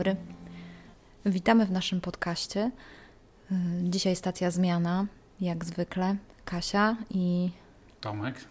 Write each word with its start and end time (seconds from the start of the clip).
Dobry. 0.00 0.16
Witamy 1.26 1.66
w 1.66 1.70
naszym 1.70 2.00
podcaście. 2.00 2.70
Y, 3.52 3.54
Dzisiaj 3.82 4.16
stacja 4.16 4.50
zmiana, 4.50 5.06
jak 5.40 5.64
zwykle. 5.64 6.16
Kasia 6.44 6.96
i 7.10 7.50
Tomek. 8.00 8.44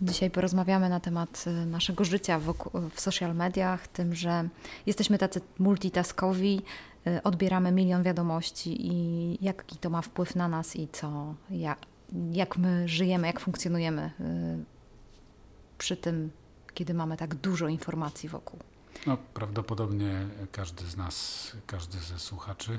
dzisiaj 0.00 0.30
porozmawiamy 0.30 0.88
na 0.88 1.00
temat 1.00 1.44
y, 1.46 1.66
naszego 1.66 2.04
życia 2.04 2.40
w 2.94 3.00
social 3.00 3.34
mediach, 3.34 3.88
tym, 3.88 4.14
że 4.14 4.48
jesteśmy 4.86 5.18
tacy 5.18 5.40
multitaskowi, 5.58 6.62
y, 7.06 7.22
odbieramy 7.22 7.72
milion 7.72 8.02
wiadomości 8.02 8.86
i 8.86 9.38
jaki 9.44 9.76
to 9.76 9.90
ma 9.90 10.02
wpływ 10.02 10.36
na 10.36 10.48
nas 10.48 10.76
i 10.76 10.88
co, 10.92 11.34
jak, 11.50 11.78
jak 12.32 12.56
my 12.56 12.88
żyjemy, 12.88 13.26
jak 13.26 13.40
funkcjonujemy 13.40 14.10
przy 15.78 15.96
tym, 15.96 16.30
kiedy 16.74 16.94
mamy 16.94 17.16
tak 17.16 17.34
dużo 17.34 17.68
informacji 17.68 18.28
wokół. 18.28 18.58
No, 19.06 19.16
prawdopodobnie 19.34 20.26
każdy 20.52 20.84
z 20.86 20.96
nas, 20.96 21.52
każdy 21.66 21.98
ze 21.98 22.18
słuchaczy 22.18 22.78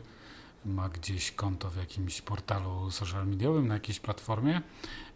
ma 0.65 0.89
gdzieś 0.89 1.31
konto 1.31 1.69
w 1.69 1.77
jakimś 1.77 2.21
portalu 2.21 2.91
social 2.91 3.27
mediowym, 3.27 3.67
na 3.67 3.73
jakiejś 3.73 3.99
platformie 3.99 4.61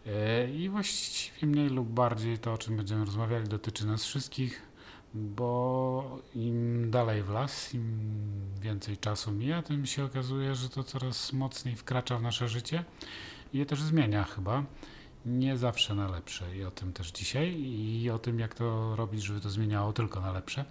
e, 0.06 0.50
i 0.50 0.68
właściwie 0.68 1.46
mniej 1.46 1.68
lub 1.68 1.88
bardziej 1.88 2.38
to, 2.38 2.52
o 2.52 2.58
czym 2.58 2.76
będziemy 2.76 3.04
rozmawiali, 3.04 3.48
dotyczy 3.48 3.86
nas 3.86 4.04
wszystkich, 4.04 4.62
bo 5.14 6.18
im 6.34 6.90
dalej 6.90 7.22
w 7.22 7.30
las, 7.30 7.74
im 7.74 8.00
więcej 8.60 8.96
czasu 8.96 9.32
mija, 9.32 9.62
tym 9.62 9.86
się 9.86 10.04
okazuje, 10.04 10.54
że 10.54 10.68
to 10.68 10.84
coraz 10.84 11.32
mocniej 11.32 11.76
wkracza 11.76 12.18
w 12.18 12.22
nasze 12.22 12.48
życie 12.48 12.84
i 13.52 13.58
je 13.58 13.66
też 13.66 13.82
zmienia 13.82 14.24
chyba. 14.24 14.64
Nie 15.26 15.56
zawsze 15.56 15.94
na 15.94 16.08
lepsze 16.08 16.56
i 16.56 16.64
o 16.64 16.70
tym 16.70 16.92
też 16.92 17.10
dzisiaj 17.12 17.60
i 17.60 18.10
o 18.10 18.18
tym, 18.18 18.38
jak 18.38 18.54
to 18.54 18.96
robić, 18.96 19.22
żeby 19.22 19.40
to 19.40 19.50
zmieniało 19.50 19.92
tylko 19.92 20.20
na 20.20 20.32
lepsze. 20.32 20.64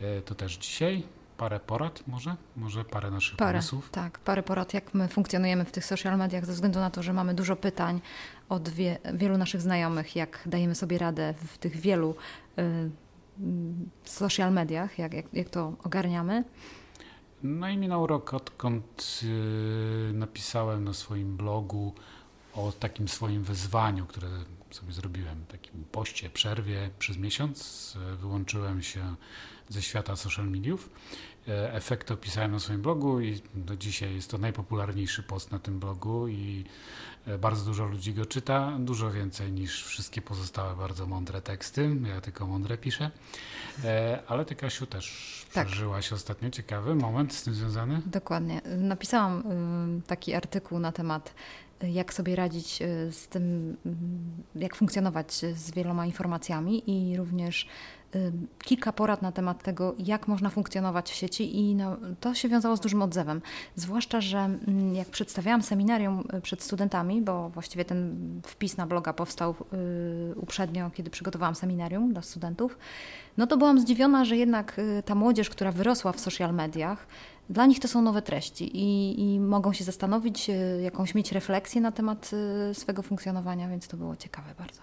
E, 0.00 0.20
To 0.22 0.34
też 0.34 0.56
dzisiaj. 0.56 1.02
Parę 1.36 1.60
porad 1.60 2.02
może? 2.06 2.36
Może 2.56 2.84
parę 2.84 3.10
naszych 3.10 3.36
Parę, 3.36 3.58
pomysłów? 3.58 3.90
tak, 3.90 4.18
parę 4.18 4.42
porad, 4.42 4.74
jak 4.74 4.94
my 4.94 5.08
funkcjonujemy 5.08 5.64
w 5.64 5.70
tych 5.72 5.84
social 5.84 6.18
mediach, 6.18 6.46
ze 6.46 6.52
względu 6.52 6.78
na 6.78 6.90
to, 6.90 7.02
że 7.02 7.12
mamy 7.12 7.34
dużo 7.34 7.56
pytań 7.56 8.00
od 8.48 8.68
wie, 8.68 8.98
wielu 9.14 9.38
naszych 9.38 9.60
znajomych, 9.60 10.16
jak 10.16 10.42
dajemy 10.46 10.74
sobie 10.74 10.98
radę 10.98 11.34
w 11.46 11.58
tych 11.58 11.76
wielu 11.76 12.10
y, 12.58 12.62
y, 12.62 12.90
social 14.04 14.52
mediach, 14.52 14.98
jak, 14.98 15.14
jak, 15.14 15.34
jak 15.34 15.50
to 15.50 15.72
ogarniamy. 15.84 16.44
No 17.42 17.68
i 17.68 17.76
minął 17.76 18.06
rok, 18.06 18.34
odkąd 18.34 19.20
yy, 19.22 20.12
napisałem 20.12 20.84
na 20.84 20.92
swoim 20.94 21.36
blogu 21.36 21.94
o 22.56 22.72
takim 22.72 23.08
swoim 23.08 23.42
wyzwaniu, 23.42 24.06
które 24.06 24.28
sobie 24.70 24.92
zrobiłem, 24.92 25.44
takim 25.48 25.84
poście, 25.92 26.30
przerwie 26.30 26.90
przez 26.98 27.16
miesiąc. 27.16 27.94
Wyłączyłem 28.20 28.82
się 28.82 29.14
ze 29.68 29.82
świata 29.82 30.16
social 30.16 30.48
mediów. 30.48 30.90
Yy, 31.46 31.72
Efekty 31.72 32.14
opisałem 32.14 32.50
na 32.52 32.58
swoim 32.60 32.82
blogu 32.82 33.20
i 33.20 33.40
do 33.54 33.76
dzisiaj 33.76 34.14
jest 34.14 34.30
to 34.30 34.38
najpopularniejszy 34.38 35.22
post 35.22 35.50
na 35.52 35.58
tym 35.58 35.78
blogu 35.80 36.28
i 36.28 36.64
yy, 37.26 37.38
bardzo 37.38 37.64
dużo 37.64 37.84
ludzi 37.86 38.14
go 38.14 38.26
czyta, 38.26 38.76
dużo 38.78 39.10
więcej 39.12 39.52
niż 39.52 39.84
wszystkie 39.84 40.22
pozostałe 40.22 40.76
bardzo 40.76 41.06
mądre 41.06 41.42
teksty. 41.42 41.96
Ja 42.14 42.20
tylko 42.20 42.46
mądre 42.46 42.78
piszę. 42.78 43.10
E, 43.84 44.22
Ale 44.28 44.44
ty, 44.44 44.54
Kasiu, 44.54 44.86
też 44.86 45.46
Tak. 45.52 45.66
przeżyłaś 45.66 46.12
ostatnio 46.12 46.50
ciekawy 46.50 46.94
moment 46.94 47.34
z 47.34 47.42
tym 47.42 47.54
związany? 47.54 48.02
Dokładnie. 48.06 48.60
Napisałam 48.78 49.42
y, 49.98 50.02
taki 50.06 50.34
artykuł 50.34 50.78
na 50.78 50.92
temat, 50.92 51.34
jak 51.82 52.14
sobie 52.14 52.36
radzić 52.36 52.82
y, 52.82 53.12
z 53.12 53.28
tym, 53.28 53.76
y, 54.56 54.58
jak 54.58 54.76
funkcjonować 54.76 55.32
z 55.32 55.70
wieloma 55.70 56.06
informacjami 56.06 56.82
i 56.86 57.16
również 57.16 57.68
y, 58.14 58.32
kilka 58.64 58.92
porad 58.92 59.22
na 59.22 59.32
temat 59.32 59.62
tego, 59.62 59.94
jak 59.98 60.28
można 60.28 60.50
funkcjonować 60.50 61.10
w 61.10 61.14
sieci 61.14 61.58
i 61.58 61.74
no, 61.74 61.96
to 62.20 62.34
się 62.34 62.48
wiązało 62.48 62.76
z 62.76 62.80
dużym 62.80 63.02
odzewem. 63.02 63.42
Zwłaszcza, 63.74 64.20
że 64.20 64.38
mm, 64.38 64.94
jak 64.94 65.08
przedstawiałam 65.08 65.62
seminarium 65.62 66.28
przed 66.42 66.62
studentami, 66.62 67.22
bo 67.22 67.50
właściwie 67.50 67.84
ten 67.84 68.16
wpis 68.46 68.76
na 68.76 68.86
bloga 68.86 69.12
powstał 69.12 69.54
uprzednio, 70.36 70.90
kiedy 70.90 71.10
przygotowałam 71.10 71.54
seminarium 71.54 72.12
dla 72.12 72.22
studentów, 72.22 72.78
no 73.36 73.46
to 73.46 73.56
byłam 73.56 73.80
zdziwiona, 73.80 74.24
że 74.24 74.36
jednak 74.36 74.80
ta 75.04 75.14
młodzież, 75.14 75.50
która 75.50 75.72
wyrosła 75.72 76.12
w 76.12 76.20
social 76.20 76.54
mediach, 76.54 77.06
dla 77.50 77.66
nich 77.66 77.80
to 77.80 77.88
są 77.88 78.02
nowe 78.02 78.22
treści 78.22 78.76
i, 78.76 79.20
i 79.20 79.40
mogą 79.40 79.72
się 79.72 79.84
zastanowić, 79.84 80.50
y, 80.50 80.80
jakąś 80.82 81.14
mieć 81.14 81.32
refleksję 81.32 81.80
na 81.80 81.92
temat 81.92 82.30
y, 82.70 82.74
swego 82.74 83.02
funkcjonowania, 83.02 83.68
więc 83.68 83.88
to 83.88 83.96
było 83.96 84.16
ciekawe 84.16 84.54
bardzo. 84.58 84.80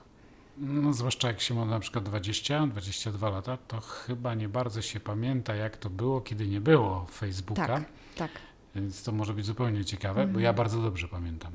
No, 0.57 0.94
zwłaszcza 0.94 1.28
jak 1.28 1.41
się 1.41 1.53
ma 1.53 1.66
na 1.66 1.79
przykład 1.79 2.03
20, 2.03 2.68
22 2.68 3.29
lata, 3.29 3.57
to 3.57 3.79
chyba 3.81 4.35
nie 4.35 4.50
bardzo 4.50 4.81
się 4.81 5.00
pamięta, 5.00 5.56
jak 5.56 5.78
to 5.78 5.90
było, 5.90 6.22
kiedy 6.22 6.47
nie 6.47 6.62
było 6.62 7.06
Facebooka. 7.12 7.68
Tak, 7.68 7.84
tak. 8.16 8.31
Więc 8.75 9.03
to 9.03 9.12
może 9.12 9.34
być 9.34 9.46
zupełnie 9.46 9.85
ciekawe, 9.85 10.16
bo 10.22 10.28
Mhm. 10.28 10.44
ja 10.44 10.53
bardzo 10.53 10.81
dobrze 10.81 11.07
pamiętam, 11.07 11.53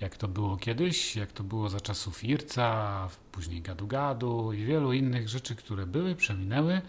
jak 0.00 0.16
to 0.16 0.28
było 0.28 0.56
kiedyś, 0.56 1.16
jak 1.16 1.32
to 1.32 1.44
było 1.44 1.68
za 1.68 1.80
czasów 1.80 2.24
Irca, 2.24 3.08
później 3.32 3.62
Gadu-Gadu 3.62 4.52
i 4.54 4.64
wielu 4.64 4.92
innych 4.92 5.28
rzeczy, 5.28 5.56
które 5.56 5.86
były, 5.86 6.14
przeminęły, 6.14 6.80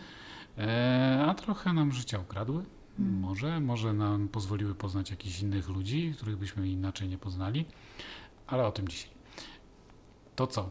e, 0.58 1.26
a 1.28 1.34
trochę 1.34 1.74
nam 1.74 1.92
życia 1.92 2.20
ukradły. 2.20 2.64
Może, 3.00 3.60
może 3.60 3.94
nam 3.94 4.28
pozwoliły 4.28 4.76
poznać 4.76 5.10
jakichś 5.12 5.40
innych 5.42 5.70
ludzi, 5.70 6.14
których 6.18 6.38
byśmy 6.38 6.68
inaczej 6.68 7.08
nie 7.08 7.18
poznali, 7.18 7.66
ale 8.48 8.66
o 8.66 8.72
tym 8.72 8.88
dzisiaj. 8.88 9.10
To 10.36 10.48
co? 10.48 10.70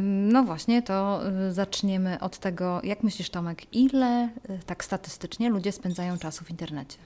No 0.00 0.42
właśnie, 0.44 0.82
to 0.82 1.20
y, 1.48 1.52
zaczniemy 1.52 2.20
od 2.20 2.38
tego, 2.38 2.80
jak 2.84 3.02
myślisz 3.02 3.30
Tomek, 3.30 3.74
ile 3.74 4.28
y, 4.50 4.58
tak 4.66 4.84
statystycznie 4.84 5.50
ludzie 5.50 5.72
spędzają 5.72 6.18
czasu 6.18 6.44
w 6.44 6.50
internecie? 6.50 6.98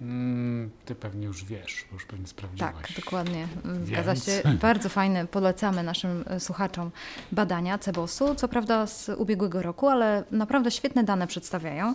Mm, 0.00 0.70
ty 0.84 0.94
pewnie 0.94 1.26
już 1.26 1.44
wiesz, 1.44 1.84
bo 1.90 1.94
już 1.94 2.06
pewnie 2.06 2.26
sprawdziłaś. 2.26 2.74
Tak, 2.74 3.04
dokładnie. 3.04 3.48
Y, 3.82 3.86
Zgadza 3.86 4.12
Więc- 4.14 4.24
się. 4.24 4.42
Bardzo 4.62 4.88
fajne, 4.88 5.26
polecamy 5.26 5.82
naszym 5.82 6.24
słuchaczom 6.38 6.90
badania 7.32 7.78
Cebosu, 7.78 8.34
co 8.34 8.48
prawda 8.48 8.86
z 8.86 9.08
ubiegłego 9.08 9.62
roku, 9.62 9.88
ale 9.88 10.24
naprawdę 10.30 10.70
świetne 10.70 11.04
dane 11.04 11.26
przedstawiają. 11.26 11.94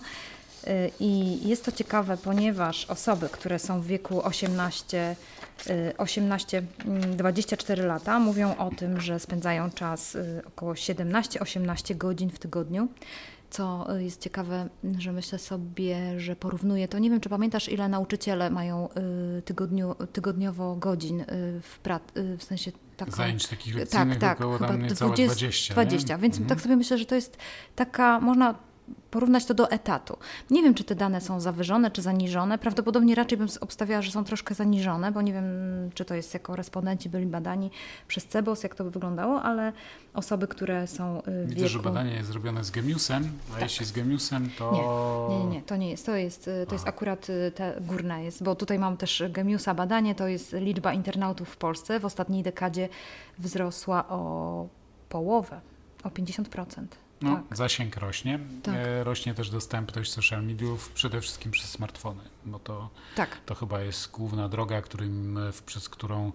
Y, 0.68 0.92
I 1.00 1.40
jest 1.50 1.66
to 1.66 1.72
ciekawe, 1.72 2.18
ponieważ 2.18 2.86
osoby, 2.86 3.30
które 3.30 3.60
są 3.60 3.82
w 3.82 3.86
wieku 3.86 4.22
18, 4.26 5.16
y, 5.70 5.94
18, 5.98 6.64
mm, 6.86 7.18
24 7.18 7.84
lata, 7.84 8.20
mówią 8.20 8.56
o 8.58 8.70
tym, 8.70 9.02
że 9.02 9.20
spędzają 9.20 9.72
czas 9.72 10.16
y, 10.16 10.42
około 10.48 10.74
17-18 10.76 11.96
godzin 11.96 12.30
w 12.30 12.40
tygodniu. 12.40 12.88
Co 13.50 13.96
y, 13.98 14.04
jest 14.04 14.22
ciekawe, 14.22 14.70
że 14.98 15.12
myślę 15.12 15.40
sobie, 15.40 16.20
że 16.20 16.36
porównuję 16.36 16.88
to. 16.88 17.00
Nie 17.00 17.10
wiem, 17.10 17.20
czy 17.22 17.30
pamiętasz, 17.30 17.70
ile 17.70 17.90
nauczyciele 17.90 18.50
mają 18.50 18.90
y, 19.38 19.42
tygodniu, 19.42 19.96
tygodniowo 20.14 20.76
godzin 20.76 21.22
y, 21.22 21.26
w, 21.62 21.80
pra- 21.84 22.18
y, 22.18 22.38
w 22.38 22.44
sensie 22.44 22.72
taką. 22.98 23.12
Zajęć 23.12 23.48
takich 23.48 23.74
Tak, 23.74 23.80
lekcyjnych 23.80 24.20
tak, 24.20 24.40
około 24.42 24.58
chyba 24.58 24.68
tam 24.68 24.82
niecałe 24.82 25.14
20, 25.16 25.34
20. 25.36 25.74
20, 25.74 26.16
nie? 26.16 26.22
więc 26.22 26.36
Mhm. 26.36 26.50
tak 26.50 26.62
sobie 26.62 26.76
myślę, 26.76 26.98
że 26.98 27.06
to 27.06 27.16
jest 27.16 27.38
taka, 27.76 28.20
można 28.20 28.56
porównać 29.12 29.46
to 29.46 29.54
do 29.54 29.72
etatu. 29.72 30.18
Nie 30.50 30.64
wiem, 30.64 30.74
czy 30.74 30.84
te 30.84 30.96
dane 30.96 31.22
są 31.22 31.40
zawyżone, 31.40 31.92
czy 31.92 32.02
zaniżone. 32.02 32.58
Prawdopodobnie 32.58 33.16
raczej 33.16 33.38
bym 33.38 33.48
obstawiała, 33.62 34.02
że 34.02 34.12
są 34.12 34.24
troszkę 34.24 34.56
zaniżone, 34.56 35.12
bo 35.12 35.22
nie 35.22 35.34
wiem, 35.34 35.46
czy 35.94 36.06
to 36.06 36.16
jest 36.16 36.34
jako 36.34 36.56
respondenci 36.56 37.10
byli 37.10 37.26
badani 37.26 37.72
przez 38.08 38.28
CEBOS, 38.28 38.64
jak 38.64 38.76
to 38.76 38.84
by 38.84 38.92
wyglądało, 38.92 39.42
ale 39.42 39.74
osoby, 40.14 40.48
które 40.48 40.88
są 40.88 41.20
y, 41.20 41.22
w 41.46 41.50
Widzę, 41.50 41.56
wieku... 41.56 41.70
że 41.70 41.80
badanie 41.80 42.14
jest 42.14 42.30
zrobione 42.30 42.64
z 42.64 42.72
Gemiusem, 42.72 43.32
a 43.56 43.60
jeśli 43.60 43.86
z 43.86 43.92
Gemiusem, 43.92 44.50
to... 44.58 44.72
Nie, 45.30 45.38
nie, 45.38 45.46
nie, 45.46 45.62
to 45.62 45.76
nie 45.76 45.90
jest. 45.90 46.06
To 46.06 46.16
jest, 46.16 46.48
y, 46.48 46.66
to 46.68 46.76
jest 46.76 46.86
Aha. 46.88 46.96
akurat 46.96 47.30
y, 47.30 47.52
te 47.56 47.82
górne 47.82 48.24
jest, 48.24 48.44
bo 48.44 48.56
tutaj 48.56 48.80
mam 48.80 48.98
też 48.98 49.24
Gemiusa 49.30 49.74
badanie, 49.74 50.16
to 50.16 50.28
jest 50.28 50.54
liczba 50.54 50.94
internautów 50.94 51.50
w 51.50 51.58
Polsce 51.58 52.00
w 52.00 52.06
ostatniej 52.06 52.44
dekadzie 52.44 52.90
wzrosła 53.40 54.08
o 54.10 54.68
połowę, 55.10 55.62
o 56.04 56.10
50%. 56.10 57.03
No, 57.24 57.36
tak. 57.50 57.58
Zasięg 57.58 57.98
rośnie. 57.98 58.40
Tak. 58.64 58.76
E, 58.76 59.04
Rośnie 59.04 59.34
też 59.34 59.50
dostępność 59.50 60.12
social 60.12 60.44
mediów, 60.44 60.90
przede 60.92 61.22
wszystkim 61.22 61.52
przez 61.52 61.70
smartfony, 61.70 62.22
bo 62.46 62.60
to, 62.60 62.90
Tak, 63.16 63.38
to 63.46 63.56
chyba 63.56 63.82
jest 63.82 64.12
główna 64.12 64.50
droga, 64.50 64.82
którym, 64.82 65.38
e, 65.38 65.52
przez 65.66 65.90
którą 65.90 66.32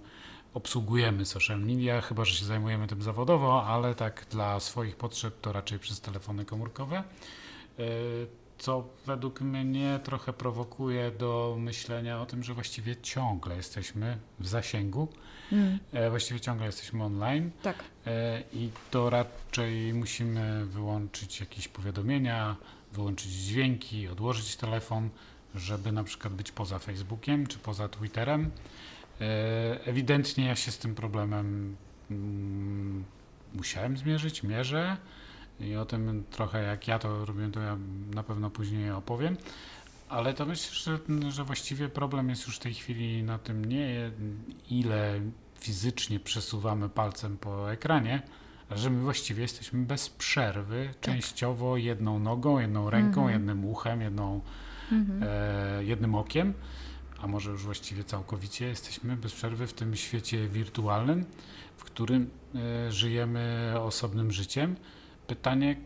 obsługujemy 0.55 1.27
social 1.27 1.61
media, 1.61 2.01
chyba 2.01 2.25
że 2.25 2.35
się 2.35 2.45
zajmujemy 2.45 2.87
tym 2.87 3.03
zawodowo, 3.03 3.67
ale 3.67 3.95
tak 3.95 4.27
dla 4.31 4.61
swoich 4.61 4.97
potrzeb 4.97 5.41
to 5.41 5.53
raczej 5.53 5.79
przez 5.79 6.01
telefony 6.01 6.45
komórkowe. 6.45 7.03
Co 8.59 8.89
według 9.07 9.41
mnie 9.41 10.01
trochę 10.05 10.33
prowokuje 10.33 11.11
do 11.11 11.57
myślenia 11.59 12.21
o 12.21 12.27
tym, 12.27 12.45
że 12.45 12.55
właściwie 12.55 12.97
ciągle 12.97 13.57
jesteśmy 13.57 14.19
w 14.41 14.49
zasięgu, 14.49 15.09
mm, 15.53 15.79
właściwie 16.11 16.41
ciągle 16.41 16.67
jesteśmy 16.67 17.05
online. 17.05 17.51
tak. 17.63 17.77
E, 18.07 18.43
I 18.53 18.71
to 18.91 19.11
raczej 19.11 19.95
musimy 19.95 20.67
wyłączyć 20.67 21.41
jakieś 21.41 21.69
powiadomienia, 21.69 22.57
wyłączyć 22.93 23.31
dźwięki, 23.33 24.09
odłożyć 24.09 24.57
telefon, 24.57 25.11
żeby 25.55 25.93
na 25.93 26.05
przykład 26.05 26.35
być 26.35 26.53
poza 26.53 26.79
Facebookiem 26.79 27.47
czy 27.47 27.59
poza 27.59 27.89
Twitterem. 27.89 28.51
E, 29.21 29.87
Ewidentnie 29.87 30.47
ja 30.47 30.57
się 30.57 30.71
z 30.71 30.79
tym 30.79 30.95
problemem 30.95 31.77
mm, 32.11 33.05
musiałem 33.55 33.97
zmierzyć, 33.97 34.43
mierzę. 34.43 34.97
I 35.61 35.77
o 35.77 35.85
tym 35.85 36.25
trochę 36.31 36.63
jak 36.63 36.89
ja 36.89 36.99
to 36.99 37.25
robię, 37.25 37.49
to 37.53 37.61
ja 37.61 37.77
na 38.15 38.23
pewno 38.23 38.51
później 38.51 38.91
opowiem. 38.91 39.37
Ale 40.09 40.35
to 40.35 40.47
myślę, 40.47 40.75
że, 40.75 41.31
że 41.31 41.45
właściwie 41.45 41.89
problem 41.89 42.31
jest 42.31 42.47
już 42.47 42.57
w 42.57 42.61
tej 42.61 42.75
chwili 42.75 43.23
na 43.23 43.39
tym 43.39 43.65
nie, 43.65 44.11
ile 44.71 45.21
fizycznie 45.61 46.21
przesuwamy 46.21 46.89
palcem 46.89 47.37
po 47.39 47.73
ekranie, 47.73 48.23
ale 48.71 48.79
że 48.79 48.91
my 48.91 49.03
właściwie 49.03 49.43
jesteśmy 49.43 49.85
bez 49.85 50.09
przerwy, 50.09 50.89
tak. 50.93 51.01
częściowo 51.01 51.77
jedną 51.77 52.19
nogą, 52.19 52.59
jedną 52.59 52.91
ręką, 52.91 53.21
mhm. 53.21 53.33
jednym 53.33 53.65
uchem, 53.65 54.01
jedną, 54.01 54.41
mhm. 54.93 55.23
e, 55.23 55.85
jednym 55.85 56.15
okiem, 56.15 56.55
a 57.21 57.27
może 57.27 57.51
już 57.51 57.65
właściwie 57.65 58.05
całkowicie 58.05 58.67
jesteśmy 58.67 59.17
bez 59.17 59.33
przerwy 59.33 59.67
w 59.67 59.73
tym 59.73 59.97
świecie 59.97 60.49
wirtualnym, 60.49 61.25
w 61.77 61.85
którym 61.85 62.31
e, 62.55 62.93
żyjemy 62.93 63.75
osobnym 63.81 64.33
życiem. 64.33 64.77
Pytanie, 65.29 65.77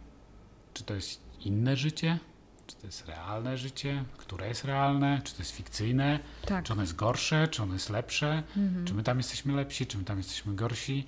czy 0.75 0.85
to 0.85 0.95
jest 0.95 1.21
inne 1.41 1.77
życie? 1.77 2.19
Czy 2.67 2.77
to 2.77 2.87
jest 2.87 3.09
realne 3.09 3.59
życie? 3.59 4.05
Które 4.17 4.49
jest 4.49 4.65
realne? 4.65 5.21
Czy 5.25 5.35
to 5.35 5.39
jest 5.39 5.57
fikcyjne? 5.57 6.21
Tak. 6.47 6.65
Czy 6.65 6.73
ono 6.73 6.83
jest 6.83 6.97
gorsze? 6.97 7.49
Czy 7.49 7.63
ono 7.63 7.73
jest 7.73 7.91
lepsze? 7.91 8.43
Mhm. 8.57 8.87
Czy 8.87 8.95
my 8.95 9.03
tam 9.03 9.19
jesteśmy 9.19 9.53
lepsi? 9.53 9.87
Czy 9.87 9.99
my 9.99 10.05
tam 10.05 10.19
jesteśmy 10.19 10.55
gorsi? 10.55 11.07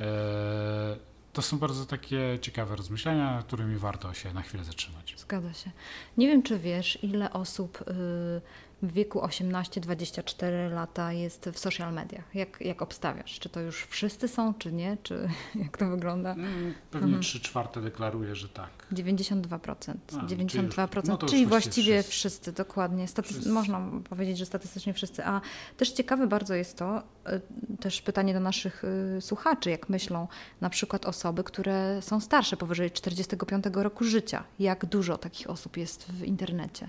E, 0.00 0.96
to 1.32 1.42
są 1.42 1.58
bardzo 1.58 1.86
takie 1.86 2.38
ciekawe 2.42 2.76
rozmyślenia, 2.76 3.32
nad 3.32 3.46
którymi 3.46 3.76
warto 3.76 4.14
się 4.14 4.32
na 4.32 4.42
chwilę 4.42 4.64
zatrzymać. 4.64 5.14
Zgadza 5.18 5.52
się. 5.54 5.70
Nie 6.16 6.28
wiem, 6.28 6.42
czy 6.42 6.58
wiesz, 6.58 6.98
ile 7.02 7.32
osób 7.32 7.80
y, 7.80 8.40
w 8.82 8.92
wieku 8.92 9.20
18-24 9.20 10.72
lata 10.72 11.12
jest 11.12 11.50
w 11.52 11.58
social 11.58 11.94
mediach? 11.94 12.34
Jak, 12.34 12.60
jak 12.60 12.82
obstawiasz? 12.82 13.38
Czy 13.38 13.48
to 13.48 13.60
już 13.60 13.84
wszyscy 13.84 14.28
są, 14.28 14.54
czy 14.54 14.72
nie? 14.72 14.96
Czy 15.02 15.28
jak 15.64 15.76
to 15.76 15.88
wygląda? 15.88 16.32
Mm, 16.32 16.74
pewnie 16.90 17.06
mhm. 17.06 17.22
3 17.22 17.40
czwarte 17.40 17.80
deklaruje, 17.80 18.36
że 18.36 18.48
tak. 18.48 18.70
92%. 18.92 19.94
A, 20.20 20.26
92%, 20.26 20.90
czyli, 20.90 21.08
no 21.08 21.18
czyli 21.18 21.46
właściwie 21.46 22.02
wszyscy. 22.02 22.10
wszyscy, 22.12 22.52
dokładnie. 22.52 23.06
wszyscy. 23.22 23.48
Można 23.48 23.90
powiedzieć, 24.08 24.38
że 24.38 24.46
statystycznie 24.46 24.94
wszyscy. 24.94 25.24
A 25.24 25.40
też 25.76 25.92
ciekawe 25.92 26.26
bardzo 26.26 26.54
jest 26.54 26.78
to, 26.78 26.98
y, 26.98 27.76
też 27.80 28.02
pytanie 28.02 28.34
do 28.34 28.40
naszych 28.40 28.84
y, 29.18 29.20
słuchaczy, 29.20 29.70
jak 29.70 29.88
myślą 29.88 30.28
na 30.60 30.70
przykład 30.70 31.06
osoby, 31.06 31.44
które 31.44 32.02
są 32.02 32.20
starsze, 32.20 32.56
powyżej 32.56 32.90
45 32.90 33.64
roku 33.72 34.04
życia. 34.04 34.44
Jak 34.58 34.86
dużo 34.86 35.18
takich 35.18 35.50
osób 35.50 35.76
jest 35.76 36.12
w 36.12 36.24
internecie? 36.24 36.88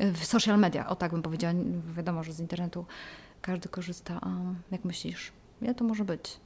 W 0.00 0.24
social 0.24 0.58
media, 0.58 0.88
o 0.88 0.96
tak 0.96 1.12
bym 1.12 1.22
powiedziała. 1.22 1.54
Wiadomo, 1.96 2.22
że 2.24 2.32
z 2.32 2.40
internetu 2.40 2.86
każdy 3.42 3.68
korzysta. 3.68 4.20
A 4.22 4.30
jak 4.70 4.84
myślisz, 4.84 5.32
ile 5.62 5.74
to 5.74 5.84
może 5.84 6.04
być? 6.04 6.36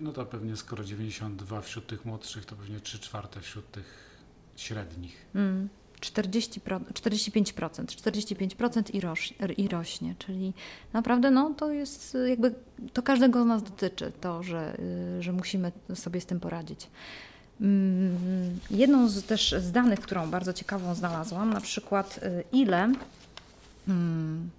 No 0.00 0.12
to 0.12 0.26
pewnie 0.26 0.56
skoro 0.56 0.84
92 0.84 1.60
wśród 1.60 1.86
tych 1.86 2.04
młodszych, 2.04 2.44
to 2.44 2.56
pewnie 2.56 2.80
3 2.80 2.98
czwarte 2.98 3.40
wśród 3.40 3.70
tych 3.70 4.20
średnich. 4.56 5.26
Mm. 5.34 5.68
40, 6.00 6.60
45%, 6.60 7.84
45% 7.84 8.94
i, 8.94 9.00
roś, 9.00 9.34
i 9.56 9.68
rośnie, 9.68 10.14
czyli 10.18 10.52
naprawdę 10.92 11.30
no, 11.30 11.54
to 11.54 11.70
jest 11.70 12.16
jakby, 12.28 12.54
to 12.92 13.02
każdego 13.02 13.42
z 13.42 13.46
nas 13.46 13.62
dotyczy, 13.62 14.12
to, 14.20 14.42
że, 14.42 14.76
y, 15.18 15.22
że 15.22 15.32
musimy 15.32 15.72
sobie 15.94 16.20
z 16.20 16.26
tym 16.26 16.40
poradzić. 16.40 16.90
Mm, 17.60 18.58
jedną 18.70 19.08
z 19.08 19.24
też 19.24 19.54
z 19.58 19.72
danych, 19.72 20.00
którą 20.00 20.30
bardzo 20.30 20.52
ciekawą 20.52 20.94
znalazłam, 20.94 21.52
na 21.52 21.60
przykład 21.60 22.20
y, 22.22 22.44
ile 22.52 22.92
hmm, 23.86 24.50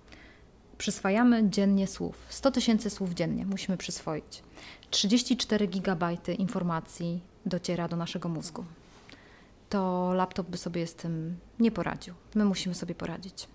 przyswajamy 0.77 1.49
dziennie 1.49 1.87
słów. 1.87 2.15
100 2.29 2.51
tysięcy 2.51 2.89
słów 2.89 3.13
dziennie 3.13 3.45
musimy 3.45 3.77
przyswoić. 3.77 4.43
34 4.89 5.67
gigabajty 5.67 6.33
informacji 6.33 7.19
dociera 7.45 7.87
do 7.87 7.95
naszego 7.95 8.29
mózgu. 8.29 8.65
To 9.69 10.11
laptop 10.13 10.49
by 10.49 10.57
sobie 10.57 10.87
z 10.87 10.95
tym 10.95 11.35
nie 11.59 11.71
poradził. 11.71 12.13
My 12.35 12.45
musimy 12.45 12.75
sobie 12.75 12.95
poradzić. 12.95 13.47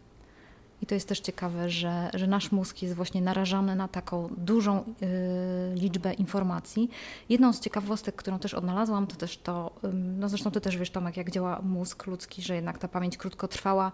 I 0.83 0.87
to 0.87 0.95
jest 0.95 1.09
też 1.09 1.21
ciekawe, 1.21 1.71
że, 1.71 2.11
że 2.15 2.27
nasz 2.27 2.53
mózg 2.53 2.83
jest 2.83 2.95
właśnie 2.95 3.23
narażany 3.23 3.77
na 3.77 3.89
taką 3.89 4.29
dużą 4.37 4.79
y, 4.81 5.75
liczbę 5.75 6.15
informacji. 6.15 6.91
Jedną 7.29 7.53
z 7.53 7.61
ciekawostek, 7.61 8.17
którą 8.17 8.39
też 8.39 8.55
odnalazłam, 8.55 9.07
to 9.07 9.17
też 9.17 9.39
to, 9.39 9.71
y, 9.85 9.89
no 9.93 10.29
zresztą 10.29 10.51
ty 10.51 10.61
też 10.61 10.77
wiesz 10.77 10.91
Tomek, 10.91 11.17
jak 11.17 11.31
działa 11.31 11.61
mózg 11.63 12.07
ludzki, 12.07 12.43
że 12.43 12.55
jednak 12.55 12.79
ta 12.79 12.89
pamięć 12.89 13.17
krótkotrwała 13.17 13.93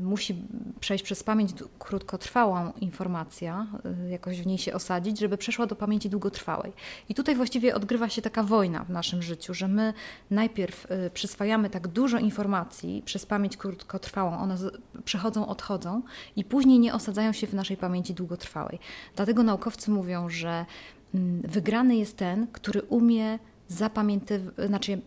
musi 0.00 0.36
przejść 0.80 1.04
przez 1.04 1.22
pamięć 1.22 1.50
krótkotrwałą 1.78 2.72
informacja, 2.80 3.66
y, 4.06 4.10
jakoś 4.10 4.40
w 4.40 4.46
niej 4.46 4.58
się 4.58 4.74
osadzić, 4.74 5.18
żeby 5.18 5.36
przeszła 5.36 5.66
do 5.66 5.76
pamięci 5.76 6.10
długotrwałej. 6.10 6.72
I 7.08 7.14
tutaj 7.14 7.34
właściwie 7.34 7.74
odgrywa 7.74 8.08
się 8.08 8.22
taka 8.22 8.42
wojna 8.42 8.84
w 8.84 8.90
naszym 8.90 9.22
życiu, 9.22 9.54
że 9.54 9.68
my 9.68 9.94
najpierw 10.30 10.90
y, 10.90 11.10
przyswajamy 11.10 11.70
tak 11.70 11.88
dużo 11.88 12.18
informacji 12.18 13.02
przez 13.04 13.26
pamięć 13.26 13.56
krótkotrwałą, 13.56 14.38
one 14.38 14.56
przechodzą, 15.04 15.46
odchodzą 15.46 16.02
i 16.36 16.44
później 16.44 16.78
nie 16.78 16.94
osadzają 16.94 17.32
się 17.32 17.46
w 17.46 17.54
naszej 17.54 17.76
pamięci 17.76 18.14
długotrwałej. 18.14 18.78
Dlatego 19.16 19.42
naukowcy 19.42 19.90
mówią, 19.90 20.28
że 20.28 20.66
mm, 21.14 21.42
wygrany 21.42 21.96
jest 21.96 22.16
ten, 22.16 22.46
który 22.46 22.82
umie 22.82 23.38
zapamiętywać, 23.68 24.54
znaczy 24.66 25.00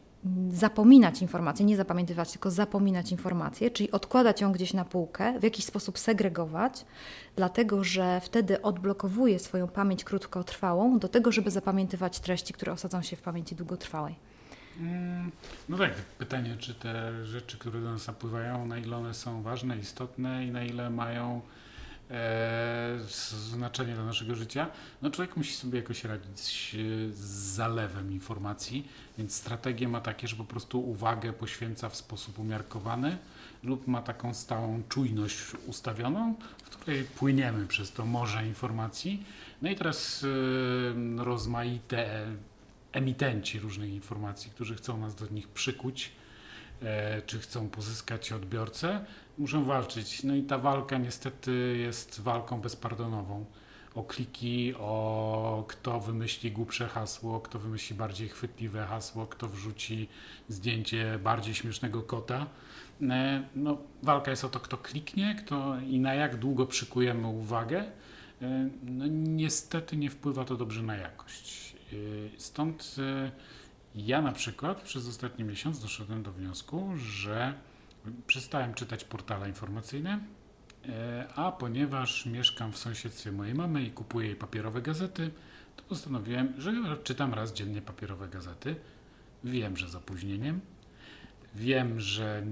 zapominać 0.51 1.21
informacje, 1.21 1.65
nie 1.65 1.77
zapamiętywać, 1.77 2.31
tylko 2.31 2.51
zapominać 2.51 3.11
informacje, 3.11 3.71
czyli 3.71 3.91
odkładać 3.91 4.41
ją 4.41 4.51
gdzieś 4.51 4.73
na 4.73 4.85
półkę, 4.85 5.39
w 5.39 5.43
jakiś 5.43 5.65
sposób 5.65 5.99
segregować, 5.99 6.85
dlatego 7.35 7.83
że 7.83 8.21
wtedy 8.21 8.61
odblokowuje 8.61 9.39
swoją 9.39 9.67
pamięć 9.67 10.03
krótkotrwałą 10.03 10.99
do 10.99 11.07
tego, 11.07 11.31
żeby 11.31 11.51
zapamiętywać 11.51 12.19
treści, 12.19 12.53
które 12.53 12.71
osadzą 12.71 13.01
się 13.01 13.15
w 13.15 13.21
pamięci 13.21 13.55
długotrwałej. 13.55 14.15
Mm, 14.79 15.31
no 15.69 15.77
tak, 15.77 15.91
pytanie, 15.95 16.55
czy 16.59 16.75
te 16.75 17.25
rzeczy, 17.25 17.57
które 17.57 17.81
do 17.81 17.91
nas 17.91 18.07
napływają, 18.07 18.65
na 18.65 18.77
ile 18.77 18.97
one 18.97 19.13
są 19.13 19.41
ważne, 19.41 19.77
istotne 19.77 20.45
i 20.45 20.51
na 20.51 20.63
ile 20.63 20.89
mają 20.89 21.41
znaczenie 23.09 23.93
dla 23.93 24.05
naszego 24.05 24.35
życia, 24.35 24.67
no 25.01 25.09
człowiek 25.09 25.37
musi 25.37 25.53
sobie 25.53 25.79
jakoś 25.79 26.03
radzić 26.03 26.75
z 27.11 27.19
zalewem 27.55 28.11
informacji, 28.11 28.87
więc 29.17 29.35
strategie 29.35 29.87
ma 29.87 30.01
takie, 30.01 30.27
że 30.27 30.35
po 30.35 30.45
prostu 30.45 30.89
uwagę 30.89 31.33
poświęca 31.33 31.89
w 31.89 31.95
sposób 31.95 32.39
umiarkowany 32.39 33.17
lub 33.63 33.87
ma 33.87 34.01
taką 34.01 34.33
stałą 34.33 34.83
czujność 34.89 35.37
ustawioną, 35.67 36.35
w 36.63 36.69
której 36.69 37.03
płyniemy 37.03 37.67
przez 37.67 37.91
to 37.91 38.05
morze 38.05 38.47
informacji. 38.47 39.25
No 39.61 39.69
i 39.69 39.75
teraz 39.75 40.23
y, 40.23 40.27
rozmaite 41.17 42.27
emitenci 42.91 43.59
różnych 43.59 43.89
informacji, 43.89 44.51
którzy 44.51 44.75
chcą 44.75 44.97
nas 44.97 45.15
do 45.15 45.27
nich 45.27 45.47
przykuć, 45.47 46.11
e, 46.81 47.21
czy 47.21 47.39
chcą 47.39 47.69
pozyskać 47.69 48.31
odbiorcę, 48.31 49.05
muszą 49.37 49.63
walczyć. 49.63 50.23
No 50.23 50.35
i 50.35 50.43
ta 50.43 50.57
walka 50.57 50.97
niestety 50.97 51.77
jest 51.77 52.21
walką 52.21 52.61
bezpardonową. 52.61 53.45
O 53.95 54.03
kliki, 54.03 54.73
o 54.75 55.65
kto 55.67 55.99
wymyśli 55.99 56.51
głupsze 56.51 56.87
hasło, 56.87 57.39
kto 57.39 57.59
wymyśli 57.59 57.95
bardziej 57.95 58.29
chwytliwe 58.29 58.85
hasło, 58.85 59.27
kto 59.27 59.47
wrzuci 59.47 60.07
zdjęcie 60.49 61.19
bardziej 61.23 61.55
śmiesznego 61.55 62.01
kota. 62.01 62.45
E, 63.01 63.43
no, 63.55 63.77
walka 64.03 64.31
jest 64.31 64.45
o 64.45 64.49
to, 64.49 64.59
kto 64.59 64.77
kliknie 64.77 65.35
kto 65.35 65.79
i 65.79 65.99
na 65.99 66.13
jak 66.13 66.35
długo 66.35 66.65
przykujemy 66.65 67.27
uwagę. 67.27 67.83
E, 68.41 68.69
no, 68.83 69.05
niestety 69.09 69.97
nie 69.97 70.09
wpływa 70.09 70.45
to 70.45 70.55
dobrze 70.57 70.81
na 70.81 70.95
jakość. 70.95 71.75
E, 71.93 71.95
stąd 72.39 72.95
ja 73.95 74.21
na 74.21 74.31
przykład 74.31 74.81
przez 74.81 75.07
ostatni 75.07 75.45
miesiąc 75.45 75.79
doszedłem 75.79 76.23
do 76.23 76.31
wniosku, 76.31 76.91
że 76.97 77.53
przestałem 78.27 78.73
czytać 78.73 79.03
portale 79.03 79.49
informacyjne, 79.49 80.19
e, 80.89 81.27
a 81.35 81.51
ponieważ 81.51 82.25
mieszkam 82.25 82.71
w 82.71 82.77
sąsiedztwie 82.77 83.31
mojej 83.31 83.53
mamy 83.53 83.83
i 83.83 83.91
kupuję 83.91 84.27
jej 84.27 84.35
papierowe 84.35 84.81
gazety, 84.81 85.31
to 85.75 85.83
postanowiłem, 85.83 86.53
że 86.57 86.97
czytam 87.03 87.33
raz 87.33 87.53
dziennie 87.53 87.81
papierowe 87.81 88.27
gazety. 88.27 88.75
Wiem, 89.43 89.77
że 89.77 89.89
z 89.89 89.95
opóźnieniem. 89.95 90.61
Wiem, 91.55 91.99
że 91.99 92.43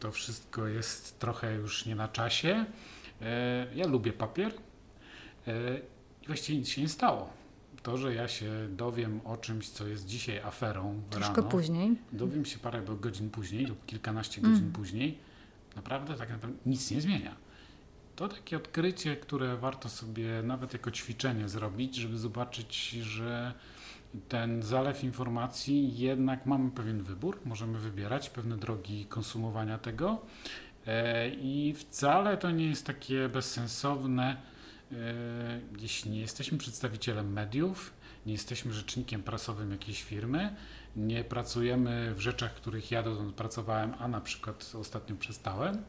to 0.00 0.12
wszystko 0.12 0.66
jest 0.66 1.18
trochę 1.18 1.54
już 1.54 1.86
nie 1.86 1.94
na 1.94 2.08
czasie. 2.08 2.64
E, 3.22 3.66
ja 3.74 3.86
lubię 3.86 4.12
papier 4.12 4.52
e, 5.46 5.78
i 6.22 6.26
właściwie 6.26 6.58
nic 6.58 6.68
się 6.68 6.82
nie 6.82 6.88
stało 6.88 7.39
to, 7.82 7.98
że 7.98 8.14
ja 8.14 8.28
się 8.28 8.50
dowiem 8.70 9.20
o 9.24 9.36
czymś, 9.36 9.68
co 9.68 9.86
jest 9.86 10.06
dzisiaj 10.06 10.38
aferą 10.38 11.02
Troszkę 11.10 11.36
rano, 11.36 11.48
później. 11.48 11.96
Dowiem 12.12 12.44
się 12.44 12.58
parę 12.58 12.82
godzin 13.00 13.30
później 13.30 13.66
lub 13.66 13.86
kilkanaście 13.86 14.40
godzin 14.40 14.56
mm. 14.56 14.72
później. 14.72 15.18
Naprawdę 15.76 16.14
tak 16.14 16.30
naprawdę 16.30 16.58
nic 16.66 16.90
nie 16.90 17.00
zmienia. 17.00 17.36
To 18.16 18.28
takie 18.28 18.56
odkrycie, 18.56 19.16
które 19.16 19.56
warto 19.56 19.88
sobie 19.88 20.42
nawet 20.42 20.72
jako 20.72 20.90
ćwiczenie 20.90 21.48
zrobić, 21.48 21.96
żeby 21.96 22.18
zobaczyć, 22.18 22.90
że 22.90 23.54
ten 24.28 24.62
zalew 24.62 25.04
informacji 25.04 25.98
jednak 25.98 26.46
mamy 26.46 26.70
pewien 26.70 27.02
wybór, 27.02 27.38
możemy 27.44 27.78
wybierać 27.78 28.30
pewne 28.30 28.56
drogi 28.56 29.06
konsumowania 29.06 29.78
tego 29.78 30.20
e, 30.86 31.30
i 31.30 31.74
wcale 31.74 32.36
to 32.36 32.50
nie 32.50 32.66
jest 32.66 32.86
takie 32.86 33.28
bezsensowne, 33.28 34.36
jeśli 35.80 36.10
nie 36.10 36.20
jesteśmy 36.20 36.58
przedstawicielem 36.58 37.32
mediów, 37.32 37.92
nie 38.26 38.32
jesteśmy 38.32 38.72
rzecznikiem 38.72 39.22
prasowym 39.22 39.70
jakiejś 39.70 40.02
firmy, 40.02 40.56
nie 40.96 41.24
pracujemy 41.24 42.14
w 42.14 42.20
rzeczach, 42.20 42.54
których 42.54 42.90
ja 42.90 43.02
dotąd 43.02 43.34
pracowałem, 43.34 43.94
a 43.98 44.08
na 44.08 44.20
przykład 44.20 44.72
ostatnio 44.74 45.16
przestałem, 45.16 45.82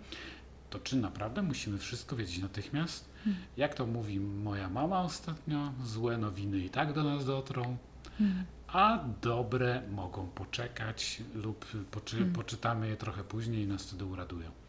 to 0.69 0.79
czy 0.79 0.95
naprawdę 0.95 1.41
musimy 1.41 1.77
wszystko 1.77 2.15
wiedzieć 2.15 2.39
natychmiast? 2.39 3.09
Hmm. 3.23 3.43
Jak 3.57 3.75
to 3.75 3.85
mówi 3.85 4.19
moja 4.19 4.69
mama 4.69 5.01
ostatnio, 5.01 5.73
złe 5.83 6.17
nowiny 6.17 6.59
i 6.59 6.69
tak 6.69 6.93
do 6.93 7.03
nas 7.03 7.25
dotrą, 7.25 7.77
hmm. 8.17 8.45
a 8.67 9.03
dobre 9.21 9.81
mogą 9.91 10.27
poczekać 10.27 11.21
lub 11.33 11.65
poczy, 11.91 12.15
hmm. 12.15 12.33
poczytamy 12.33 12.87
je 12.87 12.97
trochę 12.97 13.23
później 13.23 13.63
i 13.63 13.67
nas 13.67 13.83
wtedy 13.83 14.05
uradują. 14.05 14.60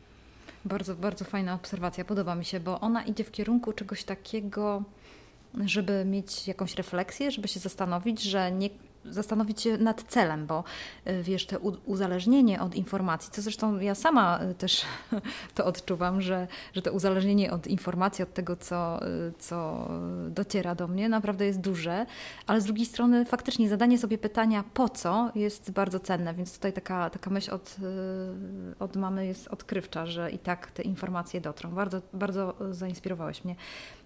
Bardzo, 0.65 0.95
bardzo 0.95 1.25
fajna 1.25 1.55
obserwacja, 1.55 2.05
podoba 2.05 2.35
mi 2.35 2.45
się, 2.45 2.61
bo 2.61 2.81
ona 2.81 3.05
idzie 3.05 3.25
w 3.25 3.31
kierunku 3.31 3.73
czegoś 3.73 4.05
takiego, 4.05 4.83
żeby 5.65 6.05
mieć 6.05 6.49
jakąś 6.49 6.75
refleksję, 6.75 7.31
żeby 7.31 7.49
się 7.49 7.61
zastanowić, 7.61 8.23
że 8.23 8.53
nie 8.53 8.71
zastanowić 9.05 9.61
się 9.61 9.79
nad 9.79 10.03
celem, 10.03 10.47
bo 10.47 10.65
y, 11.07 11.23
wiesz, 11.23 11.47
to 11.47 11.59
uzależnienie 11.87 12.61
od 12.61 12.75
informacji, 12.75 13.31
co 13.33 13.43
zresztą 13.43 13.81
ja 13.81 13.95
sama 13.95 14.41
y, 14.51 14.55
też 14.55 14.83
to 15.55 15.65
odczuwam, 15.65 16.21
że, 16.21 16.49
że 16.75 16.83
to 16.83 16.93
uzależnienie 16.93 17.53
od 17.53 17.67
informacji, 17.67 18.23
od 18.23 18.35
tego, 18.35 18.57
co, 18.57 19.07
y, 19.07 19.33
co 19.39 19.89
dociera 20.29 20.75
do 20.75 20.89
mnie, 20.89 21.09
naprawdę 21.09 21.47
jest 21.47 21.61
duże, 21.61 22.07
ale 22.47 22.61
z 22.61 22.65
drugiej 22.65 22.87
strony 22.87 23.25
faktycznie 23.25 23.69
zadanie 23.69 23.99
sobie 23.99 24.19
pytania 24.19 24.65
po 24.75 24.89
co 24.89 25.31
jest 25.35 25.71
bardzo 25.71 26.01
cenne, 26.01 26.35
więc 26.35 26.55
tutaj 26.55 26.73
taka, 26.73 27.11
taka 27.11 27.31
myśl 27.31 27.51
od, 27.55 27.77
od 28.79 28.97
mamy 28.97 29.27
jest 29.27 29.49
odkrywcza, 29.49 30.07
że 30.07 30.31
i 30.31 30.39
tak 30.39 30.71
te 30.71 30.83
informacje 30.83 31.41
dotrą. 31.41 31.71
Bardzo, 31.71 32.03
bardzo 32.13 32.55
zainspirowałeś 32.71 33.45
mnie. 33.45 33.57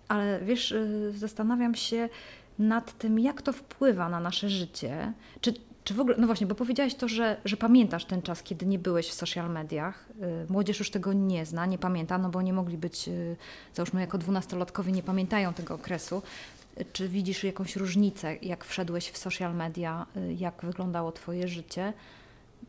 Ale 0.08 0.40
wiesz, 0.40 0.74
zastanawiam 1.14 1.74
się, 1.74 2.08
nad 2.58 2.98
tym, 2.98 3.18
jak 3.18 3.42
to 3.42 3.52
wpływa 3.52 4.08
na 4.08 4.20
nasze 4.20 4.48
życie. 4.48 5.12
Czy, 5.40 5.54
czy 5.84 5.94
w 5.94 6.00
ogóle, 6.00 6.16
no 6.18 6.26
właśnie, 6.26 6.46
bo 6.46 6.54
powiedziałaś 6.54 6.94
to, 6.94 7.08
że, 7.08 7.40
że 7.44 7.56
pamiętasz 7.56 8.04
ten 8.04 8.22
czas, 8.22 8.42
kiedy 8.42 8.66
nie 8.66 8.78
byłeś 8.78 9.08
w 9.08 9.14
social 9.14 9.50
mediach. 9.50 10.08
Y, 10.46 10.52
młodzież 10.52 10.78
już 10.78 10.90
tego 10.90 11.12
nie 11.12 11.46
zna, 11.46 11.66
nie 11.66 11.78
pamięta, 11.78 12.18
no 12.18 12.28
bo 12.28 12.42
nie 12.42 12.52
mogli 12.52 12.78
być, 12.78 13.08
y, 13.08 13.36
załóżmy, 13.74 14.00
jako 14.00 14.18
dwunastolatkowie 14.18 14.92
nie 14.92 15.02
pamiętają 15.02 15.54
tego 15.54 15.74
okresu. 15.74 16.22
Czy 16.92 17.08
widzisz 17.08 17.44
jakąś 17.44 17.76
różnicę, 17.76 18.36
jak 18.36 18.64
wszedłeś 18.64 19.10
w 19.10 19.18
social 19.18 19.54
media, 19.54 20.06
y, 20.16 20.34
jak 20.34 20.54
wyglądało 20.62 21.12
Twoje 21.12 21.48
życie? 21.48 21.92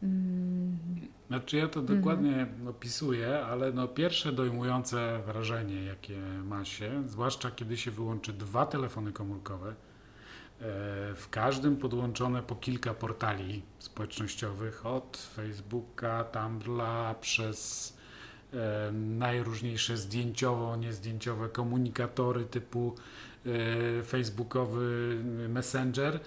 Mm. 0.04 0.78
Znaczy 1.28 1.58
ja 1.58 1.68
to 1.68 1.82
dokładnie 1.82 2.36
mm. 2.36 2.68
opisuję, 2.68 3.40
ale 3.46 3.72
no 3.72 3.88
pierwsze 3.88 4.32
dojmujące 4.32 5.22
wrażenie, 5.26 5.84
jakie 5.84 6.20
ma 6.44 6.66
się, 6.66 7.04
zwłaszcza 7.08 7.52
kiedy 7.52 7.78
się 7.78 7.92
wyłączy 7.92 8.34
dwa 8.34 8.66
telefony 8.66 9.12
komórkowe, 9.12 9.70
e, 9.70 9.76
w 11.16 11.28
każdym 11.32 11.78
podłączone 11.78 12.44
po 12.44 12.56
kilka 12.56 12.94
portali 12.94 13.64
społecznościowych, 13.80 14.86
od 14.86 15.18
Facebooka, 15.36 16.24
Tumblra, 16.24 17.16
przez 17.22 17.94
e, 18.54 18.92
najróżniejsze 18.92 19.98
zdjęciowo, 19.98 20.76
niezdjęciowe 20.76 21.50
komunikatory 21.50 22.46
typu 22.46 22.96
e, 23.46 24.04
facebookowy 24.04 25.18
Messenger, 25.50 26.20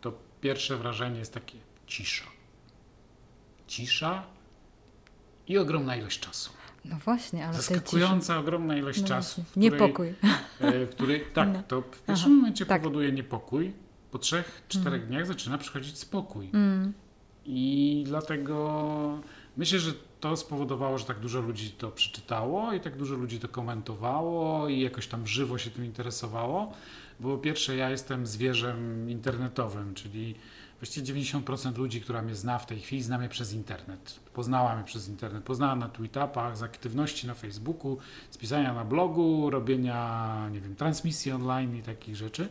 to 0.00 0.12
pierwsze 0.40 0.76
wrażenie 0.76 1.18
jest 1.18 1.34
takie 1.34 1.58
cisza 1.86 2.39
cisza 3.70 4.22
i 5.48 5.58
ogromna 5.58 5.96
ilość 5.96 6.20
czasu. 6.20 6.50
No 6.84 6.96
właśnie, 7.04 7.46
ale 7.46 7.54
Zaskakująca 7.54 8.38
ogromna 8.38 8.76
ilość 8.76 9.00
no 9.00 9.08
czasu. 9.08 9.44
Której, 9.50 9.70
niepokój. 9.70 10.14
E, 10.60 10.86
który, 10.86 11.20
tak, 11.34 11.48
no. 11.52 11.62
to 11.68 11.80
w 11.80 12.02
pierwszym 12.02 12.32
Aha, 12.32 12.36
momencie 12.36 12.66
tak. 12.66 12.82
powoduje 12.82 13.12
niepokój. 13.12 13.72
Po 14.10 14.18
trzech, 14.18 14.62
czterech 14.68 15.00
mm. 15.00 15.08
dniach 15.08 15.26
zaczyna 15.26 15.58
przychodzić 15.58 15.98
spokój. 15.98 16.50
Mm. 16.52 16.92
I 17.44 18.02
dlatego 18.06 19.20
myślę, 19.56 19.78
że 19.78 19.92
to 20.20 20.36
spowodowało, 20.36 20.98
że 20.98 21.04
tak 21.04 21.18
dużo 21.18 21.40
ludzi 21.40 21.70
to 21.70 21.90
przeczytało 21.90 22.72
i 22.72 22.80
tak 22.80 22.96
dużo 22.96 23.14
ludzi 23.14 23.40
to 23.40 23.48
komentowało 23.48 24.68
i 24.68 24.80
jakoś 24.80 25.06
tam 25.06 25.26
żywo 25.26 25.58
się 25.58 25.70
tym 25.70 25.84
interesowało. 25.84 26.72
Bo 27.20 27.36
po 27.36 27.38
pierwsze, 27.38 27.76
ja 27.76 27.90
jestem 27.90 28.26
zwierzem 28.26 29.10
internetowym, 29.10 29.94
czyli 29.94 30.34
Właściwie 30.80 31.14
90% 31.14 31.78
ludzi, 31.78 32.00
która 32.00 32.22
mnie 32.22 32.34
zna 32.34 32.58
w 32.58 32.66
tej 32.66 32.80
chwili, 32.80 33.02
zna 33.02 33.18
mnie 33.18 33.28
przez 33.28 33.52
internet. 33.52 34.20
Poznała 34.34 34.76
mnie 34.76 34.84
przez 34.84 35.08
internet. 35.08 35.44
Poznała 35.44 35.76
na 35.76 35.88
tweetupach, 35.88 36.56
z 36.56 36.62
aktywności 36.62 37.26
na 37.26 37.34
Facebooku, 37.34 37.98
z 38.30 38.36
pisania 38.36 38.74
na 38.74 38.84
blogu, 38.84 39.50
robienia, 39.50 40.48
nie 40.52 40.60
wiem, 40.60 40.76
transmisji 40.76 41.32
online 41.32 41.76
i 41.76 41.82
takich 41.82 42.16
rzeczy. 42.16 42.48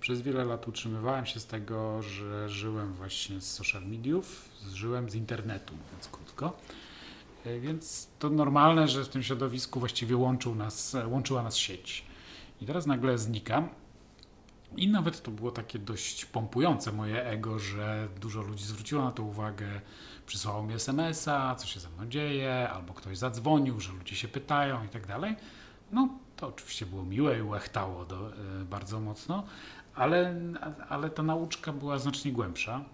Przez 0.00 0.22
wiele 0.22 0.44
lat 0.44 0.68
utrzymywałem 0.68 1.26
się 1.26 1.40
z 1.40 1.46
tego, 1.46 2.02
że 2.02 2.48
żyłem 2.48 2.92
właśnie 2.92 3.40
z 3.40 3.52
social 3.52 3.86
mediów, 3.86 4.48
żyłem 4.72 5.10
z 5.10 5.14
internetu, 5.14 5.74
mówiąc 5.74 6.08
krótko. 6.12 6.56
E, 7.44 7.60
więc 7.60 8.08
to 8.18 8.30
normalne, 8.30 8.88
że 8.88 9.04
w 9.04 9.08
tym 9.08 9.22
środowisku 9.22 9.80
właściwie 9.80 10.16
łączył 10.16 10.54
nas, 10.54 10.96
łączyła 11.06 11.42
nas 11.42 11.56
sieć. 11.56 12.04
I 12.60 12.66
teraz 12.66 12.86
nagle 12.86 13.18
znikam 13.18 13.68
i 14.76 14.88
nawet 14.88 15.22
to 15.22 15.30
było 15.30 15.50
takie 15.50 15.78
dość 15.78 16.24
pompujące 16.24 16.92
moje 16.92 17.24
ego, 17.26 17.58
że 17.58 18.08
dużo 18.20 18.42
ludzi 18.42 18.64
zwróciło 18.64 19.04
na 19.04 19.10
to 19.10 19.22
uwagę, 19.22 19.80
przysłało 20.26 20.62
mi 20.62 20.74
SMS-a, 20.74 21.54
co 21.54 21.66
się 21.66 21.80
ze 21.80 21.90
mną 21.90 22.06
dzieje, 22.06 22.68
albo 22.70 22.94
ktoś 22.94 23.18
zadzwonił, 23.18 23.80
że 23.80 23.92
ludzie 23.92 24.16
się 24.16 24.28
pytają 24.28 24.84
i 24.84 24.88
tak 24.88 25.06
dalej. 25.06 25.36
No 25.92 26.08
to 26.36 26.48
oczywiście 26.48 26.86
było 26.86 27.04
miłe 27.04 27.38
i 27.38 27.42
łechtało 27.42 28.04
do, 28.04 28.32
y, 28.60 28.64
bardzo 28.64 29.00
mocno, 29.00 29.44
ale, 29.94 30.34
ale 30.88 31.10
ta 31.10 31.22
nauczka 31.22 31.72
była 31.72 31.98
znacznie 31.98 32.32
głębsza. 32.32 32.84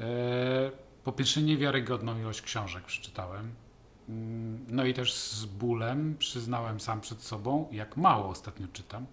Y, 0.00 0.04
po 1.04 1.12
pierwsze 1.12 1.42
niewiarygodną 1.42 2.18
ilość 2.18 2.42
książek 2.42 2.84
przeczytałem. 2.84 3.52
Mm, 4.08 4.66
no 4.68 4.84
i 4.84 4.94
też 4.94 5.14
z 5.14 5.44
bólem 5.44 6.16
przyznałem 6.18 6.80
sam 6.80 7.00
przed 7.00 7.22
sobą, 7.22 7.68
jak 7.72 7.96
mało 7.96 8.28
ostatnio 8.28 8.66
czytam 8.72 9.06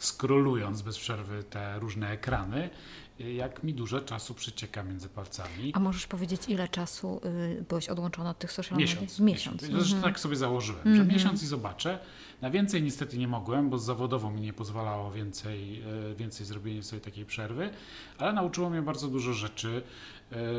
skrolując 0.00 0.82
bez 0.82 0.98
przerwy 0.98 1.44
te 1.44 1.78
różne 1.78 2.10
ekrany, 2.10 2.70
jak 3.18 3.62
mi 3.62 3.74
dużo 3.74 4.00
czasu 4.00 4.34
przecieka 4.34 4.82
między 4.82 5.08
palcami. 5.08 5.72
A 5.74 5.80
możesz 5.80 6.06
powiedzieć, 6.06 6.40
ile 6.48 6.68
czasu 6.68 7.20
y, 7.58 7.64
byłeś 7.68 7.88
odłączony 7.88 8.28
od 8.28 8.38
tych 8.38 8.52
social 8.52 8.78
media? 8.78 8.94
Miesiąc. 8.94 9.20
Miesiąc. 9.20 9.62
miesiąc. 9.62 9.78
Zresztą 9.78 9.96
mhm. 9.96 10.12
tak 10.12 10.20
sobie 10.20 10.36
założyłem, 10.36 10.82
że 10.84 10.90
mhm. 10.90 11.08
miesiąc 11.08 11.42
i 11.42 11.46
zobaczę. 11.46 11.98
Na 12.40 12.50
więcej 12.50 12.82
niestety 12.82 13.18
nie 13.18 13.28
mogłem, 13.28 13.70
bo 13.70 13.78
zawodowo 13.78 14.30
mi 14.30 14.40
nie 14.40 14.52
pozwalało 14.52 15.10
więcej, 15.10 15.82
y, 16.10 16.14
więcej 16.14 16.46
zrobienia 16.46 16.82
sobie 16.82 17.00
takiej 17.00 17.26
przerwy, 17.26 17.70
ale 18.18 18.32
nauczyło 18.32 18.70
mnie 18.70 18.82
bardzo 18.82 19.08
dużo 19.08 19.32
rzeczy, 19.32 19.82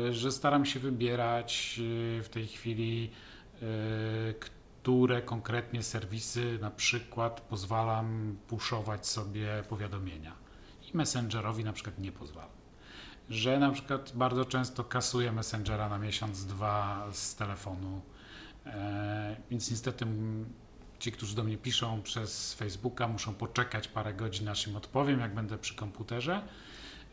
y, 0.08 0.14
że 0.14 0.32
staram 0.32 0.66
się 0.66 0.80
wybierać 0.80 1.80
w 2.22 2.28
tej 2.30 2.46
chwili, 2.46 3.10
które 4.82 5.22
konkretnie 5.22 5.82
serwisy 5.82 6.58
na 6.60 6.70
przykład 6.70 7.40
pozwalam 7.40 8.36
puszować 8.48 9.06
sobie 9.06 9.64
powiadomienia 9.68 10.32
i 10.94 10.96
Messengerowi 10.96 11.64
na 11.64 11.72
przykład 11.72 11.98
nie 11.98 12.12
pozwalam. 12.12 12.50
Że 13.28 13.58
na 13.58 13.70
przykład 13.70 14.12
bardzo 14.14 14.44
często 14.44 14.84
kasuję 14.84 15.32
Messengera 15.32 15.88
na 15.88 15.98
miesiąc, 15.98 16.46
dwa 16.46 17.06
z 17.12 17.34
telefonu, 17.34 18.02
e, 18.66 19.36
więc 19.50 19.70
niestety 19.70 20.06
ci, 20.98 21.12
którzy 21.12 21.36
do 21.36 21.44
mnie 21.44 21.58
piszą 21.58 22.02
przez 22.02 22.54
Facebooka, 22.54 23.08
muszą 23.08 23.34
poczekać 23.34 23.88
parę 23.88 24.14
godzin, 24.14 24.48
aż 24.48 24.66
im 24.66 24.76
odpowiem, 24.76 25.20
jak 25.20 25.34
będę 25.34 25.58
przy 25.58 25.74
komputerze, 25.74 26.42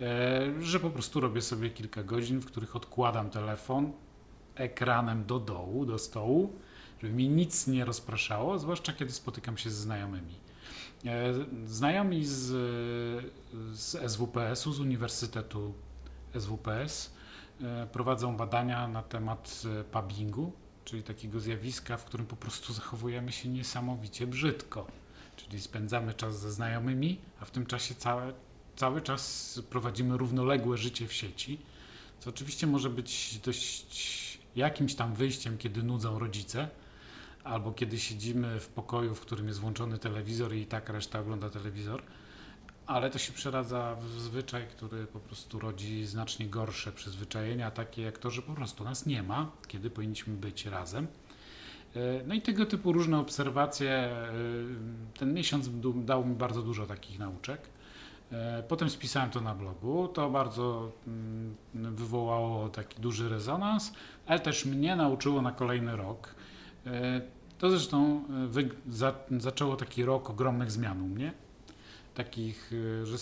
e, 0.02 0.62
że 0.62 0.80
po 0.80 0.90
prostu 0.90 1.20
robię 1.20 1.42
sobie 1.42 1.70
kilka 1.70 2.04
godzin, 2.04 2.40
w 2.40 2.46
których 2.46 2.76
odkładam 2.76 3.30
telefon 3.30 3.92
ekranem 4.56 5.26
do 5.26 5.40
dołu, 5.40 5.86
do 5.86 6.00
stołu, 6.00 6.54
żeby 7.02 7.14
mi 7.14 7.30
nic 7.30 7.68
nie 7.68 7.86
rozpraszało, 7.86 8.60
zwłaszcza 8.60 8.94
kiedy 8.94 9.12
spotykam 9.12 9.58
się 9.58 9.70
z 9.70 9.74
znajomymi. 9.74 10.36
E, 11.06 11.34
znajomi 11.66 12.26
z, 12.26 12.48
z 13.72 14.12
SWPS-u, 14.12 14.74
z 14.74 14.80
Uniwersytetu 14.80 15.74
SWPS, 16.40 17.12
e, 17.62 17.88
prowadzą 17.92 18.38
badania 18.38 18.88
na 18.88 19.04
temat 19.04 19.62
e, 19.80 19.84
pubbingu, 19.84 20.52
czyli 20.86 21.04
takiego 21.04 21.40
zjawiska, 21.40 21.98
w 21.98 22.06
którym 22.06 22.26
po 22.26 22.36
prostu 22.36 22.74
zachowujemy 22.74 23.32
się 23.32 23.50
niesamowicie 23.50 24.28
brzydko. 24.28 24.88
Czyli 25.36 25.62
spędzamy 25.62 26.14
czas 26.14 26.40
ze 26.40 26.52
znajomymi, 26.52 27.20
a 27.40 27.46
w 27.46 27.52
tym 27.52 27.66
czasie 27.66 27.96
całe, 27.96 28.34
cały 28.76 29.02
czas 29.02 29.60
prowadzimy 29.70 30.18
równoległe 30.18 30.78
życie 30.78 31.08
w 31.08 31.14
sieci, 31.14 31.60
co 32.20 32.30
oczywiście 32.30 32.68
może 32.68 32.90
być 32.90 33.40
dość 33.46 34.40
jakimś 34.56 34.96
tam 34.96 35.14
wyjściem, 35.14 35.58
kiedy 35.58 35.84
nudzą 35.84 36.20
rodzice, 36.20 36.70
albo 37.50 37.72
kiedy 37.72 38.00
siedzimy 38.00 38.60
w 38.60 38.68
pokoju, 38.68 39.16
w 39.16 39.22
którym 39.22 39.48
jest 39.48 39.60
włączony 39.60 39.98
telewizor 39.98 40.54
i 40.56 40.66
tak 40.66 40.90
reszta 40.90 41.20
ogląda 41.20 41.50
telewizor, 41.50 42.04
ale 42.86 43.10
to 43.10 43.18
się 43.18 43.34
przeradza 43.34 43.96
w 43.96 44.22
zwyczaj, 44.22 44.68
który 44.68 45.06
po 45.06 45.20
prostu 45.20 45.60
rodzi 45.60 46.06
znacznie 46.06 46.48
gorsze 46.48 46.92
przyzwyczajenia, 46.92 47.72
takie 47.72 48.02
jak 48.02 48.18
to, 48.18 48.32
że 48.32 48.42
po 48.42 48.54
prostu 48.54 48.84
nas 48.84 49.06
nie 49.06 49.24
ma, 49.24 49.52
kiedy 49.68 49.90
powinniśmy 49.90 50.34
być 50.34 50.66
razem. 50.66 51.08
E, 51.96 52.00
no 52.28 52.34
i 52.34 52.42
tego 52.42 52.66
typu 52.66 52.92
różne 52.92 53.20
obserwacje. 53.20 53.92
E, 53.92 54.32
ten 55.20 55.34
miesiąc 55.34 55.70
dał 55.96 56.26
mi 56.26 56.36
bardzo 56.36 56.62
dużo 56.62 56.86
takich 56.86 57.20
nauczek. 57.20 57.62
E, 58.32 58.64
potem 58.68 58.90
spisałem 58.90 59.30
to 59.30 59.42
na 59.42 59.56
blogu. 59.56 60.08
To 60.08 60.30
bardzo 60.30 60.92
mm, 61.08 61.56
wywołało 61.96 62.70
taki 62.70 63.02
duży 63.02 63.30
rezonans, 63.30 63.94
ale 64.26 64.40
też 64.40 64.66
mnie 64.66 64.96
nauczyło 64.96 65.42
na 65.42 65.52
kolejny 65.52 65.96
rok. 65.96 66.36
E, 67.60 67.62
to 67.62 67.70
zresztą 67.70 68.24
e, 68.58 68.92
za, 68.92 69.14
zaczęło 69.40 69.76
taki 69.76 70.06
rok 70.06 70.30
ogromnych 70.30 70.72
zmian 70.72 71.02
u 71.02 71.08
mnie. 71.08 71.34
Takich, 72.16 72.72
że 73.04 73.18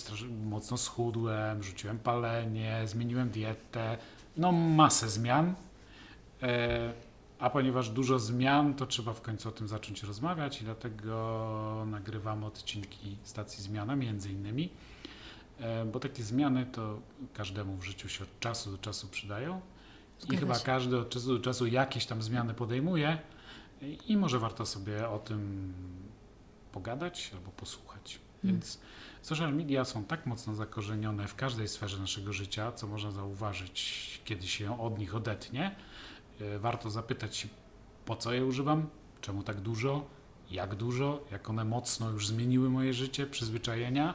mocno 0.46 0.78
schudłem, 0.78 1.64
rzuciłem 1.64 2.00
palenie, 2.00 2.82
zmieniłem 2.86 3.30
dietę. 3.30 3.98
No 4.38 4.52
masę 4.52 5.10
zmian. 5.10 5.56
A 7.40 7.50
ponieważ 7.50 7.90
dużo 7.90 8.20
zmian, 8.20 8.74
to 8.74 8.86
trzeba 8.86 9.14
w 9.14 9.22
końcu 9.22 9.50
o 9.50 9.52
tym 9.52 9.68
zacząć 9.68 10.04
rozmawiać 10.04 10.62
i 10.62 10.66
dlatego 10.66 11.86
nagrywamy 11.88 12.46
odcinki 12.46 13.18
stacji 13.24 13.64
Zmiana 13.64 13.96
między 13.96 14.32
innymi. 14.32 14.70
E, 15.60 15.86
bo 15.86 16.00
takie 16.00 16.24
zmiany 16.24 16.66
to 16.66 17.00
każdemu 17.34 17.78
w 17.78 17.84
życiu 17.84 18.10
się 18.10 18.24
od 18.24 18.40
czasu 18.40 18.72
do 18.72 18.78
czasu 18.78 19.08
przydają 19.08 19.62
Zgadza 20.20 20.34
i 20.34 20.38
chyba 20.38 20.56
się. 20.56 20.66
każdy 20.66 20.98
od 20.98 21.10
czasu 21.10 21.38
do 21.38 21.44
czasu 21.44 21.68
jakieś 21.68 22.06
tam 22.06 22.22
zmiany 22.22 22.54
podejmuje 22.54 23.18
i 24.08 24.18
może 24.18 24.40
warto 24.40 24.66
sobie 24.66 25.10
o 25.10 25.20
tym 25.20 25.74
pogadać 26.72 27.32
albo 27.34 27.52
posłuchać. 27.52 28.20
Hmm. 28.42 28.56
Więc 28.56 28.80
social 29.22 29.54
media 29.56 29.86
są 29.86 30.04
tak 30.04 30.26
mocno 30.26 30.56
zakorzenione 30.56 31.28
w 31.28 31.36
każdej 31.36 31.68
sferze 31.68 32.00
naszego 32.00 32.34
życia, 32.34 32.72
co 32.72 32.88
można 32.88 33.12
zauważyć, 33.12 34.22
kiedy 34.26 34.48
się 34.48 34.82
od 34.82 35.00
nich 35.00 35.16
odetnie. 35.16 35.76
E, 36.42 36.60
warto 36.60 36.90
zapytać 36.90 37.36
się, 37.36 37.48
po 38.06 38.16
co 38.16 38.34
je 38.34 38.46
używam, 38.46 38.90
czemu 39.22 39.44
tak 39.44 39.62
dużo, 39.62 40.06
jak 40.52 40.76
dużo, 40.76 41.26
jak 41.32 41.50
one 41.50 41.66
mocno 41.66 42.10
już 42.10 42.28
zmieniły 42.28 42.70
moje 42.70 42.94
życie, 42.94 43.28
przyzwyczajenia 43.28 44.14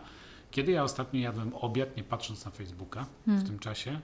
kiedy 0.52 0.72
ja 0.72 0.84
ostatnio 0.84 1.20
jadłem 1.20 1.54
obiad, 1.54 1.96
nie 1.96 2.04
patrząc 2.04 2.44
na 2.44 2.50
Facebooka 2.50 3.06
hmm. 3.26 3.44
w 3.44 3.46
tym 3.48 3.58
czasie? 3.58 4.00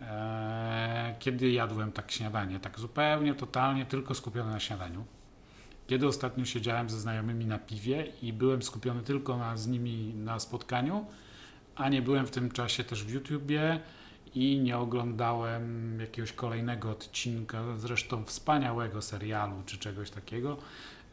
E, 0.00 1.14
kiedy 1.18 1.50
jadłem 1.50 1.92
tak 1.92 2.10
śniadanie, 2.10 2.60
tak 2.60 2.78
zupełnie, 2.78 3.34
totalnie, 3.34 3.86
tylko 3.86 4.14
skupiony 4.14 4.50
na 4.50 4.60
śniadaniu? 4.60 5.04
Kiedy 5.86 6.06
ostatnio 6.06 6.44
siedziałem 6.44 6.90
ze 6.90 7.00
znajomymi 7.00 7.46
na 7.46 7.58
piwie 7.58 8.12
i 8.22 8.32
byłem 8.32 8.62
skupiony 8.62 9.02
tylko 9.02 9.36
na, 9.36 9.56
z 9.56 9.66
nimi 9.66 10.14
na 10.14 10.40
spotkaniu, 10.40 11.06
a 11.76 11.88
nie 11.88 12.02
byłem 12.02 12.26
w 12.26 12.30
tym 12.30 12.50
czasie 12.50 12.84
też 12.84 13.04
w 13.04 13.10
YouTubie 13.10 13.80
i 14.34 14.58
nie 14.58 14.78
oglądałem 14.78 15.96
jakiegoś 16.00 16.32
kolejnego 16.32 16.90
odcinka, 16.90 17.62
zresztą 17.76 18.24
wspaniałego 18.24 19.02
serialu 19.02 19.62
czy 19.66 19.78
czegoś 19.78 20.10
takiego, 20.10 20.56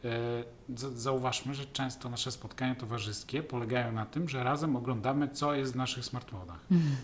E, 0.04 0.44
zauważmy, 0.94 1.54
że 1.54 1.66
często 1.66 2.08
nasze 2.08 2.32
spotkania 2.32 2.74
towarzyskie 2.74 3.42
polegają 3.42 3.92
na 3.92 4.06
tym, 4.06 4.28
że 4.28 4.44
razem 4.44 4.76
oglądamy, 4.76 5.28
co 5.28 5.54
jest 5.54 5.72
w 5.72 5.76
naszych 5.76 6.04
smartfonach. 6.04 6.60
Mhm. 6.70 6.96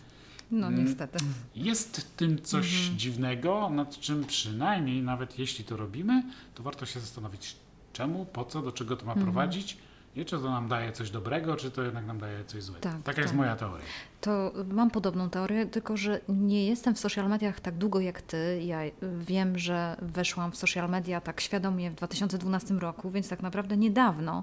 No 0.51 0.67
mm. 0.67 0.85
niestety. 0.85 1.19
Jest 1.55 1.97
w 1.97 2.05
tym 2.05 2.43
coś 2.43 2.81
mhm. 2.81 2.99
dziwnego, 2.99 3.71
nad 3.71 4.01
czym 4.01 4.25
przynajmniej, 4.25 5.03
nawet 5.03 5.39
jeśli 5.39 5.65
to 5.65 5.77
robimy, 5.77 6.23
to 6.55 6.63
warto 6.63 6.87
się 6.87 7.01
zastanowić, 7.01 7.57
czemu, 7.93 8.27
po 8.27 8.45
co, 8.45 8.63
do 8.63 8.73
czego 8.73 8.97
to 8.97 9.07
ma 9.07 9.13
mhm. 9.13 9.27
prowadzić 9.27 9.77
i 10.17 10.25
czy 10.25 10.39
to 10.39 10.51
nam 10.51 10.69
daje 10.69 10.93
coś 10.93 11.11
dobrego, 11.11 11.57
czy 11.57 11.71
to 11.71 11.83
jednak 11.83 12.07
nam 12.07 12.19
daje 12.19 12.45
coś 12.45 12.63
złego. 12.63 12.81
Tak, 12.81 12.97
Taka 12.97 13.05
tak. 13.05 13.19
jest 13.19 13.35
moja 13.35 13.57
teoria. 13.57 13.87
To 14.21 14.53
mam 14.69 14.91
podobną 14.91 15.31
teorię, 15.31 15.67
tylko 15.67 15.97
że 15.97 16.21
nie 16.29 16.67
jestem 16.67 16.95
w 16.95 16.99
social 16.99 17.29
mediach 17.29 17.61
tak 17.61 17.75
długo 17.75 18.01
jak 18.01 18.23
ty. 18.23 18.63
Ja 18.65 18.81
wiem, 19.19 19.59
że 19.59 19.97
weszłam 20.03 20.53
w 20.53 20.57
social 20.57 20.91
media 20.91 21.21
tak 21.21 21.41
świadomie 21.41 21.91
w 21.91 21.95
2012 21.95 22.75
roku, 22.75 23.11
więc 23.11 23.29
tak 23.29 23.43
naprawdę 23.43 23.77
niedawno. 23.77 24.43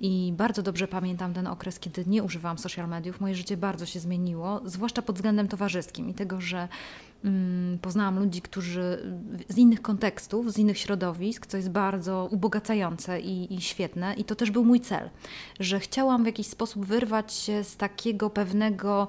I 0.00 0.32
bardzo 0.36 0.62
dobrze 0.62 0.88
pamiętam 0.88 1.34
ten 1.34 1.46
okres, 1.46 1.78
kiedy 1.78 2.04
nie 2.06 2.22
używałam 2.22 2.58
social 2.58 2.88
mediów. 2.88 3.20
Moje 3.20 3.34
życie 3.34 3.56
bardzo 3.56 3.86
się 3.86 4.00
zmieniło, 4.00 4.60
zwłaszcza 4.64 5.02
pod 5.02 5.16
względem 5.16 5.48
towarzyskim 5.48 6.08
i 6.08 6.14
tego, 6.14 6.40
że 6.40 6.68
Mm, 7.24 7.78
poznałam 7.78 8.18
ludzi, 8.18 8.42
którzy 8.42 8.98
z 9.48 9.58
innych 9.58 9.82
kontekstów, 9.82 10.52
z 10.52 10.58
innych 10.58 10.78
środowisk, 10.78 11.46
co 11.46 11.56
jest 11.56 11.70
bardzo 11.70 12.28
ubogacające 12.30 13.20
i, 13.20 13.54
i, 13.54 13.60
świetne. 13.60 14.14
I 14.14 14.24
to 14.24 14.34
też 14.34 14.50
był 14.50 14.64
mój 14.64 14.80
cel, 14.80 15.10
że 15.60 15.80
chciałam 15.80 16.22
w 16.22 16.26
jakiś 16.26 16.46
sposób 16.46 16.86
wyrwać 16.86 17.32
się 17.32 17.64
z 17.64 17.76
takiego 17.76 18.30
pewnego 18.30 19.08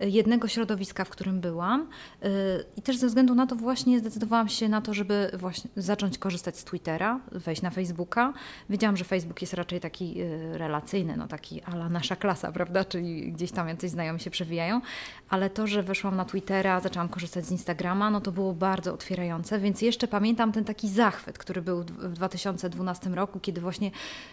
jednego 0.00 0.48
środowiska, 0.48 1.04
w 1.04 1.10
którym 1.10 1.40
byłam. 1.40 1.88
Y, 2.24 2.28
I 2.76 2.82
też 2.82 2.96
ze 2.96 3.06
względu 3.06 3.34
na 3.34 3.46
to 3.46 3.56
właśnie 3.56 4.00
zdecydowałam 4.00 4.48
się 4.48 4.68
na 4.68 4.80
to, 4.80 4.94
żeby 4.94 5.30
właśnie 5.34 5.70
zacząć 5.76 6.18
korzystać 6.18 6.58
z 6.58 6.64
Twittera, 6.64 7.20
wejść 7.32 7.62
na 7.62 7.70
Facebooka. 7.70 8.32
Wiedziałam, 8.70 8.96
że 8.96 9.04
Facebook 9.04 9.40
jest 9.40 9.54
raczej 9.54 9.80
taki 9.80 10.22
y, 10.22 10.58
relacyjny, 10.58 11.16
no 11.16 11.28
taki 11.28 11.62
ala 11.62 11.88
nasza 11.88 12.16
klasa, 12.16 12.52
prawda? 12.52 12.84
Czyli 12.84 13.32
gdzieś 13.32 13.52
tam 13.52 13.68
jacyś 13.68 13.90
znajomi 13.90 14.20
się 14.20 14.30
przewijają. 14.30 14.80
Ale 15.28 15.50
to, 15.50 15.66
że 15.66 15.82
weszłam 15.82 16.16
na 16.16 16.24
Twittera, 16.24 16.80
zaczęłam 16.80 17.08
korzystać 17.08 17.46
z 17.46 17.50
Instagrama, 17.50 18.10
no 18.10 18.20
to 18.20 18.32
było 18.32 18.52
bardzo 18.52 18.94
otwierające, 18.94 19.58
więc 19.58 19.82
jeszcze 19.82 20.08
pamiętam 20.08 20.52
ten 20.52 20.64
taki 20.64 20.88
zachwyt, 20.88 21.38
który 21.38 21.62
był 21.62 21.82
w 21.82 22.12
2012 22.12 23.10
roku, 23.10 23.40
kiedy 23.40 23.60
właśnie 23.60 23.90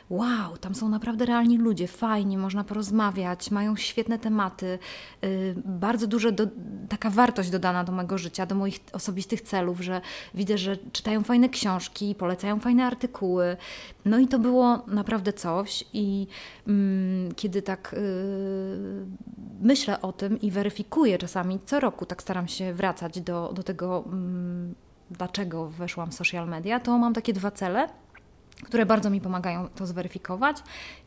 wow, 0.09 0.57
tam 0.57 0.75
są 0.75 0.89
naprawdę 0.89 1.25
realni 1.25 1.57
ludzie, 1.57 1.87
fajnie, 1.87 2.37
można 2.37 2.63
porozmawiać, 2.63 3.51
mają 3.51 3.75
świetne 3.75 4.19
tematy, 4.19 4.79
y, 5.23 5.52
bardzo 5.65 6.07
duża 6.07 6.31
do, 6.31 6.47
taka 6.89 7.09
wartość 7.09 7.49
dodana 7.49 7.83
do 7.83 7.91
mojego 7.91 8.17
życia, 8.17 8.45
do 8.45 8.55
moich 8.55 8.79
osobistych 8.93 9.41
celów, 9.41 9.81
że 9.81 10.01
widzę, 10.33 10.57
że 10.57 10.77
czytają 10.77 11.23
fajne 11.23 11.49
książki, 11.49 12.15
polecają 12.15 12.59
fajne 12.59 12.85
artykuły. 12.85 13.57
No 14.05 14.19
i 14.19 14.27
to 14.27 14.39
było 14.39 14.85
naprawdę 14.87 15.33
coś. 15.33 15.83
I 15.93 16.27
mm, 16.67 17.31
kiedy 17.35 17.61
tak 17.61 17.95
yy, 17.97 19.05
myślę 19.61 20.01
o 20.01 20.11
tym 20.11 20.41
i 20.41 20.51
weryfikuję 20.51 21.17
czasami 21.17 21.59
co 21.65 21.79
roku, 21.79 22.05
tak 22.05 22.21
staram 22.21 22.47
się 22.47 22.73
wracać 22.73 23.21
do, 23.21 23.53
do 23.53 23.63
tego. 23.63 24.03
Yy, 24.07 24.73
dlaczego 25.11 25.69
weszłam 25.69 26.11
w 26.11 26.13
social 26.13 26.47
media, 26.47 26.79
to 26.79 26.97
mam 26.97 27.13
takie 27.13 27.33
dwa 27.33 27.51
cele 27.51 27.89
które 28.63 28.85
bardzo 28.85 29.09
mi 29.09 29.21
pomagają 29.21 29.67
to 29.67 29.87
zweryfikować. 29.87 30.57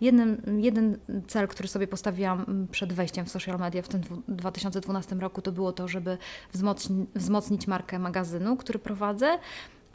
Jeden, 0.00 0.42
jeden 0.62 0.98
cel, 1.26 1.48
który 1.48 1.68
sobie 1.68 1.86
postawiłam 1.86 2.66
przed 2.70 2.92
wejściem 2.92 3.24
w 3.24 3.30
social 3.30 3.58
media 3.58 3.82
w 3.82 3.88
tym 3.88 4.00
2012 4.28 5.16
roku, 5.16 5.42
to 5.42 5.52
było 5.52 5.72
to, 5.72 5.88
żeby 5.88 6.18
wzmocni, 6.52 7.06
wzmocnić 7.14 7.66
markę 7.66 7.98
magazynu, 7.98 8.56
który 8.56 8.78
prowadzę. 8.78 9.38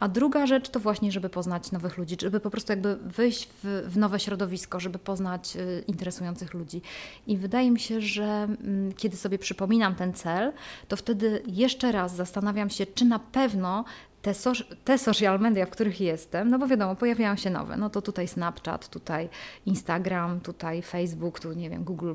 A 0.02 0.08
druga 0.08 0.48
rzecz 0.48 0.70
to 0.70 0.80
właśnie, 0.80 1.12
żeby 1.12 1.30
poznać 1.30 1.72
nowych 1.72 1.98
ludzi, 1.98 2.18
żeby 2.22 2.40
po 2.40 2.50
prostu 2.50 2.72
jakby 2.72 2.96
wyjść 2.96 3.50
w, 3.64 3.84
w 3.88 3.98
nowe 3.98 4.20
środowisko, 4.20 4.80
żeby 4.80 5.00
poznać 5.00 5.56
y, 5.56 5.84
interesujących 5.88 6.54
ludzi. 6.54 6.82
I 7.28 7.38
wydaje 7.38 7.72
mi 7.72 7.80
się, 7.80 8.02
że 8.02 8.48
y, 8.90 8.94
kiedy 8.94 9.18
sobie 9.18 9.40
przypominam 9.40 9.96
ten 9.96 10.14
cel, 10.14 10.54
to 10.88 10.96
wtedy 10.96 11.44
jeszcze 11.48 11.92
raz 11.92 12.16
zastanawiam 12.16 12.70
się, 12.70 12.86
czy 12.86 13.06
na 13.06 13.20
pewno 13.20 13.86
te, 14.22 14.34
so, 14.34 14.52
te 14.86 14.98
social 14.98 15.40
media, 15.40 15.66
w 15.66 15.70
których 15.70 16.02
jestem, 16.02 16.50
no 16.50 16.60
bo 16.60 16.68
wiadomo, 16.68 16.96
pojawiają 16.96 17.36
się 17.36 17.50
nowe. 17.50 17.78
No 17.78 17.90
to 17.90 18.02
tutaj 18.02 18.28
Snapchat, 18.28 18.90
tutaj 18.90 19.30
Instagram, 19.66 20.40
tutaj 20.40 20.82
Facebook, 20.82 21.40
tu 21.40 21.54
nie 21.54 21.70
wiem, 21.70 21.84
Google, 21.84 22.14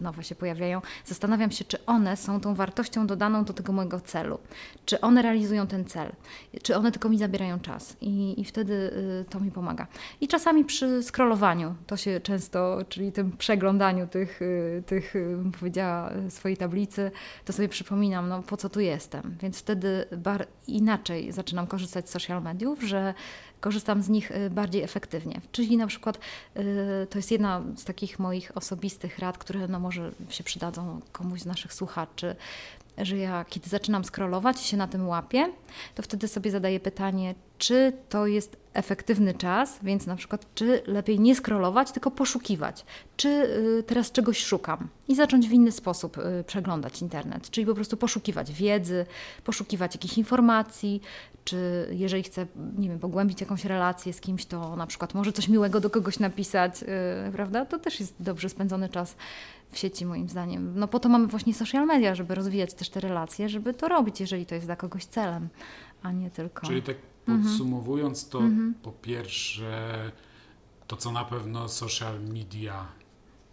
nowe 0.00 0.24
się 0.24 0.34
pojawiają. 0.34 0.82
Zastanawiam 1.04 1.50
się, 1.50 1.64
czy 1.64 1.86
one 1.86 2.16
są 2.16 2.40
tą 2.40 2.54
wartością 2.54 3.06
dodaną 3.06 3.44
do 3.44 3.52
tego 3.52 3.72
mojego 3.72 4.00
celu. 4.00 4.38
Czy 4.84 5.00
one 5.00 5.22
realizują 5.22 5.66
ten 5.66 5.84
cel, 5.84 6.12
czy 6.62 6.76
one 6.76 6.92
tylko 6.92 7.08
mi 7.08 7.18
zabierają 7.18 7.60
czas. 7.60 7.96
I, 8.00 8.40
i 8.40 8.44
wtedy 8.44 8.74
y, 8.74 9.24
to 9.30 9.40
mi 9.40 9.50
pomaga. 9.50 9.86
I 10.20 10.28
czasami 10.28 10.64
przy 10.64 11.02
scrollowaniu, 11.02 11.74
to 11.86 11.96
się 11.96 12.20
często, 12.20 12.78
czyli 12.88 13.12
tym 13.12 13.32
przeglądaniu 13.32 14.06
tych, 14.06 14.42
y, 14.42 14.82
tych 14.86 15.16
y, 15.16 15.36
powiedziała, 15.60 16.10
swojej 16.28 16.56
tablicy, 16.56 17.10
to 17.44 17.52
sobie 17.52 17.68
przypominam, 17.68 18.28
no 18.28 18.42
po 18.42 18.56
co 18.56 18.68
tu 18.68 18.80
jestem. 18.80 19.36
Więc 19.42 19.58
wtedy 19.58 20.04
bar 20.16 20.46
inaczej 20.66 21.32
zaczynam 21.38 21.66
korzystać 21.66 22.08
z 22.08 22.12
social 22.12 22.42
mediów, 22.42 22.82
że 22.82 23.14
korzystam 23.60 24.02
z 24.02 24.08
nich 24.08 24.30
y, 24.30 24.50
bardziej 24.50 24.82
efektywnie. 24.82 25.40
Czyli 25.52 25.76
na 25.76 25.86
przykład 25.86 26.18
y, 26.56 27.06
to 27.10 27.18
jest 27.18 27.30
jedna 27.30 27.62
z 27.76 27.84
takich 27.84 28.18
moich 28.18 28.52
osobistych 28.54 29.18
rad, 29.18 29.38
które 29.38 29.68
no 29.68 29.80
może 29.80 30.10
się 30.28 30.44
przydadzą 30.44 31.00
komuś 31.12 31.40
z 31.40 31.46
naszych 31.46 31.74
słuchaczy, 31.74 32.36
że 32.98 33.16
ja 33.16 33.44
kiedy 33.48 33.68
zaczynam 33.68 34.04
scrollować 34.04 34.62
i 34.62 34.64
się 34.64 34.76
na 34.76 34.88
tym 34.88 35.08
łapię, 35.08 35.52
to 35.94 36.02
wtedy 36.02 36.28
sobie 36.28 36.50
zadaję 36.50 36.80
pytanie, 36.80 37.34
czy 37.58 37.92
to 38.08 38.26
jest 38.26 38.56
efektywny 38.74 39.34
czas, 39.34 39.78
więc 39.82 40.06
na 40.06 40.16
przykład, 40.16 40.46
czy 40.54 40.82
lepiej 40.86 41.20
nie 41.20 41.34
scrollować, 41.34 41.92
tylko 41.92 42.10
poszukiwać, 42.10 42.84
czy 43.16 43.28
y, 43.28 43.82
teraz 43.86 44.12
czegoś 44.12 44.44
szukam 44.44 44.88
i 45.08 45.14
zacząć 45.14 45.48
w 45.48 45.52
inny 45.52 45.72
sposób 45.72 46.18
y, 46.18 46.44
przeglądać 46.46 47.02
internet, 47.02 47.50
czyli 47.50 47.66
po 47.66 47.74
prostu 47.74 47.96
poszukiwać 47.96 48.52
wiedzy, 48.52 49.06
poszukiwać 49.44 49.94
jakichś 49.94 50.18
informacji, 50.18 51.02
czy 51.44 51.88
jeżeli 51.92 52.22
chcę, 52.22 52.46
nie 52.78 52.88
wiem, 52.88 52.98
pogłębić 52.98 53.40
jakąś 53.40 53.64
relację 53.64 54.12
z 54.12 54.20
kimś, 54.20 54.46
to 54.46 54.76
na 54.76 54.86
przykład 54.86 55.14
może 55.14 55.32
coś 55.32 55.48
miłego 55.48 55.80
do 55.80 55.90
kogoś 55.90 56.18
napisać, 56.18 56.82
yy, 56.82 56.88
prawda? 57.32 57.66
To 57.66 57.78
też 57.78 58.00
jest 58.00 58.14
dobrze 58.20 58.48
spędzony 58.48 58.88
czas 58.88 59.16
w 59.70 59.78
sieci 59.78 60.06
moim 60.06 60.28
zdaniem. 60.28 60.72
No 60.76 60.88
po 60.88 61.00
to 61.00 61.08
mamy 61.08 61.26
właśnie 61.26 61.54
social 61.54 61.86
media, 61.86 62.14
żeby 62.14 62.34
rozwijać 62.34 62.74
też 62.74 62.90
te 62.90 63.00
relacje, 63.00 63.48
żeby 63.48 63.74
to 63.74 63.88
robić, 63.88 64.20
jeżeli 64.20 64.46
to 64.46 64.54
jest 64.54 64.66
dla 64.66 64.76
kogoś 64.76 65.04
celem, 65.04 65.48
a 66.02 66.12
nie 66.12 66.30
tylko... 66.30 66.66
Czyli 66.66 66.82
tak. 66.82 66.96
Podsumowując 67.36 68.28
to 68.28 68.38
mhm. 68.38 68.74
po 68.82 68.92
pierwsze 68.92 70.12
to, 70.86 70.96
co 70.96 71.12
na 71.12 71.24
pewno 71.24 71.68
social 71.68 72.20
media, 72.20 72.86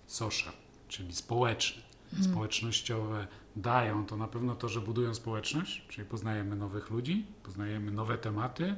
social, 0.08 0.54
czyli 0.88 1.16
społeczne, 1.16 1.84
mhm. 2.14 2.32
społecznościowe 2.32 3.28
dają, 3.56 4.06
to 4.06 4.18
na 4.18 4.28
pewno 4.28 4.56
to, 4.56 4.70
że 4.70 4.82
budują 4.82 5.14
społeczność, 5.14 5.86
czyli 5.90 6.08
poznajemy 6.08 6.56
nowych 6.56 6.90
ludzi, 6.90 7.26
poznajemy 7.44 7.92
nowe 7.92 8.18
tematy. 8.18 8.76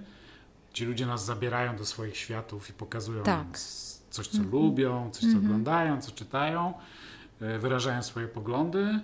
Ci 0.74 0.86
ludzie 0.86 1.06
nas 1.06 1.26
zabierają 1.26 1.78
do 1.78 1.86
swoich 1.86 2.18
światów 2.18 2.70
i 2.70 2.74
pokazują 2.74 3.24
tak. 3.24 3.60
coś, 4.10 4.28
co 4.28 4.38
mhm. 4.38 4.52
lubią, 4.52 5.10
coś, 5.12 5.22
co 5.22 5.28
mhm. 5.28 5.46
oglądają, 5.46 6.02
co 6.02 6.12
czytają, 6.12 6.74
e, 7.42 7.60
wyrażają 7.60 8.04
swoje 8.04 8.28
poglądy. 8.28 9.00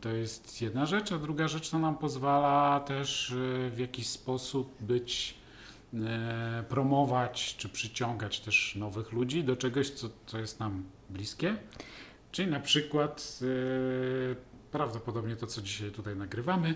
To 0.00 0.08
jest 0.08 0.62
jedna 0.62 0.86
rzecz, 0.86 1.12
a 1.12 1.18
druga 1.18 1.48
rzecz 1.48 1.70
to 1.70 1.78
nam 1.78 1.98
pozwala 1.98 2.80
też 2.80 3.30
e, 3.30 3.70
w 3.70 3.78
jakiś 3.78 4.06
sposób 4.06 4.82
być, 4.82 5.34
e, 5.94 6.64
promować 6.68 7.56
czy 7.58 7.68
przyciągać 7.68 8.40
też 8.40 8.76
nowych 8.76 9.12
ludzi 9.12 9.44
do 9.44 9.56
czegoś, 9.56 9.90
co, 9.90 10.08
co 10.26 10.38
jest 10.38 10.60
nam 10.60 10.84
bliskie. 11.10 11.56
Czyli 12.32 12.50
na 12.50 12.60
przykład 12.60 13.40
prawdopodobnie 14.70 15.36
to, 15.36 15.46
co 15.46 15.62
dzisiaj 15.62 15.90
tutaj 15.90 16.16
nagrywamy, 16.16 16.74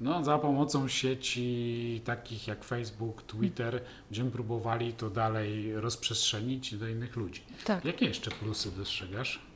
no, 0.00 0.24
za 0.24 0.38
pomocą 0.38 0.88
sieci 0.88 2.00
takich 2.04 2.46
jak 2.46 2.64
Facebook, 2.64 3.22
Twitter, 3.22 3.82
będziemy 4.10 4.30
próbowali 4.30 4.92
to 4.92 5.10
dalej 5.10 5.80
rozprzestrzenić 5.80 6.74
do 6.74 6.88
innych 6.88 7.16
ludzi. 7.16 7.42
Tak. 7.64 7.84
Jakie 7.84 8.06
jeszcze 8.06 8.30
plusy 8.30 8.70
dostrzegasz? 8.76 9.53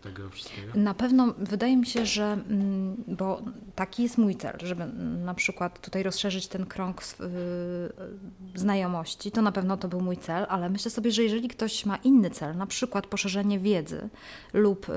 Tego 0.00 0.30
wszystkiego? 0.30 0.72
Na 0.74 0.94
pewno 0.94 1.34
wydaje 1.38 1.76
mi 1.76 1.86
się, 1.86 2.06
że, 2.06 2.24
mm, 2.24 3.04
bo 3.08 3.42
taki 3.74 4.02
jest 4.02 4.18
mój 4.18 4.36
cel, 4.36 4.58
żeby 4.62 4.86
na 5.24 5.34
przykład 5.34 5.80
tutaj 5.80 6.02
rozszerzyć 6.02 6.48
ten 6.48 6.66
krąg 6.66 7.02
y, 7.02 8.58
znajomości, 8.58 9.30
to 9.30 9.42
na 9.42 9.52
pewno 9.52 9.76
to 9.76 9.88
był 9.88 10.00
mój 10.00 10.16
cel, 10.16 10.46
ale 10.48 10.70
myślę 10.70 10.90
sobie, 10.90 11.10
że 11.12 11.22
jeżeli 11.22 11.48
ktoś 11.48 11.86
ma 11.86 11.96
inny 11.96 12.30
cel, 12.30 12.56
na 12.56 12.66
przykład 12.66 13.06
poszerzenie 13.06 13.58
wiedzy 13.58 14.08
lub 14.52 14.88
y, 14.88 14.92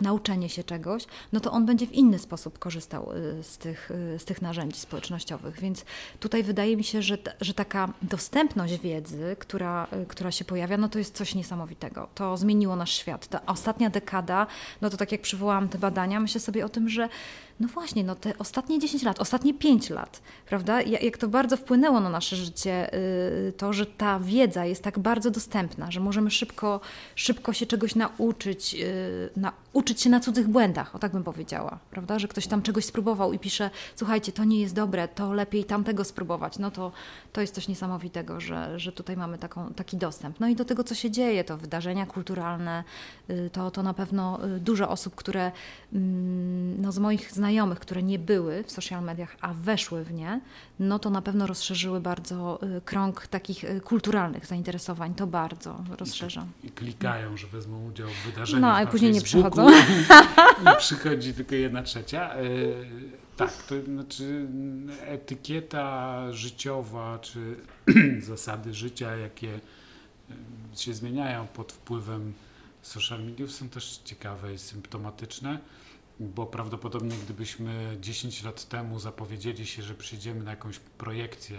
nauczenie 0.00 0.48
się 0.48 0.64
czegoś, 0.64 1.06
no 1.32 1.40
to 1.40 1.52
on 1.52 1.66
będzie 1.66 1.86
w 1.86 1.92
inny 1.92 2.18
sposób 2.18 2.58
korzystał 2.58 3.12
y, 3.12 3.42
z 3.42 3.58
tych, 3.58 3.90
z 4.18 4.24
tych 4.24 4.42
narzędzi 4.42 4.80
społecznościowych. 4.80 5.60
Więc 5.60 5.84
tutaj 6.20 6.42
wydaje 6.42 6.76
mi 6.76 6.84
się, 6.84 7.02
że, 7.02 7.18
że 7.40 7.54
taka 7.54 7.92
dostępność 8.02 8.78
wiedzy, 8.80 9.36
która, 9.38 9.86
która 10.08 10.30
się 10.30 10.44
pojawia, 10.44 10.76
no 10.76 10.88
to 10.88 10.98
jest 10.98 11.16
coś 11.16 11.34
niesamowitego. 11.34 12.08
To 12.14 12.36
zmieniło 12.36 12.76
nasz 12.76 12.92
świat. 12.92 13.26
Ta 13.26 13.46
ostatnia 13.46 13.90
dekada 13.90 14.43
no 14.80 14.90
to 14.90 14.96
tak 14.96 15.12
jak 15.12 15.20
przywołałam 15.20 15.68
te 15.68 15.78
badania, 15.78 16.20
myślę 16.20 16.40
sobie 16.40 16.64
o 16.64 16.68
tym, 16.68 16.88
że 16.88 17.08
no 17.60 17.68
właśnie, 17.68 18.04
no 18.04 18.14
te 18.14 18.38
ostatnie 18.38 18.78
10 18.78 19.02
lat, 19.02 19.20
ostatnie 19.20 19.54
5 19.54 19.90
lat, 19.90 20.22
prawda? 20.46 20.82
Jak 20.82 21.18
to 21.18 21.28
bardzo 21.28 21.56
wpłynęło 21.56 22.00
na 22.00 22.10
nasze 22.10 22.36
życie, 22.36 22.94
y, 22.94 23.52
to, 23.56 23.72
że 23.72 23.86
ta 23.86 24.20
wiedza 24.20 24.64
jest 24.64 24.82
tak 24.82 24.98
bardzo 24.98 25.30
dostępna, 25.30 25.90
że 25.90 26.00
możemy 26.00 26.30
szybko, 26.30 26.80
szybko 27.14 27.52
się 27.52 27.66
czegoś 27.66 27.94
nauczyć, 27.94 28.74
y, 28.74 29.30
nauczyć 29.36 30.00
się 30.00 30.10
na 30.10 30.20
cudzych 30.20 30.48
błędach, 30.48 30.94
o 30.94 30.98
tak 30.98 31.12
bym 31.12 31.24
powiedziała, 31.24 31.78
prawda? 31.90 32.18
Że 32.18 32.28
ktoś 32.28 32.46
tam 32.46 32.62
czegoś 32.62 32.84
spróbował 32.84 33.32
i 33.32 33.38
pisze, 33.38 33.70
słuchajcie, 33.96 34.32
to 34.32 34.44
nie 34.44 34.60
jest 34.60 34.74
dobre, 34.74 35.08
to 35.08 35.32
lepiej 35.32 35.64
tamtego 35.64 36.04
spróbować. 36.04 36.58
No 36.58 36.70
to, 36.70 36.92
to 37.32 37.40
jest 37.40 37.54
coś 37.54 37.68
niesamowitego, 37.68 38.40
że, 38.40 38.80
że 38.80 38.92
tutaj 38.92 39.16
mamy 39.16 39.38
taką, 39.38 39.74
taki 39.74 39.96
dostęp. 39.96 40.40
No 40.40 40.48
i 40.48 40.56
do 40.56 40.64
tego, 40.64 40.84
co 40.84 40.94
się 40.94 41.10
dzieje, 41.10 41.44
to 41.44 41.56
wydarzenia 41.56 42.06
kulturalne, 42.06 42.84
y, 43.30 43.50
to, 43.52 43.70
to 43.70 43.82
na 43.82 43.94
pewno 43.94 44.33
dużo 44.60 44.88
osób, 44.88 45.14
które 45.14 45.52
mm, 45.92 46.82
no 46.82 46.92
z 46.92 46.98
moich 46.98 47.32
znajomych, 47.32 47.80
które 47.80 48.02
nie 48.02 48.18
były 48.18 48.64
w 48.64 48.70
social 48.70 49.02
mediach, 49.02 49.36
a 49.40 49.54
weszły 49.54 50.04
w 50.04 50.12
nie, 50.12 50.40
no 50.78 50.98
to 50.98 51.10
na 51.10 51.22
pewno 51.22 51.46
rozszerzyły 51.46 52.00
bardzo 52.00 52.60
y, 52.62 52.80
krąg 52.80 53.26
takich 53.26 53.64
y, 53.64 53.80
kulturalnych 53.80 54.46
zainteresowań. 54.46 55.14
To 55.14 55.26
bardzo 55.26 55.84
rozszerza. 55.98 56.46
I, 56.62 56.70
klikają, 56.70 57.36
że 57.36 57.46
wezmą 57.46 57.86
udział 57.86 58.08
w 58.08 58.26
wydarzeniach. 58.26 58.62
No, 58.62 58.76
a 58.76 58.86
później 58.86 59.12
nie 59.12 59.22
przychodzą. 59.22 59.70
I 60.74 60.78
przychodzi 60.78 61.34
tylko 61.34 61.54
jedna 61.54 61.82
trzecia. 61.82 62.40
Y, 62.40 62.74
tak, 63.36 63.52
to 63.62 63.82
znaczy 63.82 64.48
etykieta 65.00 66.32
życiowa, 66.32 67.18
czy 67.18 67.56
zasady 68.20 68.74
życia, 68.74 69.16
jakie 69.16 69.60
się 70.76 70.94
zmieniają 70.94 71.46
pod 71.46 71.72
wpływem 71.72 72.32
social 72.86 73.24
mediów 73.24 73.52
są 73.52 73.68
też 73.68 74.00
ciekawe 74.04 74.54
i 74.54 74.58
symptomatyczne 74.58 75.58
bo 76.20 76.46
prawdopodobnie 76.46 77.16
gdybyśmy 77.24 77.96
10 78.00 78.42
lat 78.42 78.68
temu 78.68 78.98
zapowiedzieli 78.98 79.66
się, 79.66 79.82
że 79.82 79.94
przyjdziemy 79.94 80.44
na 80.44 80.50
jakąś 80.50 80.78
projekcję 80.78 81.58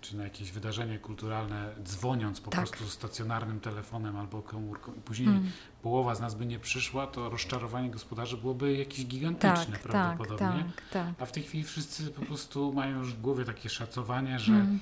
czy 0.00 0.16
na 0.16 0.24
jakieś 0.24 0.52
wydarzenie 0.52 0.98
kulturalne, 0.98 1.74
dzwoniąc 1.82 2.40
po 2.40 2.50
tak. 2.50 2.60
prostu 2.60 2.88
stacjonarnym 2.88 3.60
telefonem 3.60 4.16
albo 4.16 4.42
komórką 4.42 4.94
i 4.94 5.00
później 5.00 5.28
mm. 5.28 5.50
połowa 5.82 6.14
z 6.14 6.20
nas 6.20 6.34
by 6.34 6.46
nie 6.46 6.58
przyszła, 6.58 7.06
to 7.06 7.30
rozczarowanie 7.30 7.90
gospodarzy 7.90 8.36
byłoby 8.36 8.76
jakieś 8.76 9.06
gigantyczne 9.06 9.72
tak, 9.72 9.82
prawdopodobnie. 9.82 10.64
Tak, 10.76 10.90
tak, 10.90 11.14
A 11.18 11.26
w 11.26 11.32
tej 11.32 11.42
chwili 11.42 11.64
wszyscy 11.64 12.06
po 12.06 12.22
prostu 12.22 12.72
mają 12.72 12.98
już 12.98 13.12
w 13.14 13.20
głowie 13.20 13.44
takie 13.44 13.68
szacowanie, 13.68 14.38
że 14.38 14.52
mm. 14.52 14.80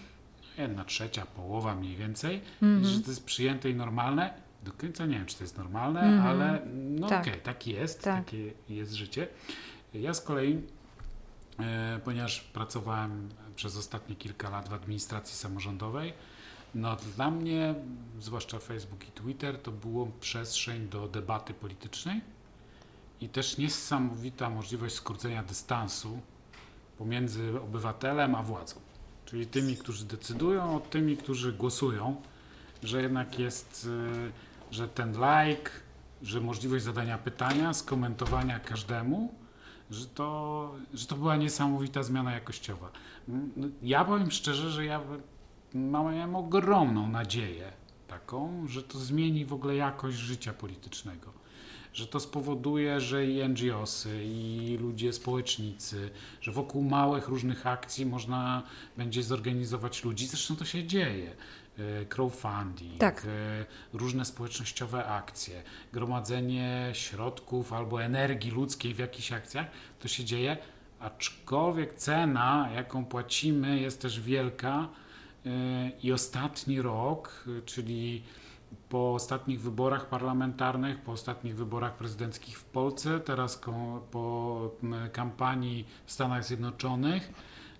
jedna 0.58 0.84
trzecia, 0.84 1.26
połowa 1.26 1.74
mniej 1.74 1.96
więcej, 1.96 2.40
mm. 2.62 2.84
że 2.84 3.00
to 3.00 3.10
jest 3.10 3.24
przyjęte 3.24 3.70
i 3.70 3.74
normalne 3.74 4.43
do 4.64 4.72
końca 4.72 5.06
nie 5.06 5.16
wiem, 5.16 5.26
czy 5.26 5.36
to 5.36 5.44
jest 5.44 5.58
normalne, 5.58 6.00
mm 6.00 6.20
-hmm. 6.20 6.26
ale 6.26 6.62
no 6.74 7.08
tak. 7.08 7.20
okej, 7.20 7.32
okay, 7.32 7.44
tak 7.44 7.66
jest, 7.66 8.02
tak. 8.02 8.24
takie 8.24 8.52
jest 8.68 8.92
życie. 8.92 9.28
Ja 9.94 10.14
z 10.14 10.20
kolei, 10.20 10.62
e, 11.60 12.00
ponieważ 12.04 12.40
pracowałem 12.40 13.28
przez 13.56 13.76
ostatnie 13.76 14.16
kilka 14.16 14.50
lat 14.50 14.68
w 14.68 14.72
administracji 14.72 15.36
samorządowej, 15.36 16.12
no 16.74 16.96
dla 17.16 17.30
mnie, 17.30 17.74
zwłaszcza 18.20 18.58
Facebook 18.58 19.08
i 19.08 19.12
Twitter, 19.12 19.58
to 19.58 19.72
było 19.72 20.06
przestrzeń 20.20 20.88
do 20.88 21.08
debaty 21.08 21.54
politycznej 21.54 22.20
i 23.20 23.28
też 23.28 23.58
niesamowita 23.58 24.50
możliwość 24.50 24.94
skrócenia 24.94 25.42
dystansu 25.42 26.20
pomiędzy 26.98 27.60
obywatelem 27.60 28.34
a 28.34 28.42
władzą. 28.42 28.76
Czyli 29.24 29.46
tymi, 29.46 29.76
którzy 29.76 30.04
decydują, 30.04 30.76
od 30.76 30.90
tymi, 30.90 31.16
którzy 31.16 31.52
głosują, 31.52 32.22
że 32.82 33.02
jednak 33.02 33.38
jest 33.38 33.88
e, 34.28 34.53
że 34.74 34.88
ten 34.88 35.12
like, 35.12 35.70
że 36.22 36.40
możliwość 36.40 36.84
zadania 36.84 37.18
pytania, 37.18 37.74
skomentowania 37.74 38.60
każdemu, 38.60 39.34
że 39.90 40.06
to, 40.06 40.74
że 40.94 41.06
to 41.06 41.16
była 41.16 41.36
niesamowita 41.36 42.02
zmiana 42.02 42.32
jakościowa. 42.32 42.90
No, 43.28 43.66
ja 43.82 44.04
powiem 44.04 44.30
szczerze, 44.30 44.70
że 44.70 44.84
ja 44.84 45.00
miałem 45.74 46.36
ogromną 46.36 47.08
nadzieję 47.08 47.72
taką, 48.08 48.68
że 48.68 48.82
to 48.82 48.98
zmieni 48.98 49.44
w 49.44 49.52
ogóle 49.52 49.76
jakość 49.76 50.16
życia 50.16 50.52
politycznego. 50.52 51.32
Że 51.94 52.06
to 52.06 52.20
spowoduje, 52.20 53.00
że 53.00 53.26
i 53.26 53.48
NGOsy, 53.48 54.24
i 54.24 54.78
ludzie 54.80 55.12
społecznicy, 55.12 56.10
że 56.40 56.52
wokół 56.52 56.82
małych 56.82 57.28
różnych 57.28 57.66
akcji 57.66 58.06
można 58.06 58.62
będzie 58.96 59.22
zorganizować 59.22 60.04
ludzi. 60.04 60.26
Zresztą 60.26 60.56
to 60.56 60.64
się 60.64 60.84
dzieje 60.84 61.36
E, 61.78 62.04
crowdfunding, 62.04 62.98
tak. 62.98 63.26
E, 63.26 63.64
różne 63.92 64.24
społecznościowe 64.24 65.04
akcje, 65.04 65.62
gromadzenie 65.92 66.90
środków 66.92 67.72
albo 67.72 68.02
energii 68.02 68.50
ludzkiej 68.50 68.94
w 68.94 68.98
jakichś 68.98 69.32
akcjach, 69.32 69.66
to 70.00 70.08
się 70.08 70.24
dzieje, 70.24 70.56
aczkolwiek 71.00 71.94
cena, 71.94 72.68
jaką 72.74 73.04
płacimy, 73.04 73.80
jest 73.80 74.00
też 74.00 74.20
wielka 74.20 74.88
e, 75.46 75.50
i 76.02 76.12
ostatni 76.12 76.82
rok, 76.82 77.44
czyli 77.66 78.22
po 78.88 79.14
ostatnich 79.14 79.60
wyborach 79.60 80.08
parlamentarnych, 80.08 81.00
po 81.00 81.12
ostatnich 81.12 81.56
wyborach 81.56 81.96
prezydenckich 81.96 82.58
w 82.58 82.64
Polsce, 82.64 83.20
teraz 83.20 83.60
po 84.10 84.70
kampanii 85.12 85.86
w 86.06 86.12
Stanach 86.12 86.44
Zjednoczonych, 86.44 87.32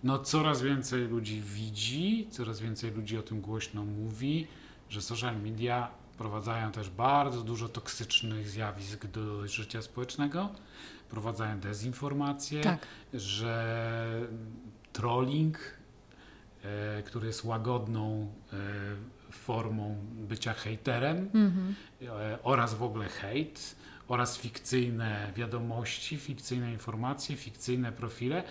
no 0.04 0.18
coraz 0.18 0.62
więcej 0.62 1.08
ludzi 1.08 1.40
widzi, 1.40 2.28
coraz 2.30 2.60
więcej 2.60 2.90
ludzi 2.90 3.18
o 3.18 3.22
tym 3.22 3.40
głośno 3.40 3.84
mówi, 3.84 4.46
że 4.88 5.02
social 5.02 5.40
media 5.40 5.88
wprowadzają 6.12 6.72
też 6.72 6.90
bardzo 6.90 7.42
dużo 7.42 7.68
toksycznych 7.68 8.48
zjawisk 8.48 9.06
do 9.06 9.48
życia 9.48 9.82
społecznego, 9.82 10.48
wprowadzają 11.06 11.60
dezinformację, 11.60 12.60
tak. 12.60 12.86
że 13.14 14.28
trolling, 14.92 15.58
e, 16.64 17.02
który 17.02 17.26
jest 17.26 17.44
łagodną 17.44 18.32
e, 18.52 18.56
formą 19.34 19.96
bycia 20.14 20.52
hejterem 20.52 21.30
e, 22.02 22.38
oraz 22.42 22.74
w 22.74 22.82
ogóle 22.82 23.08
hejt, 23.08 23.76
oraz 24.08 24.38
fikcyjne 24.38 25.32
wiadomości, 25.36 26.16
fikcyjne 26.16 26.72
informacje, 26.72 27.36
fikcyjne 27.36 27.92
profile 27.92 28.42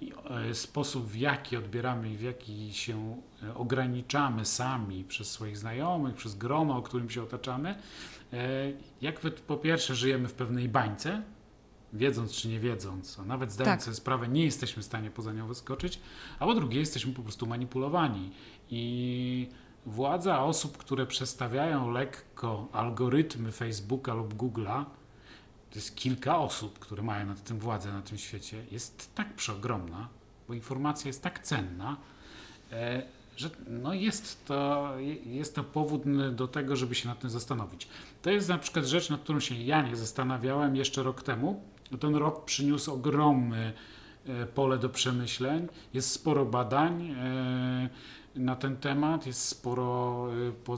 i 0.00 0.12
e, 0.50 0.54
sposób 0.54 1.06
w 1.06 1.16
jaki 1.16 1.56
odbieramy 1.56 2.10
i 2.10 2.16
w 2.16 2.22
jaki 2.22 2.74
się 2.74 3.20
e, 3.42 3.54
ograniczamy 3.54 4.44
sami 4.44 5.04
przez 5.04 5.30
swoich 5.30 5.58
znajomych, 5.58 6.14
przez 6.14 6.34
grono, 6.34 6.76
o 6.76 6.82
którym 6.82 7.10
się 7.10 7.22
otaczamy, 7.22 7.74
jak 9.00 9.20
po 9.46 9.56
pierwsze 9.56 9.94
żyjemy 9.94 10.28
w 10.28 10.32
pewnej 10.34 10.68
bańce, 10.68 11.22
wiedząc 11.92 12.32
czy 12.32 12.48
nie 12.48 12.60
wiedząc, 12.60 13.18
a 13.18 13.24
nawet 13.24 13.52
zdając 13.52 13.78
tak. 13.78 13.84
sobie 13.84 13.94
sprawę, 13.94 14.28
nie 14.28 14.44
jesteśmy 14.44 14.82
w 14.82 14.86
stanie 14.86 15.10
poza 15.10 15.32
nią 15.32 15.46
wyskoczyć, 15.46 16.00
a 16.38 16.46
po 16.46 16.54
drugie 16.54 16.80
jesteśmy 16.80 17.12
po 17.12 17.22
prostu 17.22 17.46
manipulowani 17.46 18.30
i 18.70 19.48
władza 19.86 20.44
osób, 20.44 20.78
które 20.78 21.06
przestawiają 21.06 21.90
lekko 21.90 22.68
algorytmy 22.72 23.52
Facebooka 23.52 24.14
lub 24.14 24.34
Google'a 24.34 24.84
to 25.70 25.74
jest 25.74 25.96
kilka 25.96 26.38
osób, 26.38 26.78
które 26.78 27.02
mają 27.02 27.26
nad 27.26 27.44
tym 27.44 27.58
władzę 27.58 27.92
na 27.92 28.02
tym 28.02 28.18
świecie, 28.18 28.64
jest 28.70 29.14
tak 29.14 29.34
przeogromna, 29.34 30.08
bo 30.48 30.54
informacja 30.54 31.08
jest 31.08 31.22
tak 31.22 31.38
cenna, 31.38 31.96
e, 32.72 33.02
że 33.36 33.50
no 33.68 33.94
jest, 33.94 34.44
to, 34.44 34.90
jest 35.26 35.54
to 35.54 35.64
powód 35.64 36.02
do 36.34 36.48
tego, 36.48 36.76
żeby 36.76 36.94
się 36.94 37.08
nad 37.08 37.20
tym 37.20 37.30
zastanowić. 37.30 37.88
To 38.22 38.30
jest 38.30 38.48
na 38.48 38.58
przykład 38.58 38.84
rzecz, 38.84 39.10
nad 39.10 39.20
którą 39.20 39.40
się 39.40 39.54
ja 39.54 39.82
nie 39.82 39.96
zastanawiałem 39.96 40.76
jeszcze 40.76 41.02
rok 41.02 41.22
temu. 41.22 41.62
Ten 42.00 42.16
rok 42.16 42.44
przyniósł 42.44 42.92
ogromny 42.92 43.72
e, 44.26 44.46
pole 44.46 44.78
do 44.78 44.88
przemyśleń, 44.88 45.68
jest 45.94 46.10
sporo 46.10 46.46
badań 46.46 47.10
e, 47.10 47.88
na 48.34 48.56
ten 48.56 48.76
temat, 48.76 49.26
jest 49.26 49.42
sporo, 49.42 50.26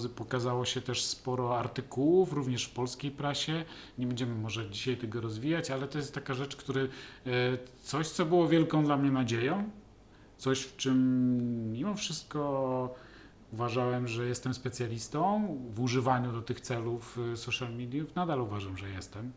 e, 0.05 0.09
pokazało 0.09 0.65
się 0.65 0.81
też 0.81 1.05
sporo 1.05 1.59
artykułów, 1.59 2.33
również 2.33 2.65
w 2.65 2.71
polskiej 2.71 3.11
prasie. 3.11 3.65
Nie 3.99 4.07
będziemy 4.07 4.35
może 4.35 4.71
dzisiaj 4.71 4.97
tego 4.97 5.21
rozwijać, 5.21 5.71
ale 5.71 5.89
to 5.89 5.99
jest 5.99 6.15
taka 6.15 6.35
rzecz, 6.35 6.57
który, 6.57 6.89
coś, 7.83 8.09
co 8.09 8.27
było 8.27 8.49
wielką 8.49 8.85
dla 8.85 8.97
mnie 8.97 9.11
nadzieją, 9.11 9.71
coś, 10.39 10.61
w 10.61 10.77
czym 10.77 11.73
mimo 11.73 11.95
wszystko 11.95 12.95
uważałem, 13.53 14.09
że 14.09 14.27
jestem 14.27 14.55
specjalistą 14.55 15.57
w 15.75 15.81
używaniu 15.81 16.33
do 16.33 16.43
tych 16.43 16.61
celów 16.61 17.19
y, 17.33 17.37
social 17.37 17.75
mediów. 17.75 18.15
Nadal 18.15 18.41
uważam, 18.41 18.77
że 18.77 18.89
jestem, 18.89 19.33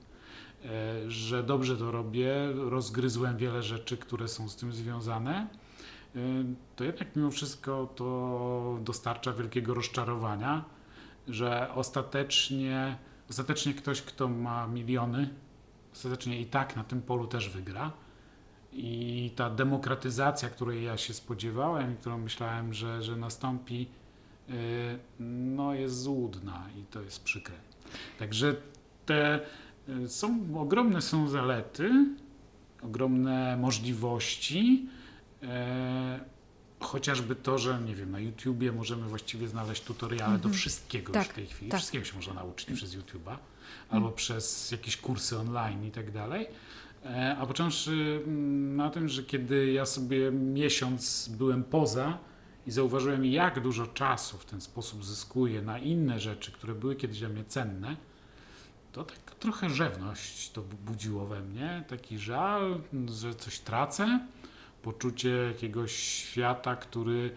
że 1.07 1.43
dobrze 1.43 1.77
to 1.77 1.91
robię, 1.91 2.35
rozgryzłem 2.53 3.37
wiele 3.37 3.63
rzeczy, 3.63 3.97
które 3.97 4.27
są 4.27 4.49
z 4.49 4.55
tym 4.55 4.73
związane. 4.73 5.47
E, 6.15 6.19
to 6.75 6.83
jednak 6.83 7.15
mimo 7.15 7.31
wszystko 7.31 7.89
to 7.95 8.79
dostarcza 8.81 9.33
wielkiego 9.33 9.73
rozczarowania, 9.73 10.65
że 11.27 11.73
ostatecznie, 11.73 12.97
ostatecznie 13.29 13.73
ktoś, 13.73 14.01
kto 14.01 14.27
ma 14.27 14.67
miliony, 14.67 15.29
ostatecznie 15.93 16.41
i 16.41 16.45
tak 16.45 16.75
na 16.75 16.83
tym 16.83 17.01
polu 17.01 17.27
też 17.27 17.49
wygra 17.49 17.91
i 18.73 19.31
ta 19.35 19.49
demokratyzacja, 19.49 20.49
której 20.49 20.83
ja 20.83 20.97
się 20.97 21.13
spodziewałem 21.13 21.93
i 21.93 21.97
którą 21.97 22.17
myślałem, 22.17 22.73
że, 22.73 23.03
że 23.03 23.15
nastąpi, 23.15 23.87
y, 24.49 24.53
no 25.19 25.73
jest 25.73 26.01
złudna 26.01 26.63
i 26.79 26.83
to 26.83 27.01
jest 27.01 27.23
przykre. 27.23 27.55
Także 28.19 28.55
te 29.05 29.39
y, 29.89 30.09
są 30.09 30.39
ogromne 30.59 31.01
są 31.01 31.27
zalety, 31.27 32.05
ogromne 32.81 33.57
możliwości. 33.57 34.89
Y, 35.45 35.47
chociażby 36.79 37.35
to, 37.35 37.57
że 37.57 37.79
nie 37.85 37.95
wiem, 37.95 38.11
na 38.11 38.19
YouTubie 38.19 38.71
możemy 38.71 39.07
właściwie 39.07 39.47
znaleźć 39.47 39.83
tutoriale 39.83 40.31
do 40.31 40.35
mhm. 40.35 40.53
wszystkiego 40.53 41.13
tak, 41.13 41.23
już 41.23 41.31
w 41.31 41.35
tej 41.35 41.47
chwili. 41.47 41.71
Tak. 41.71 41.79
Wszystkiego 41.79 42.05
się 42.05 42.15
można 42.15 42.33
nauczyć 42.33 42.71
przez 42.75 42.95
YouTube'a 42.95 43.37
albo 43.89 44.11
przez 44.11 44.71
jakieś 44.71 44.97
kursy 44.97 45.39
online 45.39 45.85
i 45.85 45.91
tak 45.91 46.11
dalej. 46.11 46.47
E, 47.05 47.37
a 47.39 47.45
począwszy 47.45 48.21
mm, 48.23 48.75
na 48.75 48.89
tym, 48.89 49.09
że 49.09 49.23
kiedy 49.23 49.71
ja 49.71 49.85
sobie 49.85 50.31
miesiąc 50.31 51.29
byłem 51.37 51.63
poza 51.63 52.17
i 52.67 52.71
zauważyłem, 52.71 53.25
jak 53.25 53.61
dużo 53.61 53.87
czasu 53.87 54.37
w 54.37 54.45
ten 54.45 54.61
sposób 54.61 55.05
zyskuję 55.05 55.61
na 55.61 55.79
inne 55.79 56.19
rzeczy, 56.19 56.51
które 56.51 56.75
były 56.75 56.95
kiedyś 56.95 57.19
dla 57.19 57.29
mnie 57.29 57.43
cenne, 57.43 57.95
to 58.91 59.03
tak 59.03 59.35
trochę 59.39 59.69
rzewność 59.69 60.51
to 60.51 60.61
budziło 60.61 61.25
we 61.25 61.41
mnie, 61.41 61.83
taki 61.87 62.19
żal, 62.19 62.81
że 63.21 63.35
coś 63.35 63.59
tracę, 63.59 64.19
poczucie 64.85 65.29
jakiegoś 65.29 65.91
świata, 65.95 66.75
który 66.75 67.31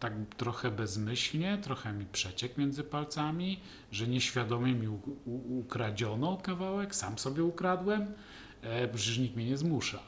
tak 0.00 0.12
trochę 0.36 0.70
bezmyślnie, 0.70 1.58
trochę 1.62 1.92
mi 1.92 2.06
przeciekł 2.06 2.60
między 2.60 2.84
palcami, 2.84 3.60
że 3.92 4.08
nieświadomie 4.08 4.74
mi 4.74 4.88
ukradziono 5.60 6.36
kawałek, 6.36 6.94
sam 6.94 7.18
sobie 7.18 7.44
ukradłem 7.44 8.14
E, 8.62 8.88
przecież 8.88 9.18
nikt 9.18 9.36
mnie 9.36 9.44
nie 9.44 9.56
zmusza. 9.56 9.98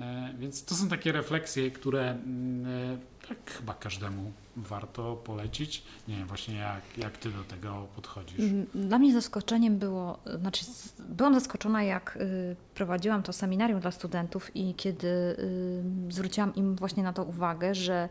E, 0.00 0.34
więc 0.38 0.64
to 0.64 0.74
są 0.74 0.88
takie 0.88 1.12
refleksje, 1.12 1.70
które 1.70 2.10
mm, 2.10 2.66
e, 2.66 3.26
tak 3.28 3.50
chyba 3.50 3.74
każdemu 3.74 4.32
warto 4.56 5.16
polecić. 5.16 5.82
Nie 6.08 6.16
wiem 6.16 6.26
właśnie 6.26 6.54
jak, 6.54 6.98
jak 6.98 7.18
ty 7.18 7.30
do 7.30 7.44
tego 7.44 7.86
podchodzisz. 7.94 8.38
Mm, 8.38 8.66
dla 8.74 8.98
mnie 8.98 9.12
zaskoczeniem 9.12 9.78
było, 9.78 10.18
znaczy 10.40 10.64
byłam 11.08 11.34
zaskoczona 11.34 11.82
jak 11.82 12.18
y, 12.20 12.56
prowadziłam 12.74 13.22
to 13.22 13.32
seminarium 13.32 13.80
dla 13.80 13.90
studentów 13.90 14.56
i 14.56 14.74
kiedy 14.74 15.08
y, 15.08 16.12
zwróciłam 16.12 16.54
im 16.54 16.76
właśnie 16.76 17.02
na 17.02 17.12
to 17.12 17.24
uwagę, 17.24 17.74
że 17.74 18.08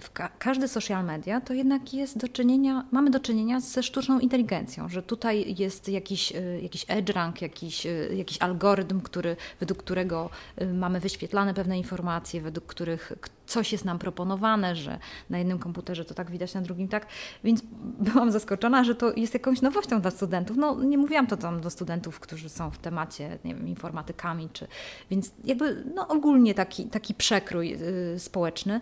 w 0.00 0.10
ka 0.10 0.28
każdy 0.38 0.68
social 0.68 1.04
media 1.04 1.40
to 1.40 1.54
jednak 1.54 1.94
jest 1.94 2.18
do 2.18 2.28
czynienia, 2.28 2.86
mamy 2.90 3.10
do 3.10 3.20
czynienia 3.20 3.60
ze 3.60 3.82
sztuczną 3.82 4.18
inteligencją, 4.18 4.88
że 4.88 5.02
tutaj 5.02 5.54
jest 5.58 5.88
jakiś, 5.88 6.32
y, 6.32 6.60
jakiś 6.62 6.84
edge 6.88 7.10
rank, 7.10 7.42
jakiś, 7.42 7.86
jakiś 8.16 8.38
algorytm, 8.38 9.00
który, 9.00 9.36
według 9.60 9.78
którego 9.78 10.30
mamy 10.74 11.00
wyświetlane 11.00 11.54
pewne 11.54 11.78
informacje, 11.78 12.40
według 12.40 12.66
których 12.66 13.12
coś 13.50 13.72
jest 13.72 13.84
nam 13.84 13.98
proponowane, 13.98 14.76
że 14.76 14.98
na 15.30 15.38
jednym 15.38 15.58
komputerze 15.58 16.04
to 16.04 16.14
tak 16.14 16.30
widać, 16.30 16.54
na 16.54 16.60
drugim 16.60 16.88
tak. 16.88 17.06
Więc 17.44 17.62
byłam 17.98 18.32
zaskoczona, 18.32 18.84
że 18.84 18.94
to 18.94 19.12
jest 19.16 19.34
jakąś 19.34 19.62
nowością 19.62 20.00
dla 20.00 20.10
studentów. 20.10 20.56
No 20.56 20.84
nie 20.84 20.98
mówiłam 20.98 21.26
to 21.26 21.36
tam 21.36 21.60
do 21.60 21.70
studentów, 21.70 22.20
którzy 22.20 22.48
są 22.48 22.70
w 22.70 22.78
temacie, 22.78 23.38
nie 23.44 23.54
wiem, 23.54 23.68
informatykami, 23.68 24.48
czy, 24.52 24.66
więc 25.10 25.32
jakby 25.44 25.84
no, 25.94 26.08
ogólnie 26.08 26.54
taki, 26.54 26.84
taki 26.86 27.14
przekrój 27.14 27.70
yy, 27.70 28.18
społeczny. 28.18 28.80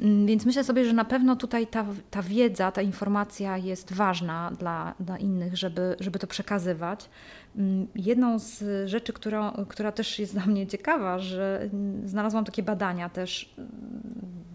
Mm, 0.00 0.26
więc 0.26 0.46
myślę 0.46 0.64
sobie, 0.64 0.84
że 0.84 0.92
na 0.92 1.04
pewno 1.04 1.36
tutaj 1.36 1.66
ta, 1.66 1.86
ta 2.10 2.22
wiedza, 2.22 2.72
ta 2.72 2.82
informacja 2.82 3.56
jest 3.56 3.92
ważna 3.92 4.50
dla, 4.58 4.94
dla 5.00 5.18
innych, 5.18 5.56
żeby, 5.56 5.96
żeby 6.00 6.18
to 6.18 6.26
przekazywać. 6.26 7.08
Mm, 7.56 7.86
jedną 7.94 8.38
z 8.38 8.64
rzeczy, 8.88 9.12
która, 9.12 9.52
która 9.68 9.92
też 9.92 10.18
jest 10.18 10.32
dla 10.32 10.46
mnie 10.46 10.66
ciekawa, 10.66 11.18
że 11.18 11.68
znalazłam 12.04 12.44
takie 12.44 12.62
badania 12.62 13.08
też 13.08 13.54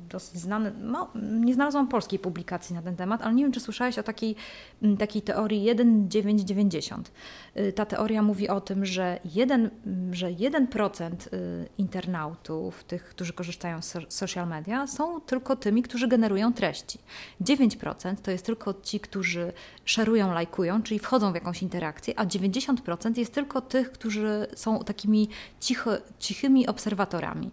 dosyć 0.08 0.42
znane, 0.42 0.72
no, 0.82 1.10
nie 1.16 1.54
znalazłam 1.54 1.88
polskiej 1.88 2.20
publikacji 2.20 2.76
na 2.76 2.82
ten 2.82 2.96
temat, 2.96 3.22
ale 3.22 3.34
nie 3.34 3.44
wiem, 3.44 3.52
czy 3.52 3.60
słyszałeś 3.60 4.00
o 4.00 4.04
takiej, 4.04 4.36
mm, 4.82 4.98
takiej 4.98 5.22
teorii 5.22 5.64
1990. 5.64 7.12
Y, 7.58 7.74
ta 7.74 7.86
teoria 7.86 8.22
mówi 8.22 8.50
o 8.50 8.62
tym, 8.62 8.86
że 8.86 9.20
1%, 9.26 9.70
mm, 9.86 10.14
że 10.14 10.32
1% 10.32 11.28
y, 11.34 11.70
internautów, 11.78 12.84
tych, 12.84 13.04
którzy 13.04 13.34
korzystają 13.34 13.82
z 13.82 13.94
social 14.10 14.48
media, 14.48 14.88
są 14.88 15.22
tylko 15.22 15.56
tymi, 15.56 15.84
którzy 15.84 16.08
generują 16.08 16.54
treści. 16.54 17.00
9% 17.42 18.22
to 18.22 18.32
jest 18.32 18.46
tylko 18.46 18.74
ci, 18.84 19.00
którzy 19.00 19.54
szerują, 19.86 20.34
lajkują, 20.34 20.84
czyli 20.84 21.00
wchodzą 21.00 21.32
w 21.32 21.36
jakąś 21.36 21.62
interakcję, 21.62 22.20
a 22.20 22.26
90% 22.26 23.18
jest 23.18 23.34
tylko 23.34 23.62
tych, 23.62 23.92
którzy 23.92 24.48
są 24.56 24.80
takimi 24.80 25.30
cicho, 25.60 25.92
cichymi 26.20 26.68
obserwatorami. 26.68 27.52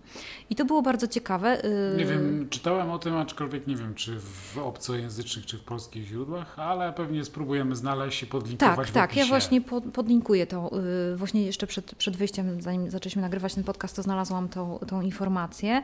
I 0.51 0.55
to 0.55 0.65
było 0.65 0.83
bardzo 0.83 1.09
ciekawe. 1.09 1.65
Y, 1.65 1.97
nie 1.97 2.05
wiem, 2.05 2.44
czytałem 2.51 2.91
o 2.91 2.99
tym, 2.99 3.17
aczkolwiek 3.17 3.67
nie 3.67 3.77
wiem, 3.77 3.95
czy 3.95 4.21
w 4.21 4.59
obcojęzycznych, 4.59 5.47
czy 5.47 5.59
w 5.59 5.63
polskich 5.63 6.07
źródłach, 6.07 6.59
ale 6.59 6.93
pewnie 6.93 7.25
spróbujemy 7.25 7.77
znaleźć 7.77 8.23
i 8.23 8.27
podlinkować 8.27 8.91
Tak, 8.91 8.95
tak. 8.95 9.17
Ja 9.17 9.27
właśnie 9.27 9.61
pod, 9.61 9.85
podlinkuję 9.85 10.47
to. 10.47 10.71
Y, 11.13 11.17
właśnie 11.17 11.43
jeszcze 11.43 11.67
przed, 11.67 11.95
przed 11.95 12.17
wyjściem, 12.17 12.63
zanim 12.63 12.91
zaczęliśmy 12.91 13.23
nagrywać 13.23 13.55
ten 13.55 13.65
podcast, 13.65 13.97
to 13.97 14.03
znalazłam 14.03 14.49
tą, 14.49 14.79
tą 14.89 15.01
informację. 15.01 15.83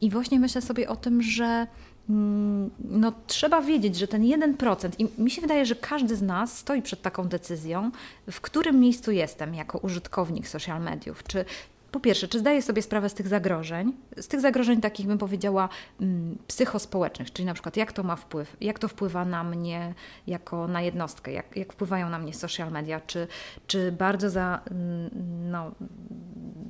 I 0.00 0.10
właśnie 0.10 0.40
myślę 0.40 0.62
sobie 0.62 0.88
o 0.88 0.96
tym, 0.96 1.22
że 1.22 1.66
mm, 2.10 2.70
no, 2.84 3.12
trzeba 3.26 3.62
wiedzieć, 3.62 3.96
że 3.96 4.08
ten 4.08 4.22
1%, 4.22 4.90
i 4.98 5.22
mi 5.22 5.30
się 5.30 5.42
wydaje, 5.42 5.66
że 5.66 5.74
każdy 5.74 6.16
z 6.16 6.22
nas 6.22 6.58
stoi 6.58 6.82
przed 6.82 7.02
taką 7.02 7.28
decyzją, 7.28 7.90
w 8.30 8.40
którym 8.40 8.80
miejscu 8.80 9.10
jestem 9.10 9.54
jako 9.54 9.78
użytkownik 9.78 10.48
social 10.48 10.82
mediów. 10.82 11.24
Czy 11.24 11.44
po 11.94 12.00
pierwsze, 12.00 12.28
czy 12.28 12.38
zdaję 12.38 12.62
sobie 12.62 12.82
sprawę 12.82 13.08
z 13.08 13.14
tych 13.14 13.28
zagrożeń, 13.28 13.92
z 14.16 14.28
tych 14.28 14.40
zagrożeń 14.40 14.80
takich 14.80 15.06
bym 15.06 15.18
powiedziała 15.18 15.68
mm, 16.00 16.38
psychospołecznych, 16.46 17.32
czyli 17.32 17.46
na 17.46 17.54
przykład 17.54 17.76
jak 17.76 17.92
to 17.92 18.02
ma 18.02 18.16
wpływ, 18.16 18.56
jak 18.60 18.78
to 18.78 18.88
wpływa 18.88 19.24
na 19.24 19.44
mnie 19.44 19.94
jako 20.26 20.68
na 20.68 20.82
jednostkę, 20.82 21.32
jak, 21.32 21.56
jak 21.56 21.72
wpływają 21.72 22.08
na 22.08 22.18
mnie 22.18 22.34
social 22.34 22.72
media, 22.72 23.00
czy, 23.00 23.26
czy 23.66 23.92
bardzo 23.92 24.30
za, 24.30 24.60
mm, 24.70 25.10
no, 25.50 25.70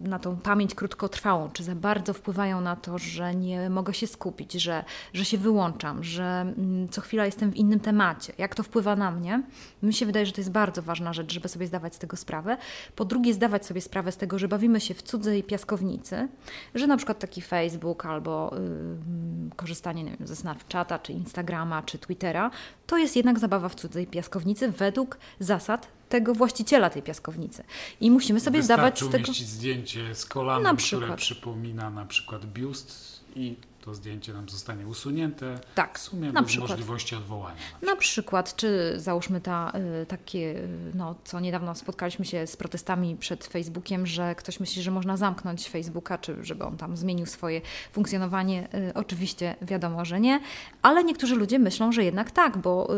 na 0.05 0.19
tą 0.19 0.37
pamięć 0.37 0.75
krótkotrwałą, 0.75 1.51
czy 1.51 1.65
za 1.65 1.75
bardzo 1.75 2.13
wpływają 2.13 2.61
na 2.61 2.77
to, 2.77 2.99
że 2.99 3.35
nie 3.35 3.71
mogę 3.71 3.95
się 3.95 4.07
skupić, 4.07 4.53
że, 4.53 4.85
że 5.13 5.25
się 5.25 5.39
wyłączam, 5.39 6.05
że 6.05 6.25
mm, 6.25 6.89
co 6.89 7.01
chwila 7.01 7.27
jestem 7.27 7.51
w 7.51 7.57
innym 7.57 7.81
temacie, 7.81 8.33
jak 8.39 8.55
to 8.55 8.63
wpływa 8.63 8.97
na 8.97 9.11
mnie. 9.11 9.43
Mi 9.83 9.95
się 9.95 10.07
wydaje, 10.07 10.27
że 10.27 10.33
to 10.33 10.41
jest 10.41 10.51
bardzo 10.51 10.83
ważna 10.83 11.13
rzecz, 11.13 11.33
żeby 11.33 11.49
sobie 11.49 11.67
zdawać 11.67 11.95
z 11.95 11.99
tego 11.99 12.17
sprawę. 12.17 12.57
Po 12.97 13.05
drugie, 13.05 13.35
zdawać 13.35 13.67
sobie 13.67 13.81
sprawę 13.81 14.13
z 14.13 14.17
tego, 14.17 14.39
że 14.39 14.49
bawimy 14.49 14.81
się 14.81 14.95
w 14.95 15.03
cudzej 15.15 15.43
piaskownicy, 15.43 16.29
że 16.75 16.87
na 16.87 16.97
przykład 16.97 17.19
taki 17.19 17.43
Facebook 17.43 18.07
albo 18.07 18.55
yy, 18.55 19.57
korzystanie 19.57 20.05
wiem, 20.05 20.27
ze 20.27 20.37
Snapchata, 20.37 20.99
czy 20.99 21.13
Instagrama, 21.13 21.83
czy 21.83 21.99
Twittera, 21.99 22.51
to 22.87 22.99
jest 22.99 23.17
jednak 23.17 23.39
zabawa 23.39 23.69
w 23.69 23.75
cudzej 23.75 24.07
piaskownicy 24.07 24.71
według 24.71 25.19
zasad 25.39 25.89
tego 26.09 26.35
właściciela 26.35 26.91
tej 26.91 27.03
piaskownicy. 27.03 27.65
I 28.01 28.11
musimy 28.11 28.41
sobie 28.41 28.59
Wystarczy 28.59 29.05
zdawać 29.05 29.25
z 29.25 29.27
tego... 29.27 29.33
zdjęcie 29.33 30.15
z 30.15 30.27
kolanem, 30.27 30.77
które 30.77 31.17
przypomina 31.17 31.91
na 31.91 32.07
przykład 32.07 32.47
biust 32.47 33.25
i 33.37 33.57
to 33.85 33.95
zdjęcie 33.95 34.33
nam 34.33 34.49
zostanie 34.49 34.87
usunięte. 34.87 35.59
Tak, 35.75 35.99
w 35.99 36.03
sumie 36.03 36.33
na 36.33 36.43
bez 36.43 36.51
przykład. 36.51 36.71
możliwości 36.71 37.15
odwołania. 37.17 37.57
Na 37.83 37.97
przykład. 37.97 38.57
czy 38.57 38.95
załóżmy 38.97 39.41
ta, 39.41 39.73
y, 40.03 40.07
takie, 40.07 40.39
y, 40.39 40.69
no 40.95 41.15
co 41.25 41.41
niedawno 41.41 41.75
spotkaliśmy 41.75 42.25
się 42.25 42.47
z 42.47 42.57
protestami 42.57 43.17
przed 43.17 43.45
Facebookiem, 43.45 44.07
że 44.07 44.35
ktoś 44.35 44.61
myśli, 44.61 44.83
że 44.83 44.91
można 44.91 45.17
zamknąć 45.17 45.69
Facebooka, 45.69 46.19
czy 46.19 46.37
żeby 46.45 46.65
on 46.65 46.77
tam 46.77 46.97
zmienił 46.97 47.27
swoje 47.27 47.61
funkcjonowanie. 47.93 48.69
Y, 48.75 48.95
Oczywiście 48.95 49.57
wiadomo, 49.63 50.05
że 50.05 50.21
nie, 50.21 50.41
ale 50.83 51.05
niektórzy 51.05 51.37
ludzie 51.37 51.59
myślą, 51.59 51.93
że 51.93 52.05
jednak 52.05 52.31
tak, 52.31 52.59
bo 52.59 52.89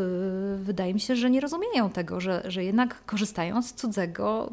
wydaje 0.57 0.95
mi 0.95 1.01
się, 1.01 1.17
że 1.17 1.31
nie 1.31 1.41
rozumieją 1.41 1.91
tego, 1.91 2.21
że, 2.21 2.43
że 2.45 2.65
jednak 2.65 3.05
korzystają 3.05 3.63
z 3.63 3.73
cudzego, 3.73 4.53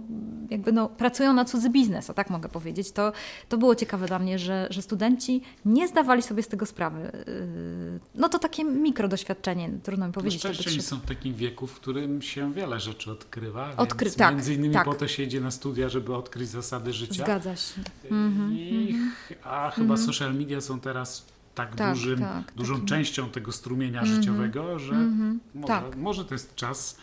jakby 0.49 0.71
no, 0.71 0.89
pracują 0.89 1.33
na 1.33 1.45
cudzy 1.45 1.69
biznes, 1.69 2.09
o 2.09 2.13
tak 2.13 2.29
mogę 2.29 2.49
powiedzieć. 2.49 2.91
To, 2.91 3.11
to 3.49 3.57
było 3.57 3.75
ciekawe 3.75 4.07
dla 4.07 4.19
mnie, 4.19 4.39
że, 4.39 4.67
że 4.69 4.81
studenci 4.81 5.41
nie 5.65 5.87
zdawali 5.87 6.22
sobie 6.23 6.43
z 6.43 6.47
tego 6.47 6.65
sprawy. 6.65 7.11
Y, 7.27 7.99
No 8.15 8.29
to 8.29 8.39
takie 8.39 8.63
mikrodoświadczenie, 8.63 9.69
trudno 9.83 10.05
mi 10.05 10.09
No 10.09 10.13
powiedzieć. 10.13 10.39
szczęście 10.39 10.63
trzeba- 10.63 10.83
są 10.83 10.97
w 10.99 11.05
takim 11.05 11.33
wieku, 11.35 11.67
w 11.67 11.73
którym 11.75 12.21
się 12.21 12.53
wiele 12.53 12.79
rzeczy 12.79 13.11
odkrywa. 13.11 13.75
Odkry- 13.75 14.17
tak, 14.17 14.35
między 14.35 14.53
innymi 14.53 14.73
tak. 14.73 14.85
po 14.85 14.93
to 14.93 15.07
się 15.07 15.23
idzie 15.23 15.41
na 15.41 15.51
studia, 15.51 15.89
żeby 15.89 16.15
odkryć 16.15 16.49
zasady 16.49 16.93
życia. 16.93 17.23
Zgadza 17.23 17.55
się. 17.55 17.81
I, 18.51 18.95
a 19.43 19.71
chyba 19.71 19.97
social 19.97 20.33
media 20.35 20.61
są 20.61 20.79
teraz 20.79 21.25
tak, 21.55 21.71
Mhm, 21.71 21.77
Tak, 21.89 21.97
dużym, 21.97 22.19
tak, 22.19 22.53
dużą 22.55 22.73
takim- 22.73 22.87
częścią 22.87 23.29
tego 23.29 23.51
strumienia 23.51 24.05
życiowego, 24.05 24.79
że 24.79 24.93
może, 25.55 25.67
tak. 25.67 25.95
może 25.95 26.25
to 26.25 26.33
jest 26.35 26.55
czas, 26.55 26.97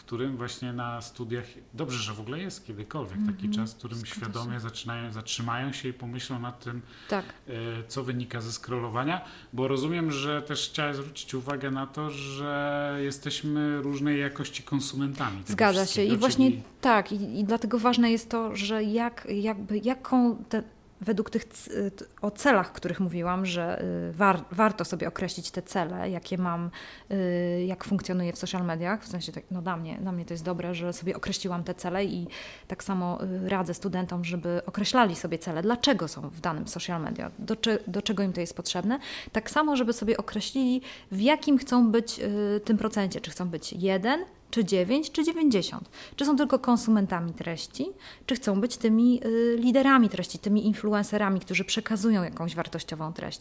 w 0.00 0.02
którym 0.02 0.36
właśnie 0.36 0.72
na 0.72 1.00
studiach, 1.02 1.44
dobrze, 1.74 1.98
że 1.98 2.12
w 2.14 2.20
ogóle 2.20 2.38
jest 2.38 2.66
kiedykolwiek 2.66 3.18
taki 3.26 3.50
czas, 3.50 3.72
w 3.74 3.76
którym 3.76 3.98
Mhm. 3.98 4.14
Zgadza 4.16 4.26
świadomie 4.32 4.60
zaczynają, 4.60 5.12
zatrzymają 5.12 5.72
się 5.72 5.88
i 5.88 5.92
pomyślą 5.92 6.38
nad 6.38 6.64
tym, 6.64 6.82
Tak. 7.08 7.24
e, 7.48 7.52
co 7.88 8.04
wynika 8.04 8.40
ze 8.40 8.52
scrollowania, 8.52 9.24
bo 9.52 9.68
rozumiem, 9.68 10.10
że 10.12 10.42
też 10.42 10.68
chciałem 10.70 10.94
zwrócić 10.94 11.34
uwagę 11.34 11.70
na 11.70 11.86
to, 11.86 12.10
że 12.10 12.96
jesteśmy 13.02 13.82
różnej 13.82 14.20
jakości 14.20 14.62
konsumentami. 14.62 15.42
Zgadza 15.46 15.86
się. 15.86 16.04
I 16.04 16.16
właśnie 16.16 16.50
czyli- 16.50 16.62
tak, 16.80 17.12
i, 17.12 17.40
i 17.40 17.44
dlatego 17.44 17.78
ważne 17.78 18.10
jest 18.10 18.30
to, 18.30 18.56
że 18.56 18.82
jak, 18.84 19.28
jakby, 19.30 19.78
jaką 19.78 20.36
te, 20.48 20.62
według 21.00 21.30
tych 21.30 21.44
t- 21.44 22.04
o 22.22 22.30
celach, 22.30 22.72
których 22.72 23.00
mówiłam, 23.00 23.46
że 23.46 23.82
y, 24.08 24.12
war, 24.12 24.44
warto 24.50 24.84
sobie 24.84 25.08
określić 25.08 25.50
te 25.50 25.62
cele, 25.62 26.10
jakie 26.10 26.38
mam, 26.38 26.70
y, 27.10 27.64
jak 27.66 27.84
funkcjonuję 27.84 28.32
w 28.32 28.38
social 28.38 28.64
mediach. 28.64 29.04
W 29.04 29.08
sensie, 29.08 29.32
tak, 29.32 29.44
no 29.50 29.62
dla 29.62 29.76
mnie, 29.76 29.98
dla 30.00 30.12
mnie 30.12 30.24
to 30.24 30.34
jest 30.34 30.44
dobre, 30.44 30.74
że 30.74 30.92
sobie 30.92 31.16
określiłam 31.16 31.64
te 31.64 31.74
cele 31.74 32.04
i 32.04 32.26
tak 32.68 32.84
samo 32.84 33.18
y, 33.24 33.48
radzę 33.48 33.74
studentom, 33.74 34.24
żeby 34.24 34.62
określali 34.66 35.16
sobie 35.16 35.38
cele, 35.38 35.62
dlaczego 35.62 36.08
są 36.08 36.20
w 36.28 36.40
danym 36.40 36.68
social 36.68 37.02
media, 37.02 37.30
do, 37.38 37.56
do 37.86 38.02
czego 38.02 38.22
im 38.22 38.32
to 38.32 38.40
jest 38.40 38.56
potrzebne. 38.56 38.98
Tak 39.32 39.50
samo, 39.50 39.76
żeby 39.76 39.92
sobie 39.92 40.16
określili, 40.16 40.82
w 41.12 41.20
jakim 41.20 41.58
chcą 41.58 41.90
być 41.90 42.18
y, 42.18 42.60
tym 42.64 42.78
procencie, 42.78 43.20
czy 43.20 43.30
chcą 43.30 43.48
być 43.48 43.72
jeden, 43.72 44.24
czy 44.50 44.64
9, 44.64 45.10
czy 45.10 45.24
90? 45.24 45.90
Czy 46.16 46.24
są 46.24 46.36
tylko 46.36 46.58
konsumentami 46.58 47.32
treści, 47.32 47.86
czy 48.26 48.34
chcą 48.34 48.60
być 48.60 48.76
tymi 48.76 49.20
y, 49.24 49.56
liderami 49.58 50.08
treści, 50.08 50.38
tymi 50.38 50.66
influencerami, 50.66 51.40
którzy 51.40 51.64
przekazują 51.64 52.22
jakąś 52.22 52.54
wartościową 52.54 53.12
treść? 53.12 53.40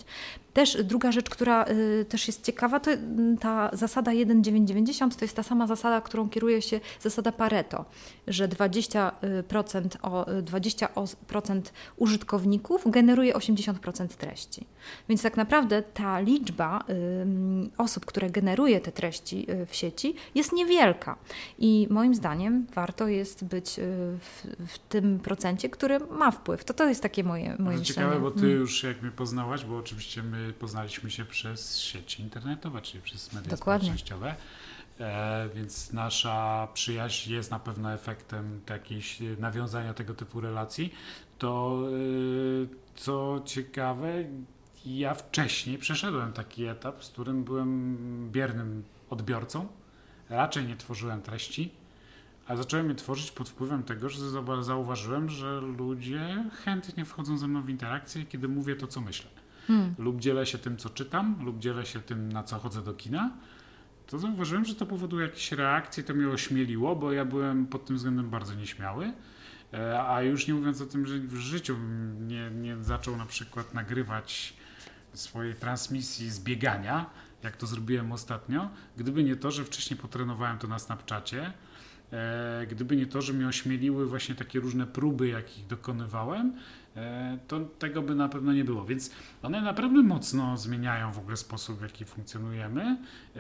Też 0.53 0.83
druga 0.83 1.11
rzecz, 1.11 1.29
która 1.29 1.65
y, 1.65 2.05
też 2.09 2.27
jest 2.27 2.45
ciekawa, 2.45 2.79
to 2.79 2.91
y, 2.91 2.97
ta 3.39 3.69
zasada 3.73 4.11
1,990 4.13 5.15
to 5.17 5.25
jest 5.25 5.35
ta 5.35 5.43
sama 5.43 5.67
zasada, 5.67 6.01
którą 6.01 6.29
kieruje 6.29 6.61
się 6.61 6.79
zasada 7.01 7.31
Pareto, 7.31 7.85
że 8.27 8.47
20%, 8.47 9.97
o, 10.01 10.25
20% 10.41 11.61
użytkowników 11.97 12.91
generuje 12.91 13.33
80% 13.33 14.07
treści. 14.07 14.65
Więc 15.09 15.21
tak 15.21 15.37
naprawdę 15.37 15.81
ta 15.81 16.19
liczba 16.19 16.83
ym, 16.89 17.71
osób, 17.77 18.05
które 18.05 18.29
generuje 18.29 18.81
te 18.81 18.91
treści 18.91 19.51
y, 19.51 19.65
w 19.65 19.75
sieci 19.75 20.15
jest 20.35 20.53
niewielka. 20.53 20.98
I 21.59 21.87
moim 21.89 22.15
zdaniem 22.15 22.67
warto 22.75 23.07
jest 23.07 23.45
być 23.45 23.79
y, 23.79 23.81
w, 24.19 24.45
w 24.67 24.79
tym 24.79 25.19
procencie, 25.19 25.69
który 25.69 25.99
ma 25.99 26.31
wpływ. 26.31 26.63
To 26.63 26.73
to 26.73 26.89
jest 26.89 27.03
takie 27.03 27.23
moje, 27.23 27.43
moje 27.59 27.77
myślenie. 27.77 27.85
ciekawe, 27.85 28.19
bo 28.19 28.31
ty 28.31 28.39
Mm. 28.45 28.51
już 28.59 28.83
jak 28.83 29.01
mnie 29.01 29.11
poznałaś, 29.11 29.65
bo 29.65 29.77
oczywiście 29.77 30.23
my 30.23 30.53
poznaliśmy 30.53 31.11
się 31.11 31.25
przez 31.25 31.77
sieci 31.79 32.21
internetowe, 32.23 32.81
czyli 32.81 33.03
przez 33.03 33.33
media 33.33 33.49
Dokładnie. 33.51 33.85
społecznościowe. 33.87 34.35
E, 34.99 35.49
więc 35.55 35.93
nasza 35.93 36.67
przyjaźń 36.73 37.31
jest 37.31 37.51
na 37.51 37.59
pewno 37.59 37.93
efektem 37.93 38.61
jakiegoś 38.69 39.19
nawiązania 39.39 39.93
tego 39.93 40.13
typu 40.13 40.41
relacji. 40.41 40.93
To 41.37 41.79
y, 41.93 42.67
co 42.95 43.41
ciekawe, 43.45 44.13
ja 44.85 45.13
wcześniej 45.13 45.77
przeszedłem 45.77 46.33
taki 46.33 46.65
etap, 46.65 47.03
z 47.03 47.09
którym 47.09 47.43
byłem 47.43 47.97
biernym 48.31 48.83
odbiorcą. 49.09 49.67
Raczej 50.29 50.65
nie 50.65 50.75
tworzyłem 50.75 51.21
treści, 51.21 51.71
a 52.47 52.55
zacząłem 52.55 52.89
je 52.89 52.95
tworzyć 52.95 53.31
pod 53.31 53.49
wpływem 53.49 53.83
tego, 53.83 54.09
że 54.09 54.19
zauwa- 54.21 54.63
zauważyłem, 54.63 55.29
że 55.29 55.61
ludzie 55.61 56.45
chętnie 56.63 57.05
wchodzą 57.05 57.37
ze 57.37 57.47
mną 57.47 57.61
w 57.61 57.69
interakcję, 57.69 58.25
kiedy 58.25 58.47
mówię 58.47 58.75
to, 58.75 58.87
co 58.87 59.01
myślę. 59.01 59.29
Hmm. 59.67 59.95
Lub 59.97 60.19
dzielę 60.19 60.45
się 60.45 60.57
tym, 60.57 60.77
co 60.77 60.89
czytam, 60.89 61.35
lub 61.45 61.59
dzielę 61.59 61.85
się 61.85 61.99
tym, 61.99 62.31
na 62.31 62.43
co 62.43 62.59
chodzę 62.59 62.81
do 62.81 62.93
kina. 62.93 63.31
To 64.07 64.19
zauważyłem, 64.19 64.65
że 64.65 64.75
to 64.75 64.85
powoduje 64.85 65.25
jakieś 65.25 65.51
reakcje, 65.51 66.03
to 66.03 66.13
mnie 66.13 66.27
ośmieliło, 66.27 66.95
bo 66.95 67.11
ja 67.11 67.25
byłem 67.25 67.67
pod 67.67 67.85
tym 67.85 67.95
względem 67.95 68.29
bardzo 68.29 68.53
nieśmiały. 68.53 69.13
E, 69.73 70.03
A 70.03 70.21
już 70.21 70.47
nie 70.47 70.53
mówiąc 70.53 70.81
o 70.81 70.85
tym, 70.85 71.05
że 71.05 71.19
w 71.19 71.35
życiu 71.35 71.77
nie, 72.19 72.51
nie 72.51 72.77
zaczął 72.83 73.17
na 73.17 73.25
przykład 73.25 73.73
nagrywać 73.73 74.53
swojej 75.13 75.55
transmisji 75.55 76.29
z 76.29 76.39
biegania, 76.39 77.09
jak 77.43 77.57
to 77.57 77.67
zrobiłem 77.67 78.11
ostatnio, 78.11 78.69
gdyby 78.97 79.23
nie 79.23 79.35
to, 79.35 79.51
że 79.51 79.65
wcześniej 79.65 79.99
potrenowałem 79.99 80.57
to 80.57 80.67
na 80.67 80.79
Snapchacie, 80.79 81.53
e, 82.11 82.67
gdyby 82.71 82.95
nie 82.95 83.05
to, 83.05 83.21
że 83.21 83.33
mnie 83.33 83.47
ośmieliły 83.47 84.07
właśnie 84.07 84.35
takie 84.35 84.59
różne 84.59 84.87
próby, 84.87 85.27
jakich 85.27 85.67
dokonywałem, 85.67 86.53
e, 86.95 87.37
to 87.47 87.59
tego 87.59 88.01
by 88.01 88.15
na 88.15 88.29
pewno 88.29 88.53
nie 88.53 88.65
było. 88.65 88.85
Więc 88.85 89.11
one 89.43 89.61
naprawdę 89.61 90.03
mocno 90.03 90.57
zmieniają 90.57 91.11
w 91.11 91.19
ogóle 91.19 91.37
sposób, 91.37 91.79
w 91.79 91.81
jaki 91.81 92.05
funkcjonujemy. 92.05 92.97
E, 93.35 93.39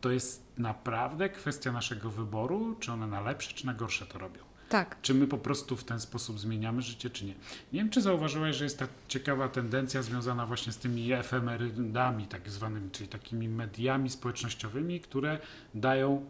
To 0.00 0.10
jest 0.10 0.44
naprawdę 0.58 1.28
kwestia 1.28 1.72
naszego 1.72 2.10
wyboru, 2.10 2.76
czy 2.80 2.92
one 2.92 3.06
na 3.06 3.20
lepsze, 3.20 3.52
czy 3.54 3.66
na 3.66 3.74
gorsze 3.74 4.06
to 4.06 4.18
robią. 4.18 4.40
Tak. 4.68 4.96
Czy 5.02 5.14
my 5.14 5.26
po 5.26 5.38
prostu 5.38 5.76
w 5.76 5.84
ten 5.84 6.00
sposób 6.00 6.40
zmieniamy 6.40 6.82
życie, 6.82 7.10
czy 7.10 7.24
nie? 7.24 7.34
Nie 7.72 7.80
wiem, 7.80 7.90
czy 7.90 8.00
zauważyłeś, 8.00 8.56
że 8.56 8.64
jest 8.64 8.78
ta 8.78 8.88
ciekawa 9.08 9.48
tendencja 9.48 10.02
związana 10.02 10.46
właśnie 10.46 10.72
z 10.72 10.78
tymi 10.78 11.12
efemerydami, 11.12 12.26
tak 12.26 12.50
zwanymi, 12.50 12.90
czyli 12.90 13.08
takimi 13.08 13.48
mediami 13.48 14.10
społecznościowymi, 14.10 15.00
które 15.00 15.38
dają, 15.74 16.26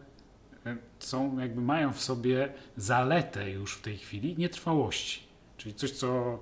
e, 0.67 0.77
są, 0.99 1.39
jakby 1.39 1.61
mają 1.61 1.93
w 1.93 2.01
sobie 2.01 2.53
zaletę 2.77 3.51
już 3.51 3.75
w 3.75 3.83
tej 3.83 3.99
chwili 3.99 4.37
nietrwałości. 4.39 5.23
Czyli 5.57 5.75
coś, 5.75 5.91
co 5.91 6.39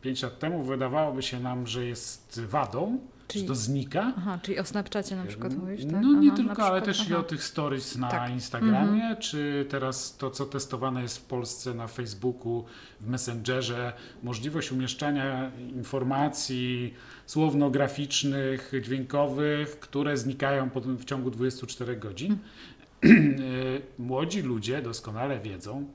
5 0.00 0.22
lat 0.22 0.38
temu 0.38 0.62
wydawałoby 0.62 1.22
się 1.22 1.40
nam, 1.40 1.66
że 1.66 1.84
jest 1.84 2.40
wadą, 2.40 2.98
Czyli- 3.28 3.42
że 3.42 3.48
to 3.48 3.54
znika. 3.54 4.12
Aha, 4.16 4.38
czyli 4.42 4.58
o 4.58 4.64
Snapchacie 4.64 5.16
na 5.16 5.24
przykład 5.24 5.54
mówisz, 5.56 5.84
tak? 5.84 6.02
No 6.02 6.12
nie 6.20 6.28
Aha, 6.28 6.36
tylko, 6.36 6.62
ale 6.64 6.82
przykład, 6.82 6.84
też 6.84 7.08
i 7.08 7.12
aha. 7.12 7.20
o 7.20 7.22
tych 7.22 7.42
stories 7.44 7.96
na 7.96 8.08
Tak. 8.08 8.30
Instagramie, 8.30 9.16
czy 9.16 9.66
teraz 9.68 10.16
to, 10.16 10.30
co 10.30 10.46
testowane 10.46 11.02
jest 11.02 11.18
w 11.18 11.22
Polsce 11.24 11.74
na 11.74 11.86
Facebooku, 11.88 12.64
w 13.00 13.08
Messengerze, 13.08 13.92
możliwość 14.22 14.72
umieszczania 14.72 15.50
informacji 15.76 16.94
słowno-graficznych, 17.26 18.72
dźwiękowych, 18.82 19.80
które 19.80 20.16
znikają 20.16 20.70
w 20.98 21.04
ciągu 21.04 21.30
24 21.30 21.96
godzin. 21.96 22.36
Y, 23.04 23.82
Młodzi 23.98 24.42
ludzie 24.42 24.82
doskonale 24.82 25.40
wiedzą, 25.40 25.86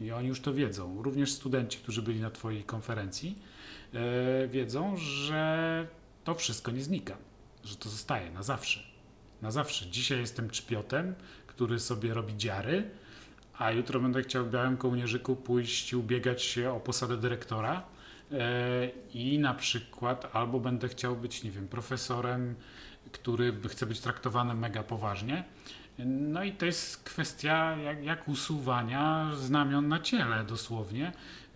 i 0.00 0.12
oni 0.12 0.28
już 0.28 0.40
to 0.40 0.54
wiedzą, 0.54 1.02
również 1.02 1.32
studenci, 1.32 1.78
którzy 1.78 2.02
byli 2.02 2.20
na 2.20 2.30
Twojej 2.30 2.64
konferencji, 2.64 3.38
y, 4.44 4.48
wiedzą, 4.48 4.96
że 4.96 5.86
to 6.24 6.34
wszystko 6.34 6.70
nie 6.70 6.82
znika, 6.82 7.16
że 7.64 7.76
to 7.76 7.88
zostaje 7.88 8.30
na 8.30 8.42
zawsze. 8.42 8.80
Na 9.42 9.50
zawsze. 9.50 9.86
Dzisiaj 9.86 10.18
jestem 10.20 10.50
czpiotem, 10.50 11.14
który 11.46 11.80
sobie 11.80 12.14
robi 12.14 12.36
dziary, 12.36 12.90
a 13.58 13.70
jutro 13.70 14.00
będę 14.00 14.22
chciał 14.22 14.44
w 14.44 14.50
białym 14.50 14.76
kołnierzyku 14.76 15.36
pójść 15.36 15.94
ubiegać 15.94 16.42
się 16.42 16.72
o 16.72 16.80
posadę 16.80 17.16
dyrektora 17.16 17.82
e, 18.32 18.88
i 19.14 19.38
na 19.38 19.54
przykład 19.54 20.36
albo 20.36 20.60
będę 20.60 20.88
chciał 20.88 21.16
być, 21.16 21.44
nie 21.44 21.50
wiem, 21.50 21.68
profesorem, 21.68 22.54
który 23.12 23.52
chce 23.68 23.86
być 23.86 24.00
traktowany 24.00 24.54
mega 24.54 24.82
poważnie. 24.82 25.44
No 26.06 26.44
i 26.44 26.52
to 26.52 26.66
jest 26.66 27.04
kwestia 27.04 27.76
jak, 27.76 28.04
jak 28.04 28.28
usuwania 28.28 29.30
znamion 29.36 29.88
na 29.88 29.98
ciele 30.00 30.44
dosłownie, 30.44 31.12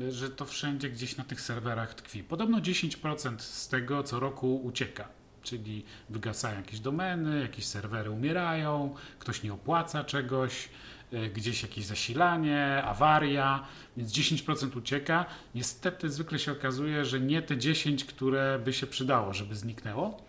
że 0.08 0.30
to 0.30 0.44
wszędzie 0.44 0.90
gdzieś 0.90 1.16
na 1.16 1.24
tych 1.24 1.40
serwerach 1.40 1.94
tkwi. 1.94 2.24
Podobno 2.24 2.58
10% 2.58 3.38
z 3.38 3.68
tego 3.68 4.02
co 4.02 4.20
roku 4.20 4.56
ucieka. 4.56 5.08
czyli 5.42 5.84
wygasają 6.10 6.56
jakieś 6.56 6.80
domeny, 6.80 7.40
jakieś 7.40 7.66
serwery 7.66 8.10
umierają, 8.10 8.94
ktoś 9.18 9.42
nie 9.42 9.52
opłaca 9.52 10.04
czegoś, 10.04 10.68
e, 11.12 11.28
gdzieś 11.30 11.62
jakieś 11.62 11.84
zasilanie, 11.84 12.82
awaria, 12.84 13.66
więc 13.96 14.12
10% 14.12 14.76
ucieka. 14.76 15.26
Niestety 15.54 16.10
zwykle 16.10 16.38
się 16.38 16.52
okazuje, 16.52 17.04
że 17.04 17.20
nie 17.20 17.42
te 17.42 17.56
10, 17.58 18.04
które 18.04 18.58
by 18.64 18.72
się 18.72 18.86
przydało, 18.86 19.32
żeby 19.32 19.54
zniknęło. 19.54 20.25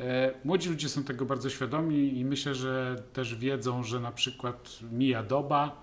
E, 0.00 0.32
młodzi 0.44 0.68
ludzie 0.68 0.88
są 0.88 1.04
tego 1.04 1.26
bardzo 1.26 1.50
świadomi 1.50 2.18
i 2.18 2.24
myślę, 2.24 2.54
że 2.54 3.02
też 3.12 3.34
wiedzą, 3.34 3.82
że 3.82 4.00
na 4.00 4.12
przykład 4.12 4.78
mija 4.92 5.22
doba, 5.22 5.82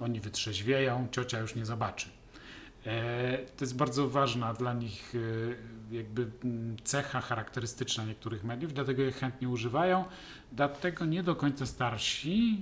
oni 0.00 0.20
wytrzeźwieją, 0.20 1.08
ciocia 1.10 1.40
już 1.40 1.54
nie 1.54 1.66
zobaczy. 1.66 2.08
E, 2.86 3.38
to 3.56 3.64
jest 3.64 3.76
bardzo 3.76 4.08
ważna 4.08 4.54
dla 4.54 4.72
nich 4.72 5.14
e, 5.14 5.94
jakby 5.96 6.30
mm, 6.44 6.76
cecha 6.84 7.20
charakterystyczna 7.20 8.04
niektórych 8.04 8.44
mediów, 8.44 8.72
dlatego 8.72 9.02
je 9.02 9.12
chętnie 9.12 9.48
używają. 9.48 10.04
Dlatego 10.52 11.04
nie 11.04 11.22
do 11.22 11.36
końca 11.36 11.66
starsi 11.66 12.60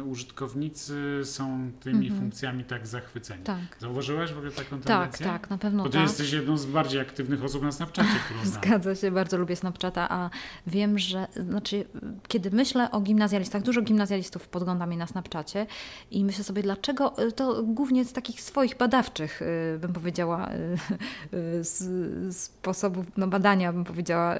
e, 0.00 0.04
użytkownicy 0.04 1.20
są 1.24 1.70
tymi 1.80 2.06
mhm. 2.06 2.20
funkcjami 2.20 2.64
tak 2.64 2.86
zachwyceni. 2.86 3.44
Tak. 3.44 3.76
Zauważyłaś 3.78 4.32
w 4.32 4.36
ogóle 4.36 4.52
taką 4.52 4.80
tak, 4.80 4.86
tendencję? 4.86 5.26
Tak, 5.26 5.40
tak, 5.40 5.50
na 5.50 5.58
pewno 5.58 5.82
Bo 5.82 5.88
ty 5.88 5.98
tak. 5.98 6.02
jesteś 6.02 6.32
jedną 6.32 6.56
z 6.56 6.66
bardziej 6.66 7.00
aktywnych 7.00 7.44
osób 7.44 7.62
na 7.62 7.72
Snapchacie, 7.72 8.08
którą 8.24 8.44
znam. 8.44 8.62
Zgadza 8.62 8.94
się, 8.94 9.10
bardzo 9.10 9.36
lubię 9.36 9.56
Snapchata, 9.56 10.08
a 10.10 10.30
wiem, 10.66 10.98
że 10.98 11.26
znaczy, 11.36 11.84
kiedy 12.28 12.50
myślę 12.50 12.90
o 12.90 13.00
gimnazjalistach, 13.00 13.62
dużo 13.62 13.82
gimnazjalistów 13.82 14.48
podgląda 14.48 14.86
mnie 14.86 14.96
na 14.96 15.06
Snapchacie 15.06 15.66
i 16.10 16.24
myślę 16.24 16.44
sobie, 16.44 16.62
dlaczego, 16.62 17.14
to 17.36 17.62
głównie 17.62 18.04
z 18.04 18.12
takich 18.12 18.40
swoich 18.40 18.76
badawczych, 18.76 19.42
y, 19.42 19.78
bym 19.78 19.92
powiedziała, 19.92 20.50
y, 21.32 22.32
sposobów 22.32 23.06
no, 23.16 23.26
badania, 23.26 23.72
bym 23.72 23.84
powiedziała, 23.84 24.36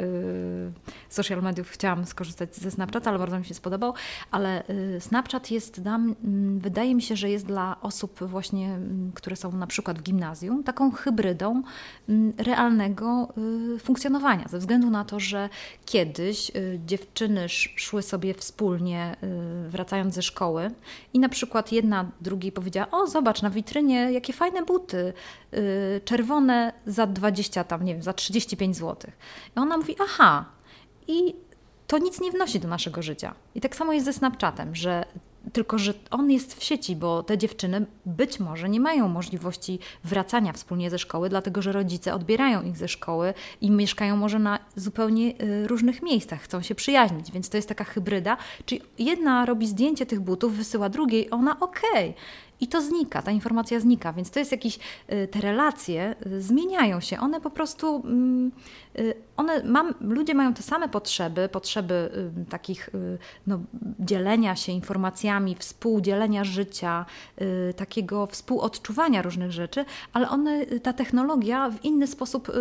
social 1.08 1.42
mediów 1.42 1.70
chciałam 1.70 2.06
skorzystać 2.06 2.56
ze 2.56 2.70
Snapchata 2.70 2.87
Snapchat, 2.88 3.06
ale 3.06 3.18
bardzo 3.18 3.38
mi 3.38 3.44
się 3.44 3.54
spodobał. 3.54 3.94
Ale 4.30 4.68
y, 4.70 5.00
Snapchat 5.00 5.50
jest, 5.50 5.84
nam, 5.84 6.14
mm, 6.24 6.58
wydaje 6.58 6.94
mi 6.94 7.02
się, 7.02 7.16
że 7.16 7.30
jest 7.30 7.46
dla 7.46 7.76
osób 7.80 8.20
właśnie, 8.20 8.66
mm, 8.66 9.12
które 9.14 9.36
są 9.36 9.52
na 9.52 9.66
przykład 9.66 9.98
w 9.98 10.02
gimnazjum, 10.02 10.64
taką 10.64 10.90
hybrydą 10.90 11.62
mm, 12.08 12.32
realnego 12.38 13.28
y, 13.76 13.78
funkcjonowania. 13.78 14.48
Ze 14.48 14.58
względu 14.58 14.90
na 14.90 15.04
to, 15.04 15.20
że 15.20 15.48
kiedyś 15.86 16.50
y, 16.50 16.80
dziewczyny 16.86 17.48
szły 17.48 18.02
sobie 18.02 18.34
wspólnie, 18.34 19.16
wracając 19.68 20.14
ze 20.14 20.22
szkoły 20.22 20.70
i 21.14 21.18
na 21.18 21.28
przykład 21.28 21.72
jedna 21.72 22.10
drugiej 22.20 22.52
powiedziała, 22.52 22.90
o 22.90 23.06
zobacz 23.06 23.42
na 23.42 23.50
witrynie, 23.50 24.12
jakie 24.12 24.32
fajne 24.32 24.62
buty, 24.62 25.12
czerwone 26.04 26.72
za 26.86 27.06
20 27.06 27.64
tam, 27.64 27.84
nie 27.84 27.94
wiem, 27.94 28.02
za 28.02 28.12
35 28.12 28.76
zł. 28.76 29.10
I 29.56 29.60
ona 29.60 29.76
mówi, 29.76 29.96
aha, 30.00 30.44
i 31.08 31.34
to 31.88 31.98
nic 31.98 32.20
nie 32.20 32.30
wnosi 32.30 32.60
do 32.60 32.68
naszego 32.68 33.02
życia. 33.02 33.34
I 33.54 33.60
tak 33.60 33.76
samo 33.76 33.92
jest 33.92 34.06
ze 34.06 34.12
Snapchatem, 34.12 34.74
że 34.74 35.04
tylko, 35.52 35.78
że 35.78 35.94
on 36.10 36.30
jest 36.30 36.54
w 36.54 36.64
sieci, 36.64 36.96
bo 36.96 37.22
te 37.22 37.38
dziewczyny 37.38 37.86
być 38.06 38.40
może 38.40 38.68
nie 38.68 38.80
mają 38.80 39.08
możliwości 39.08 39.78
wracania 40.04 40.52
wspólnie 40.52 40.90
ze 40.90 40.98
szkoły, 40.98 41.28
dlatego 41.28 41.62
że 41.62 41.72
rodzice 41.72 42.14
odbierają 42.14 42.62
ich 42.62 42.76
ze 42.76 42.88
szkoły 42.88 43.34
i 43.60 43.70
mieszkają 43.70 44.16
może 44.16 44.38
na 44.38 44.58
zupełnie 44.76 45.42
y, 45.42 45.68
różnych 45.68 46.02
miejscach, 46.02 46.42
chcą 46.42 46.62
się 46.62 46.74
przyjaźnić, 46.74 47.32
więc 47.32 47.50
to 47.50 47.56
jest 47.56 47.68
taka 47.68 47.84
hybryda. 47.84 48.36
Czyli 48.66 48.82
jedna 48.98 49.46
robi 49.46 49.66
zdjęcie 49.66 50.06
tych 50.06 50.20
butów, 50.20 50.56
wysyła 50.56 50.88
drugiej, 50.88 51.30
ona 51.30 51.60
okej. 51.60 52.10
Okay 52.10 52.47
i 52.60 52.68
to 52.68 52.82
znika, 52.82 53.22
ta 53.22 53.30
informacja 53.30 53.80
znika, 53.80 54.12
więc 54.12 54.30
to 54.30 54.38
jest 54.38 54.52
jakiś, 54.52 54.78
y, 55.12 55.28
te 55.28 55.40
relacje 55.40 56.14
y, 56.26 56.42
zmieniają 56.42 57.00
się, 57.00 57.20
one 57.20 57.40
po 57.40 57.50
prostu, 57.50 58.02
mm, 58.04 58.52
y, 58.98 59.14
one, 59.36 59.64
mam, 59.64 59.94
ludzie 60.00 60.34
mają 60.34 60.54
te 60.54 60.62
same 60.62 60.88
potrzeby, 60.88 61.48
potrzeby 61.48 62.10
takich 62.48 62.90
no, 63.46 63.60
dzielenia 64.00 64.56
się 64.56 64.72
informacjami, 64.72 65.54
współdzielenia 65.54 66.44
życia, 66.44 67.06
takiego 67.76 68.26
współodczuwania 68.26 69.22
różnych 69.22 69.52
rzeczy, 69.52 69.84
ale 70.12 70.28
one, 70.28 70.66
ta 70.66 70.92
technologia 70.92 71.70
w 71.70 71.84
inny 71.84 72.06
sposób 72.06 72.52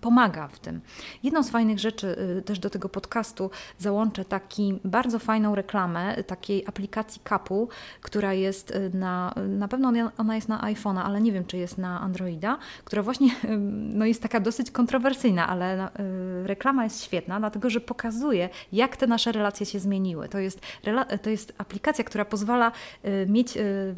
pomaga 0.00 0.48
w 0.48 0.58
tym. 0.58 0.80
Jedną 1.22 1.42
z 1.42 1.50
fajnych 1.50 1.78
rzeczy 1.78 2.16
też 2.44 2.58
do 2.58 2.70
tego 2.70 2.88
podcastu 2.88 3.50
załączę 3.78 4.24
taki 4.24 4.80
bardzo 4.84 5.18
fajną 5.18 5.54
reklamę 5.54 6.24
takiej 6.24 6.66
aplikacji 6.66 7.20
Kapu, 7.24 7.68
która 8.00 8.32
jest 8.34 8.72
na, 8.98 9.34
na 9.48 9.68
pewno 9.68 9.92
ona 10.18 10.34
jest 10.34 10.48
na 10.48 10.60
iPhone'a, 10.60 11.02
ale 11.04 11.20
nie 11.20 11.32
wiem, 11.32 11.44
czy 11.44 11.56
jest 11.56 11.78
na 11.78 12.00
Androida, 12.00 12.58
która 12.84 13.02
właśnie 13.02 13.30
no 13.98 14.06
jest 14.06 14.22
taka 14.22 14.40
dosyć 14.40 14.70
kontrowersyjna, 14.70 15.48
ale 15.48 15.86
y, 15.86 16.46
reklama 16.46 16.84
jest 16.84 17.04
świetna, 17.04 17.40
dlatego 17.40 17.70
że 17.70 17.80
pokazuje, 17.80 18.48
jak 18.72 18.96
te 18.96 19.06
nasze 19.06 19.32
relacje 19.32 19.66
się 19.66 19.78
zmieniły. 19.78 20.28
To 20.28 20.38
jest, 20.38 20.60
to 21.22 21.30
jest 21.30 21.54
aplikacja, 21.58 22.04
która 22.04 22.24
pozwala 22.24 22.72
y, 23.04 23.26
mieć 23.28 23.56
y, 23.56 23.94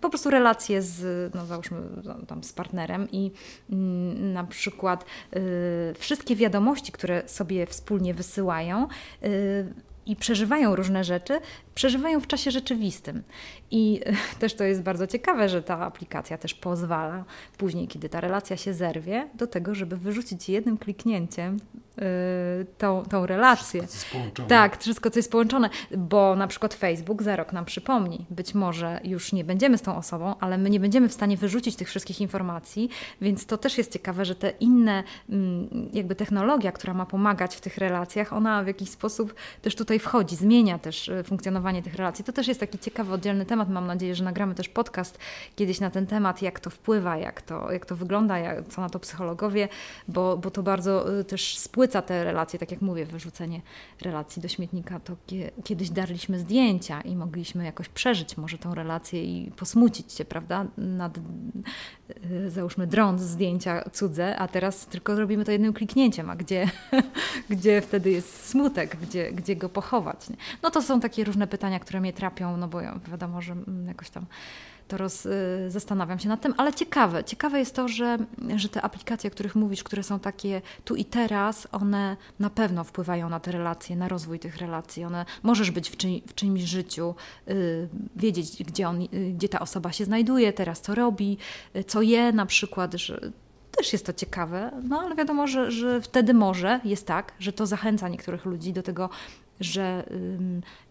po 0.00 0.08
prostu 0.08 0.30
relacje 0.30 0.82
z, 0.82 1.34
no 1.34 1.46
załóżmy, 1.46 1.78
tam 2.26 2.44
z 2.44 2.52
partnerem 2.52 3.08
i 3.12 3.30
mm, 3.70 4.32
na 4.32 4.44
przykład 4.44 5.04
wszystkie 5.98 6.36
wiadomości, 6.36 6.92
które 6.92 7.22
sobie 7.26 7.66
wspólnie 7.66 8.14
wysyłają, 8.14 8.88
i 10.06 10.16
przeżywają 10.16 10.76
różne 10.76 11.04
rzeczy, 11.04 11.40
przeżywają 11.80 12.20
w 12.20 12.26
czasie 12.26 12.50
rzeczywistym. 12.50 13.22
I 13.70 14.00
też 14.40 14.54
to 14.54 14.64
jest 14.64 14.82
bardzo 14.82 15.06
ciekawe, 15.06 15.48
że 15.48 15.62
ta 15.62 15.78
aplikacja 15.78 16.38
też 16.38 16.54
pozwala 16.54 17.24
później, 17.58 17.88
kiedy 17.88 18.08
ta 18.08 18.20
relacja 18.20 18.56
się 18.56 18.74
zerwie, 18.74 19.28
do 19.34 19.46
tego, 19.46 19.74
żeby 19.74 19.96
wyrzucić 19.96 20.48
jednym 20.48 20.78
kliknięciem 20.78 21.56
yy, 21.96 22.04
tą, 22.78 23.02
tą 23.02 23.26
relację. 23.26 23.86
Wszystko, 23.86 24.18
co 24.36 24.42
tak, 24.42 24.78
wszystko, 24.78 25.10
co 25.10 25.18
jest 25.18 25.32
połączone, 25.32 25.70
bo 25.96 26.36
na 26.36 26.46
przykład 26.46 26.74
Facebook 26.74 27.22
za 27.22 27.36
rok 27.36 27.52
nam 27.52 27.64
przypomni. 27.64 28.26
Być 28.30 28.54
może 28.54 29.00
już 29.04 29.32
nie 29.32 29.44
będziemy 29.44 29.78
z 29.78 29.82
tą 29.82 29.96
osobą, 29.96 30.34
ale 30.40 30.58
my 30.58 30.70
nie 30.70 30.80
będziemy 30.80 31.08
w 31.08 31.12
stanie 31.12 31.36
wyrzucić 31.36 31.76
tych 31.76 31.88
wszystkich 31.88 32.20
informacji, 32.20 32.90
więc 33.20 33.46
to 33.46 33.58
też 33.58 33.78
jest 33.78 33.92
ciekawe, 33.92 34.24
że 34.24 34.34
te 34.34 34.50
inne, 34.50 35.04
mm, 35.28 35.90
jakby 35.92 36.14
technologia, 36.14 36.72
która 36.72 36.94
ma 36.94 37.06
pomagać 37.06 37.56
w 37.56 37.60
tych 37.60 37.78
relacjach, 37.78 38.32
ona 38.32 38.64
w 38.64 38.66
jakiś 38.66 38.90
sposób 38.90 39.34
też 39.62 39.76
tutaj 39.76 39.98
wchodzi, 39.98 40.36
zmienia 40.36 40.78
też 40.78 41.08
y, 41.08 41.24
funkcjonowanie 41.70 41.82
tych 41.82 41.94
relacji. 41.94 42.24
To 42.24 42.32
też 42.32 42.48
jest 42.48 42.60
taki 42.60 42.78
ciekawy, 42.78 43.12
oddzielny 43.12 43.46
temat. 43.46 43.68
Mam 43.68 43.86
nadzieję, 43.86 44.14
że 44.14 44.24
nagramy 44.24 44.54
też 44.54 44.68
podcast 44.68 45.18
kiedyś 45.56 45.80
na 45.80 45.90
ten 45.90 46.06
temat, 46.06 46.42
jak 46.42 46.60
to 46.60 46.70
wpływa, 46.70 47.16
jak 47.16 47.42
to, 47.42 47.72
jak 47.72 47.86
to 47.86 47.96
wygląda, 47.96 48.38
jak, 48.38 48.68
co 48.68 48.80
na 48.80 48.88
to 48.88 48.98
psychologowie, 48.98 49.68
bo, 50.08 50.36
bo 50.36 50.50
to 50.50 50.62
bardzo 50.62 51.20
y, 51.20 51.24
też 51.24 51.58
spłyca 51.58 52.02
te 52.02 52.24
relacje. 52.24 52.58
Tak 52.58 52.70
jak 52.70 52.80
mówię, 52.80 53.06
wyrzucenie 53.06 53.60
relacji 54.00 54.42
do 54.42 54.48
śmietnika, 54.48 55.00
to 55.00 55.16
kiedyś 55.64 55.90
darliśmy 55.90 56.38
zdjęcia 56.38 57.00
i 57.00 57.16
mogliśmy 57.16 57.64
jakoś 57.64 57.88
przeżyć 57.88 58.36
może 58.36 58.58
tą 58.58 58.74
relację 58.74 59.24
i 59.24 59.50
posmucić 59.50 60.12
się, 60.12 60.24
prawda, 60.24 60.66
nad 60.76 61.18
y, 61.18 62.50
załóżmy 62.50 62.86
dron 62.86 63.18
z 63.18 63.22
zdjęcia 63.22 63.84
cudze, 63.92 64.36
a 64.36 64.48
teraz 64.48 64.86
tylko 64.86 65.14
robimy 65.14 65.44
to 65.44 65.52
jednym 65.52 65.72
kliknięciem, 65.72 66.30
a 66.30 66.36
gdzie, 66.36 66.70
gdzie 67.50 67.80
wtedy 67.80 68.10
jest 68.10 68.48
smutek, 68.48 68.96
gdzie, 68.96 69.32
gdzie 69.32 69.56
go 69.56 69.68
pochować. 69.68 70.28
Nie? 70.30 70.36
No 70.62 70.70
to 70.70 70.82
są 70.82 71.00
takie 71.00 71.24
różne 71.24 71.46
pytania, 71.50 71.80
które 71.80 72.00
mnie 72.00 72.12
trapią, 72.12 72.56
no 72.56 72.68
bo 72.68 72.80
ja 72.80 73.00
wiadomo, 73.10 73.42
że 73.42 73.52
mm, 73.52 73.86
jakoś 73.86 74.10
tam 74.10 74.26
to 74.90 74.96
roz, 74.96 75.26
y, 75.26 75.30
zastanawiam 75.68 76.18
się 76.18 76.28
nad 76.28 76.40
tym, 76.40 76.54
ale 76.56 76.74
ciekawe, 76.74 77.24
ciekawe 77.24 77.58
jest 77.58 77.74
to, 77.74 77.88
że, 77.88 78.18
że 78.56 78.68
te 78.68 78.82
aplikacje, 78.82 79.30
o 79.30 79.30
których 79.30 79.54
mówisz, 79.54 79.84
które 79.84 80.02
są 80.02 80.20
takie 80.20 80.62
tu 80.84 80.96
i 80.96 81.04
teraz, 81.04 81.68
one 81.72 82.16
na 82.38 82.50
pewno 82.50 82.84
wpływają 82.84 83.28
na 83.28 83.40
te 83.40 83.52
relacje, 83.52 83.96
na 83.96 84.08
rozwój 84.08 84.38
tych 84.38 84.56
relacji. 84.56 85.04
One 85.04 85.24
możesz 85.42 85.70
być 85.70 85.90
w, 85.90 85.96
czyj, 85.96 86.22
w 86.26 86.34
czyimś 86.34 86.60
życiu, 86.60 87.14
y, 87.48 87.88
wiedzieć, 88.16 88.64
gdzie, 88.64 88.88
on, 88.88 89.02
y, 89.02 89.32
gdzie 89.32 89.48
ta 89.48 89.60
osoba 89.60 89.92
się 89.92 90.04
znajduje, 90.04 90.52
teraz 90.52 90.80
co 90.80 90.94
robi, 90.94 91.38
y, 91.76 91.84
co 91.84 92.02
je 92.02 92.32
na 92.32 92.46
przykład, 92.46 92.94
że 92.94 93.20
też 93.70 93.92
jest 93.92 94.06
to 94.06 94.12
ciekawe, 94.12 94.70
no 94.82 95.00
ale 95.00 95.14
wiadomo, 95.14 95.46
że, 95.46 95.70
że 95.70 96.00
wtedy 96.00 96.34
może 96.34 96.80
jest 96.84 97.06
tak, 97.06 97.32
że 97.38 97.52
to 97.52 97.66
zachęca 97.66 98.08
niektórych 98.08 98.44
ludzi 98.44 98.72
do 98.72 98.82
tego, 98.82 99.10
że 99.60 100.04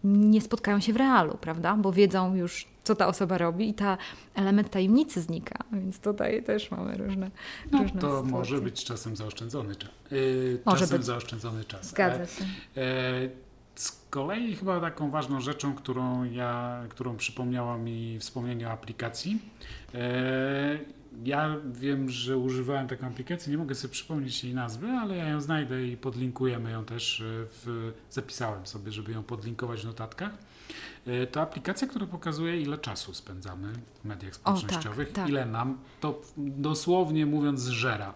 nie 0.04 0.40
spotkają 0.40 0.80
się 0.80 0.92
w 0.92 0.96
realu, 0.96 1.38
prawda? 1.40 1.76
Bo 1.76 1.92
wiedzą 1.92 2.34
już, 2.34 2.66
co 2.84 2.94
ta 2.94 3.06
osoba 3.06 3.38
robi 3.38 3.68
i 3.68 3.74
ta 3.74 3.98
element 4.34 4.70
tajemnicy 4.70 5.20
znika. 5.20 5.64
Więc 5.72 6.00
tutaj 6.00 6.42
też 6.42 6.70
mamy 6.70 6.96
różne, 6.96 7.30
no, 7.70 7.82
różne 7.82 8.00
to 8.00 8.06
sytuacje. 8.06 8.32
może 8.32 8.60
być 8.60 8.84
czasem 8.84 9.16
zaoszczędzony 9.16 9.76
czas. 9.76 9.90
Yy, 10.10 10.60
czasem 10.64 10.98
być. 10.98 11.06
zaoszczędzony 11.06 11.64
czas. 11.64 11.86
Zgadza 11.86 12.26
się. 12.26 12.44
E, 12.76 13.28
z 13.74 14.06
kolei 14.10 14.56
chyba 14.56 14.80
taką 14.80 15.10
ważną 15.10 15.40
rzeczą, 15.40 15.74
którą 15.74 16.24
ja, 16.24 16.82
którą 16.88 17.16
przypomniała 17.16 17.78
mi 17.78 18.18
wspomnienie 18.18 18.68
o 18.68 18.70
aplikacji, 18.70 19.38
e, 19.94 20.78
ja 21.24 21.56
wiem, 21.72 22.10
że 22.10 22.38
używałem 22.38 22.88
taką 22.88 23.06
aplikację, 23.06 23.50
nie 23.50 23.58
mogę 23.58 23.74
sobie 23.74 23.92
przypomnieć 23.92 24.44
jej 24.44 24.54
nazwy, 24.54 24.88
ale 24.88 25.16
ja 25.16 25.28
ją 25.28 25.40
znajdę 25.40 25.86
i 25.86 25.96
podlinkujemy 25.96 26.70
ją 26.70 26.84
też, 26.84 27.20
e, 27.20 27.24
w, 27.26 27.92
zapisałem 28.10 28.66
sobie, 28.66 28.92
żeby 28.92 29.12
ją 29.12 29.22
podlinkować 29.22 29.80
w 29.80 29.84
notatkach. 29.84 30.30
E, 31.06 31.26
to 31.26 31.40
aplikacja, 31.40 31.88
która 31.88 32.06
pokazuje, 32.06 32.60
ile 32.60 32.78
czasu 32.78 33.14
spędzamy 33.14 33.72
w 34.02 34.04
mediach 34.04 34.34
społecznościowych, 34.34 35.08
o, 35.08 35.12
tak, 35.12 35.14
tak. 35.14 35.28
ile 35.28 35.46
nam 35.46 35.78
to 36.00 36.22
dosłownie 36.36 37.26
mówiąc 37.26 37.62
żera. 37.62 38.14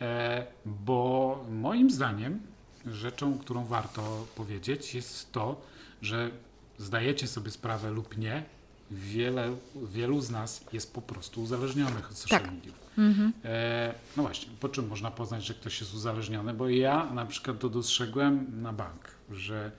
E, 0.00 0.46
bo 0.66 1.44
moim 1.50 1.90
zdaniem 1.90 2.40
rzeczą, 2.86 3.38
którą 3.38 3.64
warto 3.64 4.26
powiedzieć, 4.36 4.94
jest 4.94 5.32
to, 5.32 5.60
że 6.02 6.30
zdajecie 6.78 7.26
sobie 7.26 7.50
sprawę 7.50 7.90
lub 7.90 8.18
nie, 8.18 8.44
wiele, 8.90 9.56
wielu 9.92 10.20
z 10.20 10.30
nas 10.30 10.64
jest 10.72 10.94
po 10.94 11.02
prostu 11.02 11.42
uzależnionych 11.42 12.10
od 12.10 12.16
social 12.16 12.40
tak. 12.40 12.52
mediów. 12.52 12.74
Mhm. 12.98 13.32
E, 13.44 13.94
no 14.16 14.22
właśnie, 14.22 14.52
po 14.60 14.68
czym 14.68 14.88
można 14.88 15.10
poznać, 15.10 15.44
że 15.44 15.54
ktoś 15.54 15.80
jest 15.80 15.94
uzależniony? 15.94 16.54
Bo 16.54 16.68
ja 16.68 17.12
na 17.12 17.26
przykład 17.26 17.58
to 17.58 17.68
dostrzegłem 17.68 18.62
na 18.62 18.72
bank, 18.72 19.10
że 19.30 19.72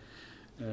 e, 0.61 0.63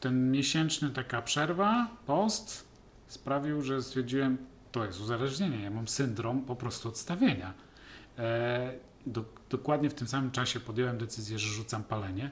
ten 0.00 0.30
miesięczny 0.30 0.90
taka 0.90 1.22
przerwa, 1.22 1.90
post 2.06 2.66
sprawił, 3.08 3.62
że 3.62 3.82
stwierdziłem, 3.82 4.38
to 4.72 4.84
jest 4.84 5.00
uzależnienie. 5.00 5.62
Ja 5.62 5.70
mam 5.70 5.88
syndrom 5.88 6.42
po 6.42 6.56
prostu 6.56 6.88
odstawienia. 6.88 7.54
E, 8.18 8.72
do, 9.06 9.24
dokładnie 9.50 9.90
w 9.90 9.94
tym 9.94 10.08
samym 10.08 10.30
czasie 10.30 10.60
podjąłem 10.60 10.98
decyzję, 10.98 11.38
że 11.38 11.48
rzucam 11.48 11.84
palenie 11.84 12.30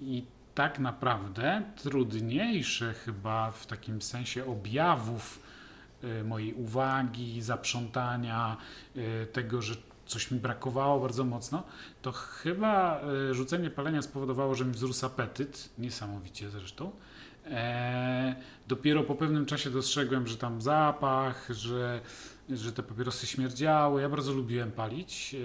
i 0.00 0.24
tak 0.56 0.78
naprawdę 0.78 1.62
trudniejsze 1.76 2.94
chyba 2.94 3.50
w 3.50 3.66
takim 3.66 4.02
sensie 4.02 4.46
objawów 4.46 5.42
y, 6.04 6.24
mojej 6.24 6.54
uwagi, 6.54 7.42
zaprzątania, 7.42 8.56
y, 8.96 9.26
tego, 9.32 9.62
że 9.62 9.74
coś 10.06 10.30
mi 10.30 10.40
brakowało 10.40 11.00
bardzo 11.00 11.24
mocno, 11.24 11.62
to 12.02 12.12
chyba 12.12 13.00
y, 13.30 13.34
rzucenie 13.34 13.70
palenia 13.70 14.02
spowodowało, 14.02 14.54
że 14.54 14.64
mi 14.64 14.72
wzrósł 14.72 15.06
apetyt, 15.06 15.68
niesamowicie 15.78 16.50
zresztą. 16.50 16.92
E, 17.46 18.34
dopiero 18.68 19.02
po 19.02 19.14
pewnym 19.14 19.46
czasie 19.46 19.70
dostrzegłem, 19.70 20.26
że 20.26 20.36
tam 20.36 20.62
zapach, 20.62 21.48
że, 21.50 22.00
że 22.50 22.72
te 22.72 22.82
papierosy 22.82 23.26
śmierdziały. 23.26 24.02
Ja 24.02 24.08
bardzo 24.08 24.32
lubiłem 24.32 24.72
palić 24.72 25.36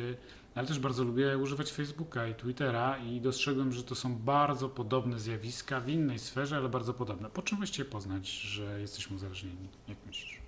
ale 0.56 0.68
też 0.68 0.80
bardzo 0.80 1.04
lubię 1.04 1.38
używać 1.38 1.72
Facebooka 1.72 2.28
i 2.28 2.36
Twittera 2.36 2.98
i 2.98 3.22
dostrzegłem, 3.22 3.72
że 3.72 3.84
to 3.84 3.96
są 3.96 4.16
bardzo 4.16 4.70
podobne 4.70 5.20
zjawiska 5.20 5.82
w 5.82 5.90
innej 5.90 6.20
sferze, 6.20 6.58
ale 6.58 6.70
bardzo 6.70 6.94
podobne. 6.94 7.30
Po 7.30 7.42
czym 7.42 7.58
właściwie 7.58 7.90
poznać, 7.90 8.30
że 8.30 8.82
jesteśmy 8.82 9.16
uzależnieni? 9.16 9.70
Jak 9.88 9.98
myślisz? 10.08 10.41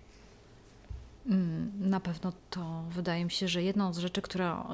Mm, 1.26 1.72
na 1.80 2.00
pewno 2.00 2.34
to 2.50 2.84
wydaje 2.90 3.26
mi 3.26 3.32
się, 3.32 3.48
że 3.48 3.64
jedną 3.64 3.94
z 3.94 3.98
rzeczy, 3.98 4.22
która 4.22 4.68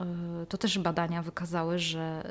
y, 0.44 0.46
to 0.46 0.58
też 0.58 0.80
badania 0.80 1.24
wykazały, 1.24 1.80
że 1.80 2.30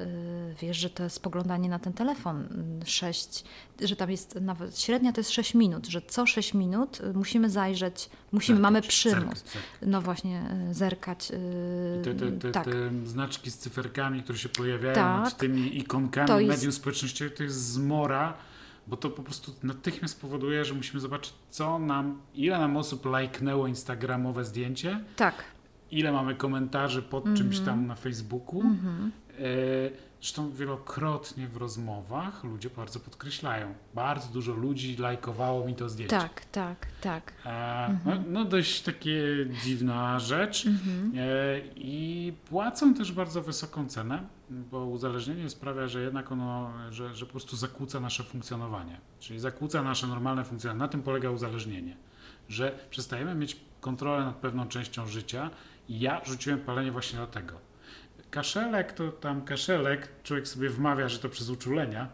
y, 0.53 0.55
wiesz, 0.61 0.77
że 0.77 0.91
to 0.91 1.03
jest 1.03 1.16
spoglądanie 1.16 1.69
na 1.69 1.79
ten 1.79 1.93
telefon 1.93 2.49
6, 2.85 3.45
że 3.81 3.97
tam 3.97 4.11
jest 4.11 4.35
nawet 4.41 4.81
średnia 4.81 5.12
to 5.12 5.21
jest 5.21 5.31
6 5.31 5.55
minut, 5.55 5.87
że 5.87 6.03
co 6.03 6.27
6 6.27 6.55
minut 6.55 7.01
y, 7.01 7.12
musimy 7.12 7.51
zajrzeć, 7.51 8.11
musimy, 8.33 8.57
zerkać, 8.57 8.62
mamy 8.62 8.83
przymus. 8.83 9.19
Zerkać. 9.19 9.43
No 9.83 10.03
właśnie, 10.03 10.43
zerkać. 10.73 11.33
Te, 12.05 12.14
te, 12.14 12.33
te, 12.33 12.51
tak. 12.51 12.64
te, 12.64 12.73
znaczki 13.05 13.51
z 13.51 13.59
cyferkami, 13.59 14.23
które 14.23 14.39
się 14.39 14.49
pojawiają 14.49 14.95
tak. 14.95 15.25
nad 15.25 15.37
tymi 15.37 15.79
ikonkami 15.79 16.47
jest... 16.47 16.59
mediów 16.59 16.75
społecznościowych, 16.75 17.35
to 17.35 17.43
jest 17.43 17.73
zmora 17.73 18.35
bo 18.89 18.97
to 18.97 19.11
po 19.11 19.22
prostu 19.22 19.53
natychmiast 19.62 20.20
powoduje, 20.20 20.64
że 20.64 20.74
musimy 20.74 21.01
zobaczyć, 21.01 21.34
co 21.51 21.78
nam, 21.78 22.20
ile 22.34 22.59
nam 22.59 22.76
osób 22.76 23.07
lajknęło 23.07 23.66
instagramowe 23.66 24.45
zdjęcie. 24.45 25.01
Tak. 25.16 25.34
Ile 25.91 26.12
mamy 26.12 26.34
komentarzy 26.34 27.03
pod 27.03 27.24
mm 27.24 27.34
-hmm. 27.34 27.39
czymś 27.39 27.61
tam 27.61 27.86
na 27.86 27.95
Facebooku. 27.95 28.61
Mm 28.61 28.76
-hmm. 28.76 29.11
Zresztą 30.20 30.51
wielokrotnie 30.51 31.49
w 31.49 31.57
rozmowach 31.57 32.45
ludzie 32.45 32.70
bardzo 32.70 33.01
podkreślają. 33.01 33.74
Bardzo 33.95 34.28
dużo 34.28 34.53
ludzi 34.53 34.97
lajkowało 34.97 35.66
mi 35.66 35.74
to 35.74 35.89
zdjęcie. 35.89 36.18
Tak, 36.18 36.45
tak, 36.45 36.86
tak. 37.01 37.32
E, 37.47 37.86
mhm. 37.86 38.24
no, 38.32 38.45
no, 38.45 38.45
dość 38.45 38.82
takie 38.82 39.22
dziwna 39.64 40.18
rzecz. 40.18 40.66
Mhm. 40.66 41.12
E, 41.16 41.61
I 41.76 42.32
płacą 42.49 42.95
też 42.95 43.12
bardzo 43.12 43.43
wysoką 43.43 43.89
cenę, 43.89 44.22
bo 44.51 44.84
uzależnienie 44.84 45.51
sprawia, 45.51 45.88
że 45.88 46.03
jednak 46.03 46.32
ono, 46.32 46.72
że, 46.90 47.14
że 47.14 47.26
po 47.26 47.32
prostu 47.32 47.57
zakłóca 47.57 48.01
nasze 48.01 48.24
funkcjonowanie. 48.24 49.01
Czyli 49.18 49.40
zakłóca 49.40 49.82
nasze 49.82 50.07
normalne 50.07 50.44
funkcjonowanie. 50.44 50.78
Na 50.78 50.88
tym 50.88 51.03
polega 51.03 51.30
uzależnienie. 51.30 51.96
Że 52.49 52.78
przestajemy 52.90 53.34
mieć 53.34 53.57
kontrolę 53.80 54.24
nad 54.24 54.36
pewną 54.36 54.68
częścią 54.68 55.07
życia 55.07 55.51
i 55.88 56.01
ja 56.01 56.24
rzuciłem 56.24 56.61
palenie 56.61 56.92
właśnie 56.92 57.16
dlatego 57.16 57.68
kaszelek 58.30 58.92
to 58.92 59.12
tam 59.12 59.44
kaszelek, 59.44 60.09
człowiek 60.22 60.49
sobie 60.49 60.70
wmawia, 60.70 61.09
że 61.09 61.18
to 61.18 61.28
przez 61.28 61.51
uczulenia, 61.51 62.09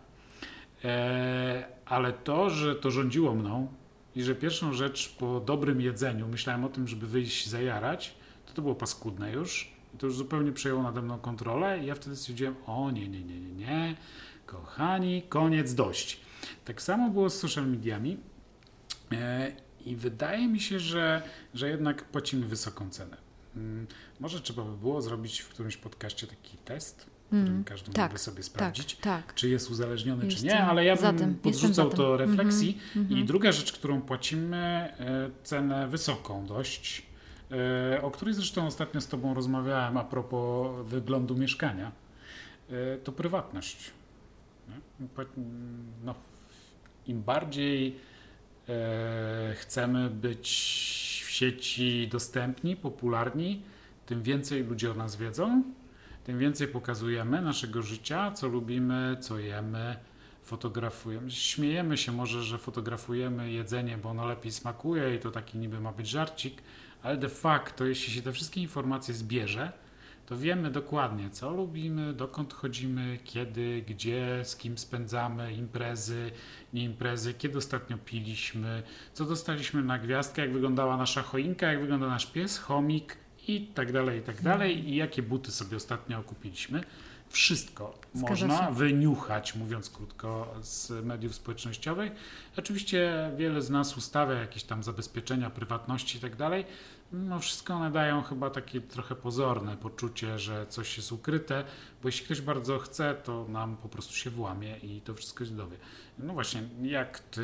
e, 0.85 1.68
ale 1.87 2.12
to, 2.12 2.51
że 2.51 2.74
to 2.74 2.91
rządziło 2.91 3.35
mną 3.35 3.68
i 4.14 4.22
że 4.22 4.35
pierwszą 4.35 4.72
rzecz 4.72 5.16
po 5.16 5.41
dobrym 5.41 5.80
jedzeniu 5.80 6.28
myślałem 6.28 6.64
o 6.64 6.68
tym, 6.68 6.89
żeby 6.89 7.07
wyjść 7.07 7.49
zajarać, 7.49 8.14
to 8.47 8.53
to 8.53 8.62
było 8.62 8.74
paskudne 8.74 9.32
już. 9.32 9.74
I 9.95 9.99
to 9.99 10.07
już 10.07 10.17
zupełnie 10.17 10.53
przejęło 10.53 10.83
nade 10.83 11.03
mną 11.03 11.19
kontrolę 11.19 11.79
i 11.79 11.87
ja 11.87 11.95
wtedy 11.95 12.17
stwierdziłem, 12.17 12.55
o 12.67 12.91
nie, 12.91 13.09
nie, 13.09 13.25
nie, 13.25 13.41
nie, 13.41 13.55
nie, 13.55 13.97
kochani, 14.47 15.23
koniec, 15.29 15.75
dość. 15.75 16.21
Tak 16.65 16.83
samo 16.83 17.11
było 17.11 17.31
z 17.31 17.39
social 17.39 17.67
mediami 17.67 18.17
e, 19.13 19.53
i 19.87 19.97
wydaje 19.97 20.49
mi 20.49 20.61
się, 20.61 20.81
że, 20.81 21.23
że 21.55 21.69
jednak 21.69 22.05
płacimy 22.05 22.47
wysoką 22.47 22.91
cenę. 22.91 23.17
Mm, 23.57 23.87
może 24.21 24.41
trzeba 24.41 24.63
by 24.63 24.77
było 24.77 25.03
zrobić 25.03 25.41
w 25.41 25.49
którymś 25.49 25.77
podcaście 25.77 26.27
taki 26.27 26.57
test, 26.57 27.05
w 27.05 27.27
którym 27.27 27.47
mm, 27.47 27.65
każdy 27.65 27.93
tak, 27.93 28.05
mógłby 28.05 28.19
sobie 28.19 28.37
tak, 28.37 28.45
sprawdzić, 28.45 28.97
tak, 28.97 29.27
tak. 29.27 29.35
czy 29.35 29.49
jest 29.49 29.71
uzależniony, 29.71 30.25
jestem 30.25 30.41
czy 30.41 30.47
nie, 30.47 30.65
ale 30.65 30.85
ja 30.85 31.13
bym 31.13 31.35
podrzucał 31.35 31.91
to 31.91 32.17
refleksji. 32.17 32.79
Mm 32.97 33.09
-hmm, 33.09 33.11
I 33.11 33.15
mm 33.15 33.25
-hmm. 33.25 33.29
druga 33.29 33.53
rzecz, 33.53 33.73
którą 33.73 34.03
płacimy, 34.03 34.57
e, 34.57 35.31
cenę 35.45 35.89
wysoką 35.89 36.47
dość, 36.47 37.07
o 38.03 38.11
której 38.11 38.35
zresztą 38.35 38.67
ostatnio 38.67 39.01
z 39.01 39.09
Tobą 39.09 39.35
rozmawiałem 39.35 39.97
a 39.97 40.05
propos 40.05 40.87
wyglądu 40.87 41.35
mieszkania, 41.37 41.93
e, 42.71 42.99
to 42.99 43.13
prywatność. 43.13 43.91
No, 46.05 46.15
Im 47.07 47.23
bardziej 47.23 47.97
chcemy 49.55 50.11
być 50.11 50.49
sieci 51.29 52.09
dostępni, 52.09 52.77
popularni, 52.77 53.63
tym 54.07 54.23
więcej 54.23 54.65
ludzie 54.65 54.91
o 54.91 54.95
nas 54.95 55.17
wiedzą, 55.17 55.63
tym 56.25 56.39
więcej 56.39 56.69
pokazujemy 56.69 57.43
naszego 57.43 57.83
życia, 57.83 58.33
co 58.33 58.49
lubimy, 58.49 59.17
co 59.21 59.39
jemy, 59.39 59.97
fotografujemy. 60.43 61.31
Śmiejemy 61.31 61.97
się 61.97 62.13
może, 62.13 62.43
że 62.43 62.59
fotografujemy 62.59 63.51
jedzenie, 63.51 63.99
bo 63.99 64.11
ono 64.11 64.27
lepiej 64.27 64.53
smakuje 64.53 65.15
i 65.15 65.19
to 65.19 65.31
taki 65.31 65.59
niby 65.59 65.81
ma 65.81 65.93
być 65.93 66.09
żarcik, 66.09 66.63
ale 67.05 67.17
de 67.17 67.29
facto, 67.29 67.87
jeśli 67.87 68.13
się 68.13 68.23
te 68.23 68.33
wszystkie 68.33 68.61
informacje 68.61 69.15
zbierze, 69.15 69.73
to 70.27 70.37
wiemy 70.37 70.71
dokładnie, 70.71 71.31
co 71.31 71.51
lubimy, 71.51 72.13
dokąd 72.13 72.55
chodzimy, 72.55 73.19
kiedy, 73.25 73.85
gdzie, 73.89 74.41
z 74.45 74.57
kim 74.57 74.79
spędzamy 74.79 75.53
imprezy, 75.53 76.31
nie 76.73 76.85
imprezy, 76.85 77.35
kiedy 77.35 77.59
ostatnio 77.59 77.99
piliśmy, 77.99 78.83
co 79.13 79.25
dostaliśmy 79.25 79.83
na 79.83 79.99
gwiazdkę, 79.99 80.43
jak 80.43 80.53
wyglądała 80.53 80.97
nasza 80.97 81.23
choinka, 81.23 81.67
jak 81.67 81.81
wygląda 81.81 82.07
nasz 82.07 82.27
pies, 82.27 82.59
chomik 82.59 83.17
i 83.49 83.67
tak 83.67 83.93
dalej, 83.93 84.19
i 84.19 84.23
tak 84.23 84.43
dalej, 84.43 84.89
i 84.89 84.97
jakie 84.97 85.23
buty 85.23 85.51
sobie 85.51 85.77
ostatnio 85.77 86.23
kupiliśmy. 86.23 86.85
Wszystko 87.35 87.99
Zgadza 88.14 88.30
można 88.30 88.66
się. 88.68 88.74
wyniuchać, 88.74 89.55
mówiąc 89.55 89.91
krótko, 89.91 90.55
z 90.62 91.05
mediów 91.05 91.35
społecznościowych. 91.35 92.12
Oczywiście 92.57 93.30
wiele 93.37 93.62
z 93.62 93.70
nas 93.70 93.97
ustawia 93.97 94.35
jakieś 94.35 94.64
tam 94.64 94.82
zabezpieczenia 94.82 95.51
prywatności 95.51 96.18
i 96.18 96.20
tak 96.20 96.37
dalej, 96.37 96.64
no 97.12 97.39
wszystko 97.41 97.74
one 97.74 97.91
dają 97.91 98.22
chyba 98.22 98.51
takie 98.51 98.80
trochę 98.80 99.14
pozorne 99.14 99.76
poczucie, 99.76 100.39
że 100.39 100.66
coś 100.66 100.97
jest 100.97 101.12
ukryte, 101.12 101.64
bo 102.03 102.09
jeśli 102.09 102.24
ktoś 102.24 102.41
bardzo 102.41 102.78
chce, 102.78 103.14
to 103.14 103.47
nam 103.49 103.76
po 103.76 103.89
prostu 103.89 104.14
się 104.14 104.30
włamie 104.30 104.76
i 104.76 105.01
to 105.01 105.14
wszystko 105.14 105.45
się 105.45 105.57
dowie. 105.57 105.76
No 106.18 106.32
właśnie, 106.32 106.62
jak 106.82 107.18
ty 107.18 107.43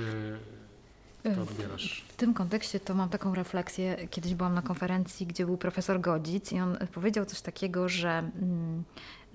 to 1.34 1.42
odbierasz? 1.42 2.04
W 2.20 2.22
tym 2.22 2.34
kontekście 2.34 2.80
to 2.80 2.94
mam 2.94 3.08
taką 3.08 3.34
refleksję. 3.34 3.96
Kiedyś 4.10 4.34
byłam 4.34 4.54
na 4.54 4.62
konferencji, 4.62 5.26
gdzie 5.26 5.46
był 5.46 5.56
profesor 5.56 6.00
Godzic 6.00 6.52
i 6.52 6.60
on 6.60 6.76
powiedział 6.94 7.24
coś 7.24 7.40
takiego, 7.40 7.88
że, 7.88 8.10
mm, 8.10 8.84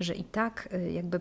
że 0.00 0.14
i 0.14 0.24
tak 0.24 0.68
y, 0.74 0.92
jakby 0.92 1.20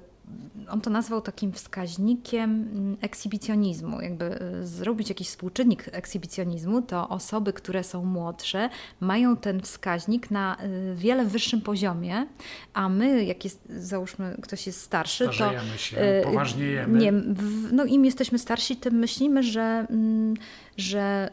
on 0.70 0.82
to 0.82 0.89
nazwał 0.89 1.22
takim 1.22 1.51
wskaźnikiem 1.51 2.49
mm, 2.51 2.97
ekshibicjonizmu. 3.01 4.01
Jakby 4.01 4.41
y, 4.61 4.68
zrobić 4.68 5.09
jakiś 5.09 5.28
współczynnik 5.28 5.89
ekshibicjonizmu, 5.91 6.82
to 6.82 7.09
osoby, 7.09 7.53
które 7.53 7.84
są 7.84 8.05
młodsze, 8.05 8.70
mają 8.99 9.38
ten 9.38 9.61
wskaźnik 9.61 10.32
na 10.32 10.57
y, 10.63 10.95
wiele 10.95 11.26
wyższym 11.26 11.61
poziomie, 11.61 12.28
a 12.74 12.89
my, 12.89 13.24
jak 13.24 13.43
jest, 13.43 13.61
załóżmy, 13.70 14.38
ktoś 14.41 14.68
jest 14.68 14.82
starszy, 14.82 15.24
Starzejemy 15.24 15.72
to. 15.72 15.78
się, 15.78 16.22
poważniejemy. 16.24 16.99
Nie, 16.99 17.11
no 17.72 17.86
im 17.86 18.05
jesteśmy 18.05 18.39
starsi, 18.39 18.76
tym 18.76 18.93
myślimy, 18.93 19.43
że. 19.43 19.86
Mm, 19.89 20.34
że 20.78 21.30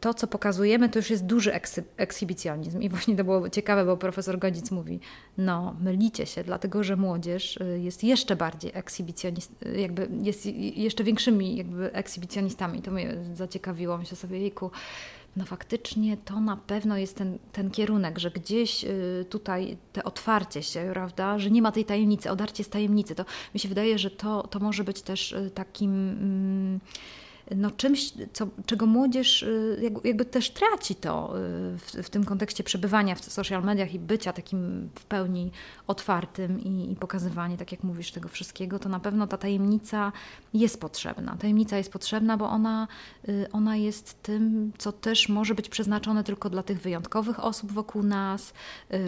to, 0.00 0.14
co 0.14 0.26
pokazujemy, 0.26 0.88
to 0.88 0.98
już 0.98 1.10
jest 1.10 1.26
duży 1.26 1.52
ekshibicjonizm. 1.96 2.82
I 2.82 2.88
właśnie 2.88 3.16
to 3.16 3.24
było 3.24 3.48
ciekawe, 3.48 3.84
bo 3.84 3.96
profesor 3.96 4.38
Godzic 4.38 4.70
mówi, 4.70 5.00
no 5.38 5.76
mylicie 5.80 6.26
się, 6.26 6.44
dlatego 6.44 6.84
że 6.84 6.96
młodzież 6.96 7.58
jest 7.76 8.04
jeszcze 8.04 8.36
bardziej 8.36 8.70
ekshibicjonist, 8.74 9.52
jakby 9.76 10.08
jest 10.22 10.46
jeszcze 10.76 11.04
większymi 11.04 11.56
jakby 11.56 11.92
ekshibicjonistami. 11.92 12.82
To 12.82 12.90
mnie 12.90 13.16
zaciekawiło. 13.34 13.98
Myślę 13.98 14.16
sobie, 14.16 14.38
jejku, 14.38 14.70
no 15.36 15.44
faktycznie 15.44 16.16
to 16.16 16.40
na 16.40 16.56
pewno 16.56 16.96
jest 16.96 17.16
ten, 17.16 17.38
ten 17.52 17.70
kierunek, 17.70 18.18
że 18.18 18.30
gdzieś 18.30 18.84
y, 18.84 19.26
tutaj 19.30 19.76
te 19.92 20.04
otwarcie 20.04 20.62
się, 20.62 20.90
prawda, 20.92 21.38
że 21.38 21.50
nie 21.50 21.62
ma 21.62 21.72
tej 21.72 21.84
tajemnicy, 21.84 22.30
odarcie 22.30 22.64
z 22.64 22.68
tajemnicy, 22.68 23.14
to 23.14 23.24
mi 23.54 23.60
się 23.60 23.68
wydaje, 23.68 23.98
że 23.98 24.10
to, 24.10 24.42
to 24.42 24.58
może 24.58 24.84
być 24.84 25.02
też 25.02 25.32
y, 25.32 25.50
takim... 25.54 25.90
Mm, 26.08 26.80
no 27.56 27.70
czymś, 27.70 28.12
co, 28.32 28.46
czego 28.66 28.86
młodzież 28.86 29.42
y, 29.42 29.92
jakby 30.04 30.24
też 30.24 30.50
traci 30.50 30.94
to 30.94 31.38
y, 31.38 31.78
w, 31.78 31.92
w, 32.02 32.10
tym 32.10 32.24
kontekście 32.24 32.64
przebywania 32.64 33.14
w 33.14 33.24
social 33.24 33.64
mediach 33.64 33.94
i 33.94 33.98
bycia 33.98 34.32
takim 34.32 34.88
w 34.94 35.04
pełni 35.04 35.50
otwartym 35.86 36.60
i, 36.60 36.92
i 36.92 36.96
pokazywanie, 36.96 37.56
tak 37.56 37.72
jak 37.72 37.82
mówisz, 37.82 38.12
tego 38.12 38.28
wszystkiego, 38.28 38.78
to 38.78 38.88
na 38.88 39.00
pewno 39.00 39.26
ta 39.26 39.36
tajemnica 39.36 40.12
jest 40.54 40.80
potrzebna. 40.80 41.36
Tajemnica 41.36 41.78
jest 41.78 41.92
potrzebna, 41.92 42.36
bo 42.36 42.48
ona, 42.48 42.88
y, 43.28 43.46
ona 43.52 43.76
jest 43.76 44.22
tym, 44.22 44.72
co 44.78 44.92
też 44.92 45.28
może 45.28 45.54
być 45.54 45.68
przeznaczone 45.68 46.24
tylko 46.24 46.50
dla 46.50 46.62
tych 46.62 46.80
wyjątkowych 46.80 47.44
osób 47.44 47.72
wokół 47.72 48.02
nas, 48.02 48.52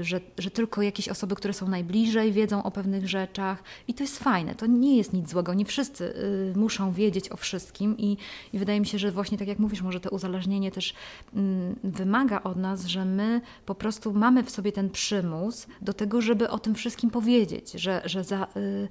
że, 0.01 0.21
że 0.39 0.51
tylko 0.51 0.83
jakieś 0.83 1.09
osoby, 1.09 1.35
które 1.35 1.55
są 1.55 1.69
najbliżej, 1.69 2.33
wiedzą 2.33 2.63
o 2.63 2.71
pewnych 2.71 3.09
rzeczach 3.09 3.63
i 3.89 3.95
to 3.95 4.03
jest 4.03 4.19
fajne. 4.19 4.55
To 4.55 4.67
nie 4.67 4.97
jest 4.97 5.13
nic 5.13 5.31
złego. 5.31 5.55
Nie 5.55 5.65
wszyscy 5.65 6.15
muszą 6.57 6.93
wiedzieć 6.93 7.33
o 7.33 7.37
wszystkim 7.37 7.99
i 7.99 8.17
i 8.53 8.59
wydaje 8.59 8.81
mi 8.81 8.87
się, 8.87 8.99
że 8.99 9.13
właśnie 9.13 9.39
tak 9.39 9.49
jak 9.49 9.59
mówisz, 9.59 9.83
może 9.83 10.01
to 10.01 10.11
uzależnienie 10.11 10.71
też 10.71 10.95
mm, 11.35 11.77
wymaga 11.85 12.43
od 12.43 12.57
nas, 12.57 12.87
że 12.87 13.05
my 13.05 13.41
po 13.67 13.75
prostu 13.75 14.13
mamy 14.13 14.43
w 14.43 14.51
sobie 14.51 14.73
ten 14.73 14.91
przymus 14.91 15.67
do 15.83 15.93
tego, 15.93 16.23
żeby 16.23 16.51
o 16.51 16.59
tym 16.59 16.75
wszystkim 16.75 17.11
powiedzieć, 17.11 17.73
że, 17.73 18.03
że 18.05 18.25
za, 18.25 18.47
y, 18.57 18.89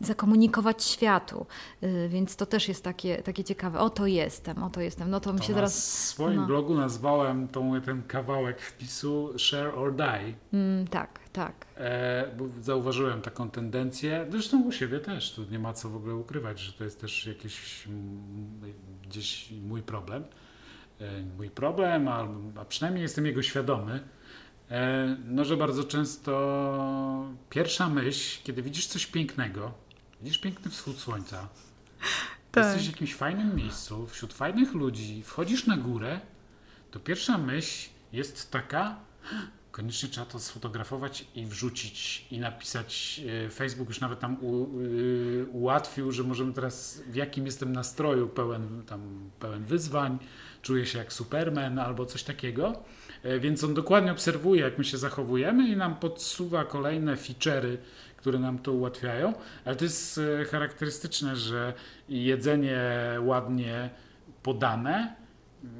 zakomunikować 0.00 0.84
światu. 0.84 1.46
Y, 1.82 2.08
więc 2.08 2.36
to 2.36 2.46
też 2.46 2.68
jest 2.68 2.84
takie, 2.84 3.22
takie 3.22 3.44
ciekawe. 3.44 3.78
Oto 3.78 4.06
jestem, 4.06 4.62
oto 4.62 4.80
jestem. 4.80 5.10
No 5.10 5.20
to 5.20 5.32
mi 5.32 5.38
to 5.38 5.44
się 5.44 5.54
teraz. 5.54 5.80
W 5.80 5.84
swoim 5.84 6.36
no. 6.36 6.46
blogu 6.46 6.74
nazwałem 6.74 7.48
tą, 7.48 7.80
ten 7.80 8.02
kawałek 8.02 8.60
wpisu 8.60 9.38
Share 9.38 9.78
or 9.78 9.94
Die. 9.94 10.34
Mm, 10.52 10.86
tak, 10.86 11.20
tak. 11.32 11.66
E, 11.76 12.34
bo 12.38 12.44
zauważyłem 12.60 13.22
taką 13.22 13.50
tendencję, 13.50 14.26
zresztą 14.30 14.62
u 14.62 14.72
siebie 14.72 14.98
też, 14.98 15.32
tu 15.32 15.44
nie 15.50 15.58
ma 15.58 15.72
co 15.72 15.88
w 15.90 15.96
ogóle 15.96 16.14
ukrywać, 16.14 16.60
że 16.60 16.72
to 16.72 16.84
jest 16.84 17.00
też 17.00 17.26
jakiś 17.26 17.88
gdzieś 19.02 19.52
mój 19.62 19.82
problem. 19.82 20.24
E, 21.00 21.22
mój 21.36 21.50
problem, 21.50 22.08
a, 22.08 22.28
a 22.60 22.64
przynajmniej 22.64 23.02
jestem 23.02 23.26
jego 23.26 23.42
świadomy. 23.42 24.00
E, 24.70 25.16
no, 25.24 25.44
że 25.44 25.56
bardzo 25.56 25.84
często 25.84 27.30
pierwsza 27.50 27.88
myśl, 27.88 28.42
kiedy 28.44 28.62
widzisz 28.62 28.86
coś 28.86 29.06
pięknego, 29.06 29.72
widzisz 30.22 30.38
piękny 30.38 30.70
wschód 30.70 30.98
słońca, 30.98 31.48
tak. 32.52 32.64
jesteś 32.64 32.88
w 32.88 32.92
jakimś 32.92 33.14
fajnym 33.14 33.56
miejscu, 33.56 34.06
wśród 34.06 34.32
fajnych 34.32 34.74
ludzi, 34.74 35.22
wchodzisz 35.22 35.66
na 35.66 35.76
górę, 35.76 36.20
to 36.90 37.00
pierwsza 37.00 37.38
myśl 37.38 37.88
jest 38.12 38.50
taka, 38.50 38.96
koniecznie 39.70 40.08
trzeba 40.08 40.26
to 40.26 40.38
sfotografować 40.38 41.26
i 41.34 41.46
wrzucić 41.46 42.26
i 42.30 42.38
napisać. 42.38 43.20
E, 43.46 43.50
Facebook 43.50 43.88
już 43.88 44.00
nawet 44.00 44.22
nam 44.22 44.36
u, 44.40 44.80
y, 44.80 45.46
ułatwił, 45.52 46.12
że 46.12 46.22
możemy 46.22 46.52
teraz 46.52 47.02
w 47.06 47.14
jakim 47.14 47.46
jestem 47.46 47.72
nastroju 47.72 48.28
pełen, 48.28 48.82
tam, 48.86 49.30
pełen 49.40 49.64
wyzwań, 49.64 50.18
czuję 50.62 50.86
się 50.86 50.98
jak 50.98 51.12
Superman 51.12 51.78
albo 51.78 52.06
coś 52.06 52.22
takiego. 52.22 52.82
E, 53.22 53.40
więc 53.40 53.64
on 53.64 53.74
dokładnie 53.74 54.12
obserwuje, 54.12 54.62
jak 54.62 54.78
my 54.78 54.84
się 54.84 54.98
zachowujemy 54.98 55.68
i 55.68 55.76
nam 55.76 55.96
podsuwa 55.96 56.64
kolejne 56.64 57.16
feature'y, 57.16 57.76
które 58.16 58.38
nam 58.38 58.58
to 58.58 58.72
ułatwiają. 58.72 59.34
Ale 59.64 59.76
to 59.76 59.84
jest 59.84 60.20
e, 60.40 60.44
charakterystyczne, 60.44 61.36
że 61.36 61.74
jedzenie 62.08 62.80
ładnie 63.20 63.90
podane 64.42 65.20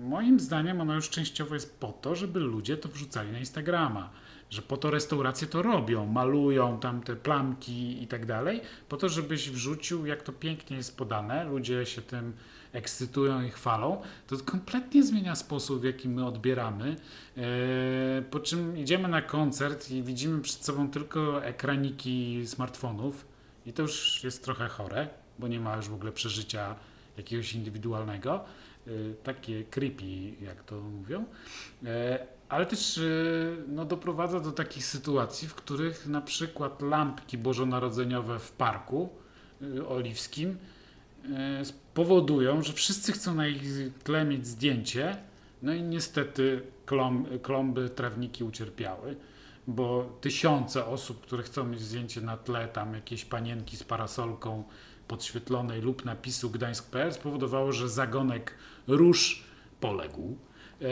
moim 0.02 0.40
zdaniem 0.40 0.80
ono 0.80 0.94
już 0.94 1.10
częściowo 1.10 1.54
jest 1.54 1.80
po 1.80 1.92
to, 1.92 2.14
żeby 2.14 2.40
ludzie 2.40 2.76
to 2.76 2.88
wrzucali 2.88 3.32
na 3.32 3.38
Instagrama. 3.38 4.10
Że 4.50 4.62
po 4.62 4.76
to 4.76 4.90
restauracje 4.90 5.46
to 5.46 5.62
robią, 5.62 6.06
malują 6.06 6.80
tam 6.80 7.02
te 7.02 7.16
plamki 7.16 8.02
i 8.02 8.06
tak 8.06 8.26
dalej, 8.26 8.60
po 8.88 8.96
to, 8.96 9.08
żebyś 9.08 9.50
wrzucił, 9.50 10.06
jak 10.06 10.22
to 10.22 10.32
pięknie 10.32 10.76
jest 10.76 10.96
podane, 10.96 11.44
ludzie 11.44 11.86
się 11.86 12.02
tym 12.02 12.32
ekscytują 12.72 13.42
i 13.42 13.50
chwalą, 13.50 14.02
to 14.26 14.36
kompletnie 14.44 15.02
zmienia 15.02 15.34
sposób, 15.34 15.80
w 15.80 15.84
jaki 15.84 16.08
my 16.08 16.26
odbieramy. 16.26 16.96
E, 17.36 17.42
po 18.30 18.40
czym 18.40 18.78
idziemy 18.78 19.08
na 19.08 19.22
koncert 19.22 19.90
i 19.90 20.02
widzimy 20.02 20.42
przed 20.42 20.64
sobą 20.64 20.90
tylko 20.90 21.44
ekraniki 21.44 22.42
smartfonów, 22.46 23.26
i 23.66 23.72
to 23.72 23.82
już 23.82 24.24
jest 24.24 24.44
trochę 24.44 24.68
chore, 24.68 25.08
bo 25.38 25.48
nie 25.48 25.60
ma 25.60 25.76
już 25.76 25.88
w 25.88 25.94
ogóle 25.94 26.12
przeżycia 26.12 26.74
jakiegoś 27.16 27.54
indywidualnego. 27.54 28.44
Y, 28.88 29.14
takie 29.22 29.64
creepy, 29.64 30.44
jak 30.44 30.64
to 30.64 30.80
mówią, 30.80 31.24
e, 31.84 32.26
ale 32.48 32.66
też 32.66 33.00
no, 33.68 33.84
doprowadza 33.84 34.40
do 34.40 34.52
takich 34.52 34.86
sytuacji, 34.86 35.48
w 35.48 35.54
których 35.54 36.06
na 36.06 36.20
przykład 36.20 36.82
lampki 36.82 37.38
bożonarodzeniowe 37.38 38.38
w 38.38 38.52
parku 38.52 39.08
oliwskim 39.88 40.50
e, 40.50 40.54
powodują, 41.94 42.62
że 42.62 42.72
wszyscy 42.72 43.12
chcą 43.12 43.34
na 43.34 43.46
ich 43.46 43.62
tle 44.04 44.24
mieć 44.24 44.46
zdjęcie, 44.46 45.16
no 45.62 45.74
i 45.74 45.82
niestety 45.82 46.62
klomby, 47.42 47.90
trawniki 47.90 48.44
ucierpiały 48.44 49.16
bo 49.66 50.18
tysiące 50.20 50.86
osób, 50.86 51.20
które 51.20 51.42
chcą 51.42 51.64
mieć 51.64 51.80
zdjęcie 51.80 52.20
na 52.20 52.36
tle 52.36 52.68
tam 52.68 52.94
jakiejś 52.94 53.24
panienki 53.24 53.76
z 53.76 53.84
parasolką 53.84 54.64
podświetlonej 55.08 55.80
lub 55.80 56.04
napisu 56.04 56.50
gdańsk.pl 56.50 57.12
spowodowało, 57.12 57.72
że 57.72 57.88
zagonek 57.88 58.54
róż 58.86 59.44
poległ. 59.80 60.36
E, 60.82 60.86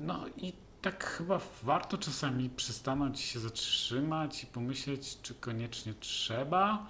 no 0.00 0.24
i 0.36 0.52
tak 0.82 1.04
chyba 1.04 1.40
warto 1.62 1.98
czasami 1.98 2.50
przystanąć 2.50 3.20
się 3.20 3.40
zatrzymać 3.40 4.44
i 4.44 4.46
pomyśleć, 4.46 5.18
czy 5.22 5.34
koniecznie 5.34 5.94
trzeba, 6.00 6.86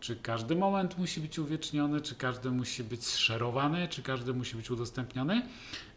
czy 0.00 0.16
każdy 0.16 0.56
moment 0.56 0.98
musi 0.98 1.20
być 1.20 1.38
uwieczniony, 1.38 2.00
czy 2.00 2.14
każdy 2.14 2.50
musi 2.50 2.84
być 2.84 3.06
szerowany, 3.06 3.88
czy 3.88 4.02
każdy 4.02 4.34
musi 4.34 4.56
być 4.56 4.70
udostępniony, 4.70 5.42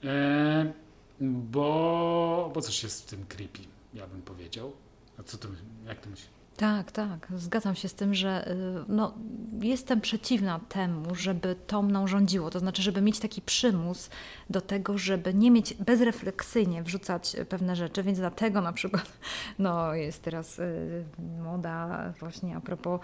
e, 0.03 0.73
bo, 1.21 2.51
bo 2.55 2.61
coś 2.61 2.83
jest 2.83 3.03
w 3.03 3.05
tym 3.05 3.25
creepy, 3.25 3.61
ja 3.93 4.07
bym 4.07 4.21
powiedział. 4.21 4.73
A 5.19 5.23
co 5.23 5.37
ty, 5.37 5.47
jak 5.87 5.99
ty 5.99 6.09
myślisz? 6.09 6.29
Tak, 6.57 6.91
tak. 6.91 7.27
Zgadzam 7.35 7.75
się 7.75 7.89
z 7.89 7.93
tym, 7.93 8.13
że 8.13 8.51
y, 8.51 8.55
no, 8.87 9.13
jestem 9.61 10.01
przeciwna 10.01 10.59
temu, 10.69 11.15
żeby 11.15 11.55
to 11.67 11.81
mną 11.81 12.07
rządziło. 12.07 12.49
To 12.49 12.59
znaczy, 12.59 12.81
żeby 12.81 13.01
mieć 13.01 13.19
taki 13.19 13.41
przymus 13.41 14.09
do 14.49 14.61
tego, 14.61 14.97
żeby 14.97 15.33
nie 15.33 15.51
mieć 15.51 15.73
bezrefleksyjnie 15.73 16.83
wrzucać 16.83 17.35
pewne 17.49 17.75
rzeczy, 17.75 18.03
więc 18.03 18.19
dlatego 18.19 18.61
na 18.61 18.73
przykład 18.73 19.11
no, 19.59 19.93
jest 19.93 20.23
teraz 20.23 20.59
y, 20.59 21.05
moda 21.43 22.13
właśnie 22.19 22.55
a 22.55 22.61
propos 22.61 23.01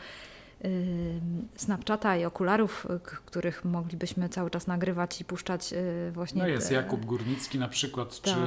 Snapchata 1.55 2.18
i 2.18 2.26
okularów, 2.26 2.88
których 3.26 3.66
moglibyśmy 3.66 4.30
cały 4.30 4.49
czas 4.49 4.68
nagrywać 4.68 5.22
i 5.22 5.26
puszczać 5.26 5.74
y, 5.74 6.12
właśnie. 6.12 6.41
No 6.41 6.47
jest 6.47 6.70
te... 6.70 6.74
Jakub 6.74 7.05
Górnicki 7.05 7.60
na 7.60 7.68
przykład, 7.68 8.22
tak. 8.22 8.34
czy 8.34 8.39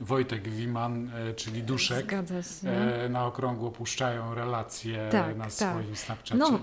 Wojtek 0.00 0.48
Wiman, 0.48 1.10
e, 1.14 1.34
czyli 1.34 1.62
Duszek. 1.62 2.10
Się. 2.10 2.70
E, 2.70 3.08
na 3.08 3.26
okrągło 3.26 3.70
puszczają 3.70 4.34
relacje 4.34 5.08
tak, 5.12 5.36
na 5.36 5.44
tak. 5.44 5.52
swoim 5.52 5.96
Snapchacie. 5.96 6.34
No 6.34 6.60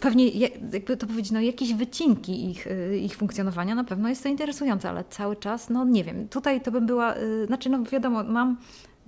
pewnie, 0.00 0.28
jakby 0.28 0.96
to 0.96 1.06
powiedzieć, 1.06 1.32
no 1.32 1.40
jakieś 1.40 1.74
wycinki 1.74 2.50
ich, 2.50 2.66
y, 2.66 2.98
ich 2.98 3.16
funkcjonowania, 3.16 3.74
na 3.74 3.84
pewno 3.84 4.08
jest 4.08 4.22
to 4.22 4.28
interesujące, 4.28 4.88
ale 4.88 5.04
cały 5.04 5.36
czas, 5.36 5.70
no 5.70 5.84
nie 5.84 6.04
wiem, 6.04 6.28
tutaj 6.28 6.60
to 6.60 6.70
bym 6.70 6.86
była, 6.86 7.16
y, 7.16 7.46
znaczy 7.46 7.68
no 7.68 7.82
wiadomo, 7.82 8.24
mam 8.24 8.56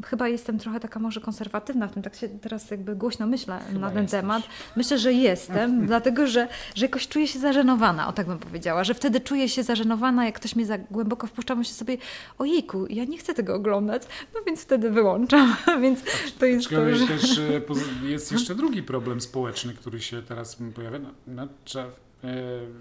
chyba 0.04 0.28
jestem 0.28 0.58
trochę 0.58 0.80
taka 0.80 1.00
może 1.00 1.20
konserwatywna 1.20 1.88
w 1.88 1.92
tym, 1.92 2.02
tak 2.02 2.14
się 2.14 2.28
teraz 2.28 2.70
jakby 2.70 2.96
głośno 2.96 3.26
myślę 3.26 3.60
chyba 3.66 3.80
na 3.80 3.90
ten 3.90 4.02
jesteś. 4.02 4.20
temat. 4.20 4.42
Myślę, 4.76 4.98
że 4.98 5.12
jestem, 5.12 5.80
dlatego 5.86 6.26
że, 6.26 6.48
że 6.74 6.84
jakoś 6.86 7.08
czuję 7.08 7.28
się 7.28 7.38
zażenowana, 7.38 8.08
o 8.08 8.12
tak 8.12 8.26
bym 8.26 8.38
powiedziała, 8.38 8.84
że 8.84 8.94
wtedy 8.94 9.20
czuję 9.20 9.48
się 9.48 9.62
zażenowana, 9.62 10.24
jak 10.24 10.34
ktoś 10.34 10.56
mnie 10.56 10.66
za 10.66 10.78
głęboko 10.78 11.26
wpuszcza, 11.26 11.54
myślę 11.54 11.74
sobie, 11.74 11.96
ojejku, 12.38 12.86
ja 12.86 13.04
nie 13.04 13.18
chcę 13.18 13.34
tego 13.34 13.54
oglądać, 13.54 14.02
no 14.34 14.40
więc 14.46 14.62
wtedy 14.62 14.90
wyłączam, 14.90 15.56
więc 15.82 16.00
to 16.38 16.46
jest 16.46 16.70
to, 16.70 16.94
że... 16.94 17.06
też 17.06 17.38
e, 17.38 17.60
jest 18.12 18.32
jeszcze 18.32 18.54
drugi 18.54 18.82
problem 18.82 19.20
społeczny, 19.20 19.74
który 19.74 20.00
się 20.00 20.22
teraz 20.22 20.58
pojawia. 20.74 20.98
No, 20.98 21.10
no, 21.26 21.48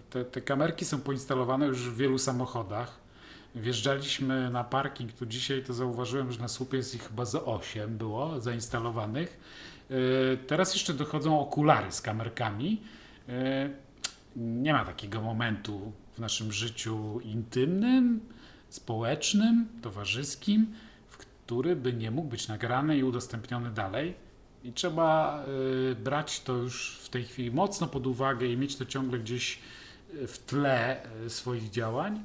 te, 0.10 0.26
te 0.26 0.42
kamerki 0.42 0.86
są 0.86 1.00
poinstalowane 1.02 1.68
już 1.68 1.90
w 1.90 1.98
wielu 1.98 2.18
samochodach, 2.18 3.05
Wjeżdżaliśmy 3.56 4.50
na 4.50 4.64
parking 4.64 5.14
tu 5.14 5.26
dzisiaj, 5.26 5.64
to 5.64 5.74
zauważyłem, 5.74 6.32
że 6.32 6.40
na 6.40 6.48
słupie 6.48 6.78
jest 6.78 6.96
ich 6.96 7.08
chyba 7.08 7.26
za 7.26 7.46
8 7.46 7.98
było 7.98 8.42
zainstalowanych. 8.42 9.40
E, 9.90 10.38
teraz 10.38 10.74
jeszcze 10.74 10.94
dochodzą 10.94 11.40
okulary 11.40 11.92
z 11.92 12.02
kamerkami. 12.02 12.82
E, 13.30 13.70
nie 14.36 14.74
ma 14.74 14.86
takiego 14.86 15.22
momentu 15.22 15.92
w 16.16 16.20
naszym 16.20 16.52
życiu 16.52 17.20
intymnym, 17.20 18.20
społecznym, 18.70 19.68
towarzyskim, 19.82 20.74
w 21.08 21.18
który 21.18 21.76
by 21.76 21.94
nie 21.94 22.12
mógł 22.12 22.28
być 22.28 22.48
nagrany 22.48 22.98
i 22.98 23.04
udostępniony 23.04 23.72
dalej. 23.72 24.14
I 24.64 24.74
trzeba 24.74 25.40
y, 25.92 25.96
brać 25.96 26.42
to 26.42 26.54
już 26.54 27.00
w 27.04 27.10
tej 27.10 27.24
chwili 27.24 27.52
mocno 27.52 27.88
pod 27.88 28.08
uwagę 28.08 28.48
i 28.48 28.58
mieć 28.58 28.76
to 28.76 28.86
ciągle 28.86 29.20
gdzieś 29.20 29.60
w 30.28 30.38
tle 30.38 31.02
swoich 31.28 31.70
działań. 31.70 32.24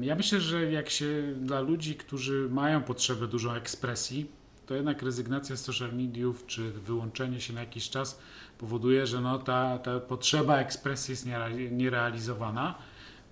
Ja 0.00 0.14
myślę, 0.14 0.40
że 0.40 0.72
jak 0.72 0.90
się 0.90 1.34
dla 1.40 1.60
ludzi, 1.60 1.94
którzy 1.94 2.48
mają 2.50 2.82
potrzebę 2.82 3.26
dużą 3.26 3.52
ekspresji, 3.52 4.30
to 4.66 4.74
jednak 4.74 5.02
rezygnacja 5.02 5.56
z 5.56 5.60
social 5.60 5.92
mediów 5.92 6.46
czy 6.46 6.70
wyłączenie 6.70 7.40
się 7.40 7.52
na 7.52 7.60
jakiś 7.60 7.90
czas 7.90 8.18
powoduje, 8.58 9.06
że 9.06 9.20
no 9.20 9.38
ta, 9.38 9.78
ta 9.78 10.00
potrzeba 10.00 10.58
ekspresji 10.58 11.12
jest 11.12 11.26
nierealizowana. 11.70 12.78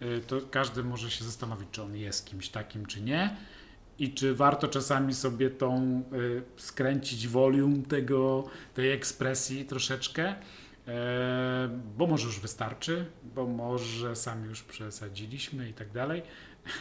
Y, 0.03 0.21
to 0.27 0.41
każdy 0.51 0.85
może 0.85 1.11
się 1.11 1.25
zastanowić, 1.25 1.69
czy 1.73 1.83
on 1.83 1.97
jest 1.97 2.27
kimś 2.27 2.49
takim, 2.49 2.87
czy 2.87 3.01
nie. 3.01 3.37
I 3.99 4.13
czy 4.13 4.35
warto 4.35 4.69
czasami 4.69 5.15
sobie 5.15 5.51
tą 5.51 6.03
y, 6.13 6.43
skręcić 6.57 7.29
volume 7.29 7.83
tego, 7.83 8.45
tej 8.75 8.93
ekspresji 8.93 9.65
troszeczkę, 9.65 10.29
e, 10.29 10.37
bo 11.97 12.07
może 12.07 12.27
już 12.27 12.41
wystarczy, 12.41 13.07
bo 13.35 13.47
może 13.47 14.17
sami 14.17 14.49
już 14.49 14.63
przesadziliśmy 14.63 15.69
i 15.69 15.73
tak 15.73 15.93
dalej. 15.93 16.23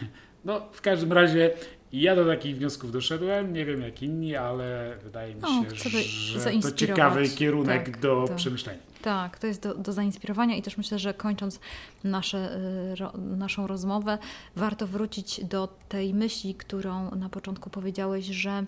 No, 0.45 0.61
w 0.71 0.81
każdym 0.81 1.13
razie 1.13 1.51
ja 1.93 2.15
do 2.15 2.25
takich 2.25 2.57
wniosków 2.57 2.91
doszedłem, 2.91 3.53
nie 3.53 3.65
wiem 3.65 3.81
jak 3.81 4.01
inni, 4.01 4.35
ale 4.35 4.97
wydaje 5.03 5.35
mi 5.35 5.41
się, 5.41 5.75
że 6.05 6.39
to 6.61 6.71
ciekawy 6.71 7.29
kierunek 7.29 7.85
tak, 7.85 7.99
do 7.99 8.25
przemyślenia. 8.35 8.79
Tak, 9.01 9.39
to 9.39 9.47
jest 9.47 9.63
do, 9.63 9.73
do 9.73 9.93
zainspirowania 9.93 10.55
i 10.55 10.61
też 10.61 10.77
myślę, 10.77 10.99
że 10.99 11.13
kończąc 11.13 11.59
nasze, 12.03 12.57
y, 12.91 12.95
ro, 12.95 13.11
naszą 13.17 13.67
rozmowę, 13.67 14.17
warto 14.55 14.87
wrócić 14.87 15.45
do 15.45 15.77
tej 15.89 16.13
myśli, 16.13 16.55
którą 16.55 17.15
na 17.15 17.29
początku 17.29 17.69
powiedziałeś, 17.69 18.25
że 18.25 18.65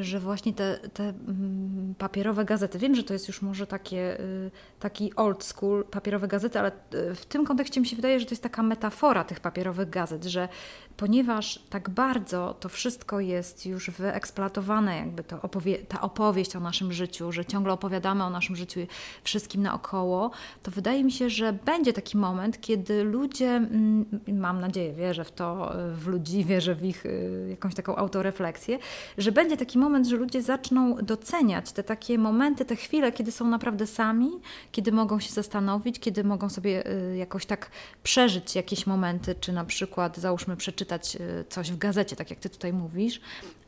że 0.00 0.20
właśnie 0.20 0.52
te, 0.52 0.78
te 0.94 1.02
mm, 1.02 1.94
papierowe 1.98 2.44
gazety, 2.44 2.78
wiem, 2.78 2.94
że 2.94 3.02
to 3.02 3.12
jest 3.12 3.28
już 3.28 3.42
może 3.42 3.66
takie, 3.66 4.20
y, 4.20 4.50
taki 4.80 5.14
old 5.14 5.44
school 5.44 5.84
papierowe 5.84 6.28
gazety, 6.28 6.58
ale 6.58 6.72
y, 6.94 7.14
w 7.14 7.26
tym 7.26 7.44
kontekście 7.44 7.80
mi 7.80 7.86
się 7.86 7.96
wydaje, 7.96 8.20
że 8.20 8.26
to 8.26 8.32
jest 8.32 8.42
taka 8.42 8.62
metafora 8.62 9.24
tych 9.24 9.40
papierowych 9.40 9.90
gazet, 9.90 10.24
że 10.24 10.48
ponieważ 10.96 11.62
tak 11.70 11.90
bardzo 11.90 12.56
to 12.60 12.68
wszystko 12.68 13.20
jest 13.20 13.66
już 13.66 13.90
wyeksploatowane, 13.90 14.96
jakby 14.96 15.24
to 15.24 15.42
opowie 15.42 15.78
ta 15.78 16.00
opowieść 16.00 16.56
o 16.56 16.60
naszym 16.60 16.92
życiu, 16.92 17.32
że 17.32 17.44
ciągle 17.44 17.72
opowiadamy 17.72 18.24
o 18.24 18.30
naszym 18.30 18.56
życiu 18.56 18.80
wszystkim 19.24 19.62
naokoło, 19.62 20.30
to 20.62 20.70
wydaje 20.70 21.04
mi 21.04 21.12
się, 21.12 21.30
że 21.30 21.52
będzie 21.52 21.92
taki 21.92 22.16
moment, 22.16 22.60
kiedy 22.60 23.04
ludzie, 23.04 23.48
mm, 23.48 24.04
mam 24.28 24.60
nadzieję, 24.60 24.92
wierzę 24.92 25.24
w 25.24 25.32
to, 25.32 25.72
w 25.94 26.06
ludzi, 26.06 26.44
wierzę 26.44 26.74
w 26.74 26.84
ich 26.84 27.06
y, 27.06 27.46
jakąś 27.50 27.74
taką 27.74 27.96
autorefleksję, 27.96 28.78
że 29.18 29.32
będzie 29.32 29.56
taki 29.56 29.77
moment, 29.78 30.06
że 30.06 30.16
ludzie 30.16 30.42
zaczną 30.42 30.96
doceniać 30.96 31.72
te 31.72 31.82
takie 31.82 32.18
momenty, 32.18 32.64
te 32.64 32.76
chwile, 32.76 33.12
kiedy 33.12 33.32
są 33.32 33.48
naprawdę 33.48 33.86
sami, 33.86 34.30
kiedy 34.72 34.92
mogą 34.92 35.20
się 35.20 35.32
zastanowić, 35.32 35.98
kiedy 35.98 36.24
mogą 36.24 36.48
sobie 36.48 36.92
y, 37.12 37.16
jakoś 37.16 37.46
tak 37.46 37.70
przeżyć 38.02 38.54
jakieś 38.54 38.86
momenty, 38.86 39.34
czy 39.34 39.52
na 39.52 39.64
przykład 39.64 40.16
załóżmy 40.16 40.56
przeczytać 40.56 41.16
e, 41.16 41.44
coś 41.48 41.72
w 41.72 41.78
gazecie, 41.78 42.16
tak 42.16 42.30
jak 42.30 42.38
Ty 42.38 42.50
tutaj 42.50 42.72
mówisz. 42.72 43.20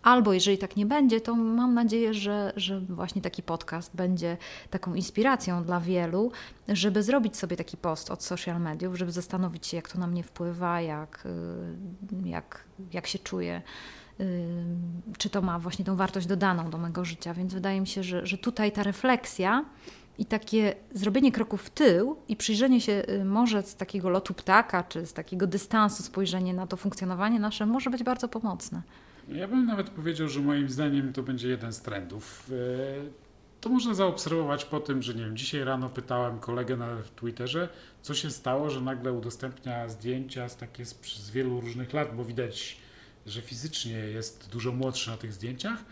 Albo 0.03 0.33
jeżeli 0.33 0.59
tak 0.59 0.77
nie 0.77 0.87
będzie, 0.87 1.21
to 1.21 1.35
mam 1.35 1.75
nadzieję, 1.75 2.15
że, 2.15 2.53
że 2.57 2.81
właśnie 2.81 3.23
taki 3.23 3.43
podcast 3.43 3.97
będzie 3.97 4.37
taką 4.71 4.95
inspiracją 4.95 5.65
dla 5.65 5.81
wielu, 5.81 6.33
żeby 6.69 7.03
zrobić 7.03 7.37
sobie 7.37 7.57
taki 7.57 7.77
post 7.77 8.11
od 8.11 8.23
social 8.25 8.61
mediów, 8.61 8.99
żeby 8.99 9.13
zastanowić 9.13 9.67
się, 9.67 9.77
jak 9.77 9.89
to 9.89 9.99
na 9.99 10.07
mnie 10.07 10.23
wpływa, 10.23 10.81
jak, 10.81 11.25
e, 12.25 12.29
jak, 12.29 12.65
jak 12.93 13.07
się 13.07 13.19
czuję 13.19 13.63
e, 14.21 14.25
czy 15.19 15.31
to 15.31 15.43
ma 15.43 15.59
właśnie 15.59 15.85
tą 15.85 15.97
wartość 15.97 16.27
dodaną 16.27 16.71
do 16.71 16.79
mojego 16.79 17.05
życia. 17.05 17.35
Więc 17.35 17.55
wydaje 17.55 17.81
mi 17.81 17.87
się, 17.87 18.03
że, 18.03 18.27
że 18.27 18.39
tutaj 18.39 18.73
ta 18.73 18.83
refleksja 18.83 19.65
i 20.19 20.25
takie 20.25 20.75
zrobienie 20.95 21.33
kroku 21.33 21.57
w 21.57 21.71
tył 21.71 22.17
i 22.29 22.37
przyjrzenie 22.37 22.81
się 22.81 23.03
y, 23.09 23.25
może 23.25 23.63
z 23.63 23.77
takiego 23.77 24.11
lotu 24.11 24.35
ptaka, 24.35 24.83
czy 24.83 25.07
z 25.07 25.13
takiego 25.13 25.47
dystansu, 25.47 26.03
spojrzenie 26.03 26.55
na 26.55 26.67
to 26.67 26.77
funkcjonowanie 26.77 27.41
nasze 27.41 27.67
może 27.67 27.91
być 27.91 28.03
bardzo 28.03 28.29
pomocne. 28.29 28.83
Ja 29.29 29.49
bym 29.49 29.67
nawet 29.67 29.91
powiedział, 29.91 30.29
że 30.29 30.41
moim 30.41 30.69
zdaniem 30.69 31.13
to 31.13 31.23
będzie 31.23 31.49
jeden 31.49 31.73
z 31.73 31.83
trendów. 31.83 32.51
E, 32.51 33.31
to 33.61 33.69
można 33.69 33.95
zaobserwować 33.95 34.65
po 34.65 34.81
tym, 34.81 35.03
że 35.03 35.15
nie 35.15 35.25
wiem, 35.25 35.37
dzisiaj 35.37 35.65
rano 35.65 35.89
pytałem 35.89 36.39
kolegę 36.39 36.77
na 36.77 36.97
Twitterze, 37.17 37.69
co 38.03 38.15
się 38.15 38.31
stało, 38.31 38.71
że 38.71 38.81
nagle 38.81 39.13
udostępnia 39.13 39.89
zdjęcia 39.89 40.49
z 40.49 40.57
takie 40.57 40.85
z, 40.85 41.01
z 41.03 41.31
wielu 41.31 41.61
różnych 41.61 41.93
lat, 41.93 42.17
bo 42.17 42.25
widać, 42.25 42.77
że 43.27 43.43
fizycznie 43.43 43.93
jest 43.93 44.51
dużo 44.53 44.73
młodszy 44.73 45.11
na 45.11 45.17
tych 45.17 45.33
zdjęciach 45.33 45.85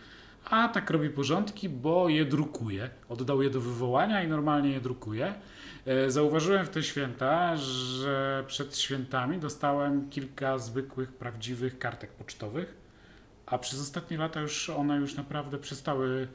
a 0.45 0.67
tak 0.67 0.89
robi 0.89 1.09
porządki, 1.09 1.69
bo 1.69 2.09
je 2.09 2.25
drukuje. 2.25 2.89
Oddał 3.09 3.41
je 3.41 3.49
do 3.49 3.61
wywołania 3.61 4.23
i 4.23 4.27
normalnie 4.27 4.71
je 4.71 4.81
drukuje. 4.81 5.33
E, 5.85 6.11
zauważyłem 6.11 6.65
w 6.65 6.69
te 6.69 6.83
święta, 6.83 7.57
że 7.57 8.43
przed 8.47 8.77
świętami 8.77 9.37
dostałem 9.37 10.09
kilka 10.09 10.57
zwykłych, 10.57 11.13
prawdziwych 11.13 11.79
kartek 11.79 12.11
pocztowych, 12.11 12.78
a 13.49 13.57
przez 13.57 13.81
ostatnie 13.81 14.17
lata 14.17 14.41
już 14.41 14.69
one 14.69 14.97
już 14.97 15.15
naprawdę 15.15 15.57
przestały 15.57 16.27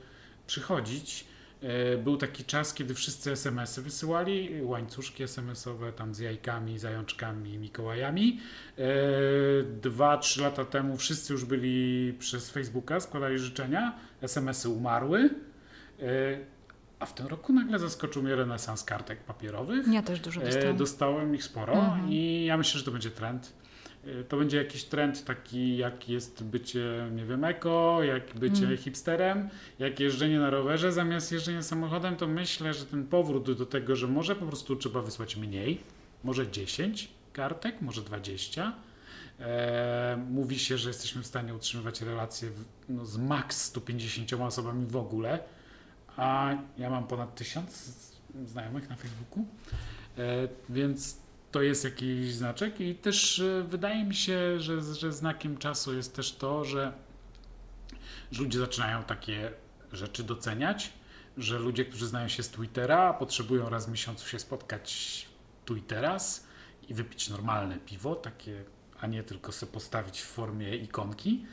przychodzić. 0.46 1.24
E, 1.62 1.96
był 1.98 2.16
taki 2.16 2.44
czas, 2.44 2.74
kiedy 2.74 2.94
wszyscy 2.94 3.32
SMS-y 3.32 3.82
wysyłali, 3.82 4.62
łańcuszki 4.62 5.22
SMS-owe 5.22 5.92
tam 5.92 6.14
z 6.14 6.18
jajkami, 6.18 6.78
zajączkami, 6.78 7.58
Mikołajami. 7.58 8.40
E, 8.78 8.82
dwa, 9.82 10.18
trzy 10.18 10.42
lata 10.42 10.64
temu 10.64 10.96
wszyscy 10.96 11.32
już 11.32 11.44
byli 11.44 12.12
przez 12.18 12.50
Facebooka, 12.50 13.00
składali 13.00 13.38
życzenia, 13.38 13.98
SMS-y 14.22 14.68
umarły. 14.68 15.30
E, 16.02 16.54
a 16.98 17.06
w 17.06 17.14
tym 17.14 17.26
roku 17.26 17.52
nagle 17.52 17.78
zaskoczył 17.78 18.22
mnie 18.22 18.36
renesans 18.36 18.84
kartek 18.84 19.20
papierowych. 19.20 19.86
Ja 19.92 20.02
też 20.02 20.20
dużo 20.20 20.40
dostałem. 20.40 20.76
Dostałem 20.76 21.34
ich 21.34 21.44
sporo 21.44 21.74
mhm. 21.74 22.10
i 22.10 22.44
ja 22.44 22.56
myślę, 22.56 22.78
że 22.78 22.84
to 22.84 22.90
będzie 22.90 23.10
trend 23.10 23.52
to 24.28 24.36
będzie 24.36 24.56
jakiś 24.56 24.84
trend 24.84 25.24
taki, 25.24 25.76
jak 25.76 26.08
jest 26.08 26.44
bycie, 26.44 27.10
nie 27.12 27.24
wiem, 27.24 27.44
eko, 27.44 28.02
jak 28.02 28.34
bycie 28.34 28.64
mm. 28.64 28.76
hipsterem, 28.76 29.48
jak 29.78 30.00
jeżdżenie 30.00 30.38
na 30.38 30.50
rowerze 30.50 30.92
zamiast 30.92 31.32
jeżdżenia 31.32 31.62
samochodem, 31.62 32.16
to 32.16 32.26
myślę, 32.26 32.74
że 32.74 32.86
ten 32.86 33.06
powrót 33.06 33.52
do 33.52 33.66
tego, 33.66 33.96
że 33.96 34.08
może 34.08 34.36
po 34.36 34.46
prostu 34.46 34.76
trzeba 34.76 35.02
wysłać 35.02 35.36
mniej, 35.36 35.80
może 36.24 36.50
10 36.50 37.08
kartek, 37.32 37.80
może 37.80 38.02
20. 38.02 38.72
E, 39.40 40.24
mówi 40.30 40.58
się, 40.58 40.78
że 40.78 40.90
jesteśmy 40.90 41.22
w 41.22 41.26
stanie 41.26 41.54
utrzymywać 41.54 42.00
relacje 42.00 42.50
w, 42.50 42.64
no, 42.88 43.06
z 43.06 43.16
maks 43.16 43.62
150 43.62 44.32
osobami 44.32 44.86
w 44.86 44.96
ogóle, 44.96 45.38
a 46.16 46.54
ja 46.78 46.90
mam 46.90 47.06
ponad 47.06 47.34
1000 47.34 48.14
znajomych 48.46 48.88
na 48.88 48.96
Facebooku, 48.96 49.44
e, 50.18 50.48
więc 50.68 51.23
to 51.54 51.62
jest 51.62 51.84
jakiś 51.84 52.34
znaczek 52.34 52.80
i 52.80 52.94
też 52.94 53.38
e, 53.38 53.64
wydaje 53.68 54.04
mi 54.04 54.14
się, 54.14 54.60
że, 54.60 54.82
że 54.94 55.12
znakiem 55.12 55.58
czasu 55.58 55.94
jest 55.94 56.16
też 56.16 56.32
to, 56.32 56.64
że, 56.64 56.92
że 58.32 58.42
ludzie 58.42 58.58
zaczynają 58.58 59.02
takie 59.02 59.52
rzeczy 59.92 60.24
doceniać, 60.24 60.92
że 61.36 61.58
ludzie, 61.58 61.84
którzy 61.84 62.06
znają 62.06 62.28
się 62.28 62.42
z 62.42 62.48
Twittera, 62.48 63.12
potrzebują 63.12 63.68
raz 63.68 63.86
w 63.86 63.90
miesiącu 63.90 64.28
się 64.28 64.38
spotkać 64.38 65.26
tu 65.64 65.76
i 65.76 65.82
teraz 65.82 66.46
i 66.88 66.94
wypić 66.94 67.30
normalne 67.30 67.78
piwo, 67.78 68.14
takie, 68.14 68.64
a 69.00 69.06
nie 69.06 69.22
tylko 69.22 69.52
sobie 69.52 69.72
postawić 69.72 70.20
w 70.20 70.26
formie 70.26 70.76
ikonki. 70.76 71.46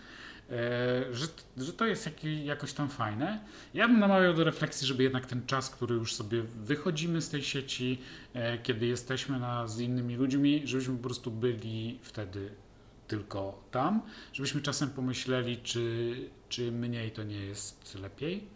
E, 0.52 1.16
że, 1.16 1.28
że 1.58 1.74
to 1.74 1.86
jest 1.86 2.10
jakoś 2.44 2.74
tam 2.74 2.90
fajne. 2.90 3.46
Ja 3.74 3.88
bym 3.88 4.00
namawiał 4.00 4.34
do 4.34 4.44
refleksji, 4.44 4.88
żeby 4.88 5.04
jednak 5.04 5.26
ten 5.26 5.46
czas, 5.46 5.70
który 5.70 5.96
już 5.96 6.16
sobie 6.16 6.44
wychodzimy 6.44 7.22
z 7.22 7.30
tej 7.30 7.44
sieci, 7.44 8.02
e, 8.34 8.58
kiedy 8.58 8.86
jesteśmy 8.86 9.40
na, 9.40 9.68
z 9.68 9.80
innymi 9.80 10.16
ludźmi, 10.16 10.62
żebyśmy 10.66 10.98
po 10.98 11.04
prostu 11.04 11.32
byli 11.32 12.00
wtedy 12.02 12.52
tylko 13.08 13.64
tam, 13.72 14.02
żebyśmy 14.34 14.62
czasem 14.62 14.90
pomyśleli, 14.90 15.58
czy, 15.58 16.16
czy 16.50 16.72
mniej 16.72 17.12
to 17.12 17.24
nie 17.24 17.46
jest 17.46 17.96
lepiej, 17.96 18.48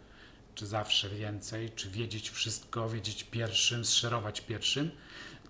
czy 0.54 0.66
zawsze 0.66 1.08
więcej, 1.08 1.70
czy 1.70 1.90
wiedzieć 1.90 2.30
wszystko, 2.30 2.88
wiedzieć 2.88 3.24
pierwszym, 3.24 3.84
szerować 3.84 4.40
pierwszym. 4.40 4.90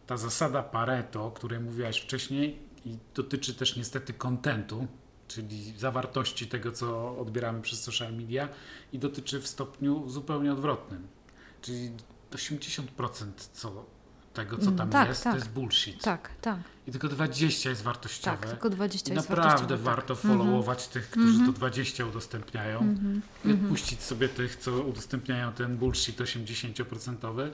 Ta 0.07 0.17
zasada 0.17 0.63
Pareto, 0.63 1.27
o 1.27 1.31
której 1.31 1.61
mówiłaś 1.61 1.99
wcześniej, 1.99 2.59
i 2.85 2.97
dotyczy 3.15 3.55
też 3.55 3.77
niestety 3.77 4.13
kontentu, 4.13 4.87
czyli 5.29 5.79
zawartości 5.79 6.47
tego, 6.47 6.73
co 6.73 7.19
odbieramy 7.19 7.63
przez 7.63 7.83
social 7.83 8.15
media 8.15 8.49
i 8.93 8.99
dotyczy 8.99 9.41
w 9.41 9.47
stopniu 9.47 10.09
zupełnie 10.09 10.53
odwrotnym. 10.53 11.07
Czyli 11.63 11.91
80% 12.31 12.83
co, 13.53 13.85
tego, 14.35 14.57
co 14.57 14.63
mm, 14.63 14.77
tam 14.77 14.91
tak, 14.91 15.09
jest, 15.09 15.25
tak. 15.25 15.33
to 15.33 15.39
jest 15.39 15.51
bullshit. 15.51 16.03
Tak, 16.03 16.31
tak. 16.41 16.59
I 16.87 16.93
tylko 16.93 17.09
20 17.09 17.71
jest 17.71 17.83
wartościowe. 17.83 18.37
Tak, 18.37 18.51
tylko 18.51 18.71
20 18.71 19.13
I 19.13 19.17
jest 19.17 19.31
naprawdę 19.31 19.77
warto 19.77 20.15
tak. 20.15 20.23
followować 20.23 20.79
mm 20.79 20.89
-hmm. 20.89 20.93
tych, 20.93 21.11
którzy 21.11 21.29
mm 21.29 21.43
-hmm. 21.43 21.47
to 21.47 21.53
20 21.53 22.05
udostępniają 22.05 22.79
mm 22.79 22.97
-hmm. 23.45 23.49
i 23.49 23.53
odpuścić 23.53 24.03
sobie 24.03 24.29
tych, 24.29 24.57
co 24.57 24.83
udostępniają 24.83 25.53
ten 25.53 25.77
bullshit 25.77 26.21
80%. 26.21 27.51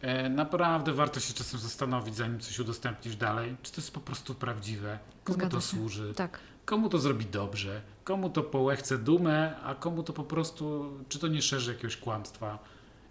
E, 0.00 0.28
naprawdę 0.28 0.92
warto 0.92 1.20
się 1.20 1.34
czasem 1.34 1.60
zastanowić, 1.60 2.16
zanim 2.16 2.40
coś 2.40 2.58
udostępnisz 2.58 3.16
dalej, 3.16 3.56
czy 3.62 3.72
to 3.72 3.80
jest 3.80 3.90
po 3.90 4.00
prostu 4.00 4.34
prawdziwe, 4.34 4.98
komu 5.24 5.48
to 5.48 5.60
służy, 5.60 6.14
tak. 6.14 6.38
Komu 6.70 6.88
to 6.88 6.98
zrobi 6.98 7.26
dobrze, 7.26 7.82
komu 8.04 8.30
to 8.30 8.42
połechce 8.42 8.98
dumę, 8.98 9.56
a 9.62 9.74
komu 9.74 10.02
to 10.02 10.12
po 10.12 10.24
prostu, 10.24 10.90
czy 11.08 11.18
to 11.18 11.28
nie 11.28 11.42
szerzy 11.42 11.72
jakiegoś 11.72 11.96
kłamstwa, 11.96 12.58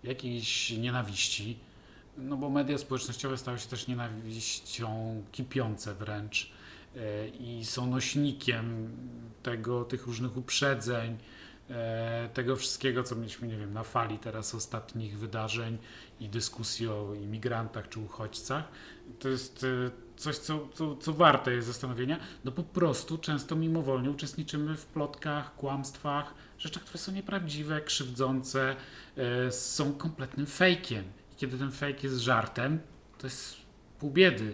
jakiejś 0.04 0.72
nienawiści. 0.72 1.60
No 2.18 2.38
bo 2.38 2.50
media 2.50 2.78
społecznościowe 2.78 3.38
stały 3.38 3.60
się 3.60 3.68
też 3.68 3.88
nienawiścią 3.88 5.22
kipiące 5.32 5.96
wręcz 5.96 6.52
e, 6.96 7.28
i 7.28 7.66
są 7.66 7.88
nośnikiem 7.88 8.90
tego, 9.44 9.86
tych 9.86 10.08
różnych 10.08 10.38
uprzedzeń, 10.38 11.18
e, 11.70 12.30
tego 12.34 12.56
wszystkiego, 12.56 13.04
co 13.04 13.16
mieliśmy, 13.16 13.48
nie 13.48 13.58
wiem, 13.58 13.74
na 13.74 13.84
fali 13.84 14.20
teraz 14.20 14.56
ostatnich 14.56 15.20
wydarzeń 15.20 15.78
i 16.20 16.30
dyskusji 16.30 16.88
o 16.88 17.14
imigrantach 17.14 17.90
czy 17.90 18.00
uchodźcach. 18.00 18.64
To 19.20 19.30
jest 19.30 19.64
e, 19.64 20.09
coś, 20.20 20.38
co, 20.38 20.68
co, 20.74 20.96
co 20.96 21.14
warte 21.14 21.54
jest 21.54 21.68
zastanowienia. 21.68 22.20
No 22.46 22.52
po 22.52 22.64
prostu 22.64 23.18
często 23.18 23.56
mimowolnie 23.56 24.12
uczestniczymy 24.12 24.78
w 24.78 24.86
plotkach, 24.86 25.56
kłamstwach, 25.56 26.34
rzeczach, 26.58 26.84
które 26.84 27.00
są 27.00 27.12
nieprawdziwe, 27.12 27.82
krzywdzące, 27.82 28.76
są 29.52 29.94
kompletnym 29.94 30.46
fejkiem 30.46 31.04
kiedy 31.40 31.58
ten 31.58 31.72
fake 31.72 32.00
jest 32.04 32.20
żartem, 32.20 32.80
to 33.18 33.28
jest 33.28 33.56
pół 34.00 34.12
biedy. 34.12 34.54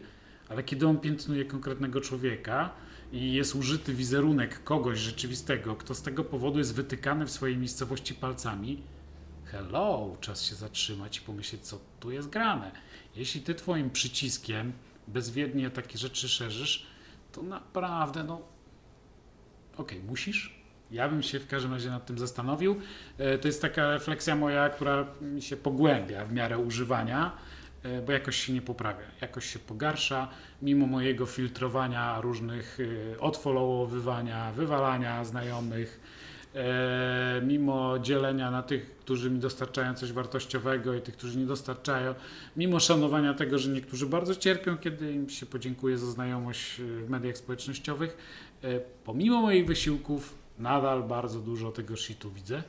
Ale 0.50 0.64
kiedy 0.64 0.88
on 0.88 1.00
piętnuje 1.00 1.46
konkretnego 1.46 2.02
człowieka 2.02 2.70
i 3.12 3.34
jest 3.34 3.56
użyty 3.56 3.94
wizerunek 3.94 4.64
kogoś 4.64 5.00
rzeczywistego, 5.00 5.76
kto 5.76 5.96
z 5.96 6.02
tego 6.02 6.24
powodu 6.24 6.60
jest 6.60 6.76
wytykany 6.76 7.26
w 7.26 7.32
swojej 7.32 7.58
miejscowości 7.58 8.14
palcami, 8.14 8.82
hello, 9.46 10.18
czas 10.22 10.44
się 10.44 10.56
zatrzymać 10.56 11.18
i 11.18 11.22
pomyśleć, 11.22 11.62
co 11.62 11.80
tu 12.00 12.12
jest 12.12 12.30
grane. 12.30 12.72
Jeśli 13.16 13.42
ty 13.42 13.56
twoim 13.56 13.90
przyciskiem 13.90 14.74
bezwiednie 15.08 15.70
takie 15.70 15.98
rzeczy 15.98 16.30
szerzysz, 16.30 16.86
to 17.32 17.44
naprawdę, 17.44 18.24
no, 18.24 18.42
okej, 19.78 19.98
okay, 19.98 20.10
musisz, 20.10 20.66
ja 20.92 21.10
bym 21.10 21.24
się 21.24 21.40
w 21.40 21.48
każdym 21.48 21.74
razie 21.74 21.90
nad 21.90 22.06
tym 22.06 22.20
zastanowił. 22.20 22.80
E, 23.18 23.38
to 23.38 23.48
jest 23.48 23.62
taka 23.62 23.90
refleksja 23.90 24.36
moja, 24.36 24.70
która 24.70 25.06
mi 25.22 25.42
się 25.42 25.58
pogłębia 25.58 26.26
w 26.26 26.34
miarę 26.34 26.58
używania, 26.58 27.32
e, 27.84 28.02
bo 28.02 28.12
jakoś 28.12 28.36
się 28.36 28.54
nie 28.54 28.62
poprawia, 28.62 29.06
jakoś 29.22 29.46
się 29.46 29.60
pogarsza, 29.60 30.28
mimo 30.62 30.88
mojego 30.88 31.26
filtrowania 31.26 32.22
różnych 32.22 32.78
e, 33.14 33.20
odfollowowywania, 33.20 34.52
wywalania 34.52 35.26
znajomych, 35.26 36.00
mimo 37.42 38.00
dzielenia 38.00 38.52
na 38.52 38.64
tych, 38.64 38.98
którzy 38.98 39.32
mi 39.32 39.40
dostarczają 39.40 39.94
coś 39.94 40.12
wartościowego 40.12 40.94
i 40.94 41.02
tych, 41.02 41.18
którzy 41.18 41.38
nie 41.38 41.46
dostarczają, 41.46 42.16
mimo 42.58 42.80
szanowania 42.80 43.34
tego, 43.34 43.60
że 43.60 43.70
niektórzy 43.70 44.06
bardzo 44.06 44.36
cierpią, 44.36 44.78
kiedy 44.78 45.14
im 45.14 45.30
się 45.30 45.46
podziękuję 45.46 45.98
za 45.98 46.06
znajomość 46.06 46.82
w 46.82 47.10
mediach 47.10 47.38
społecznościowych, 47.38 48.18
pomimo 49.04 49.42
moich 49.42 49.66
wysiłków 49.66 50.46
nadal 50.60 51.04
bardzo 51.04 51.40
dużo 51.40 51.72
tego 51.72 51.96
shitu 51.96 52.32
widzę, 52.32 52.64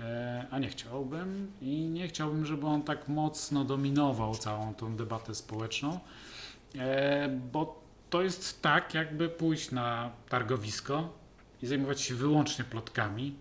e, 0.00 0.46
a 0.50 0.58
nie 0.58 0.68
chciałbym 0.68 1.52
i 1.60 1.88
nie 1.88 2.08
chciałbym, 2.08 2.46
żeby 2.46 2.66
on 2.66 2.82
tak 2.82 3.08
mocno 3.08 3.64
dominował 3.64 4.34
całą 4.34 4.74
tą 4.74 4.96
debatę 4.96 5.34
społeczną, 5.34 6.00
e, 6.78 7.28
bo 7.52 7.80
to 8.10 8.22
jest 8.22 8.62
tak, 8.62 8.94
jakby 8.94 9.28
pójść 9.28 9.70
na 9.70 10.10
targowisko 10.28 11.19
i 11.62 11.66
zajmować 11.66 12.00
się 12.00 12.14
wyłącznie 12.14 12.64
plotkami, 12.64 13.36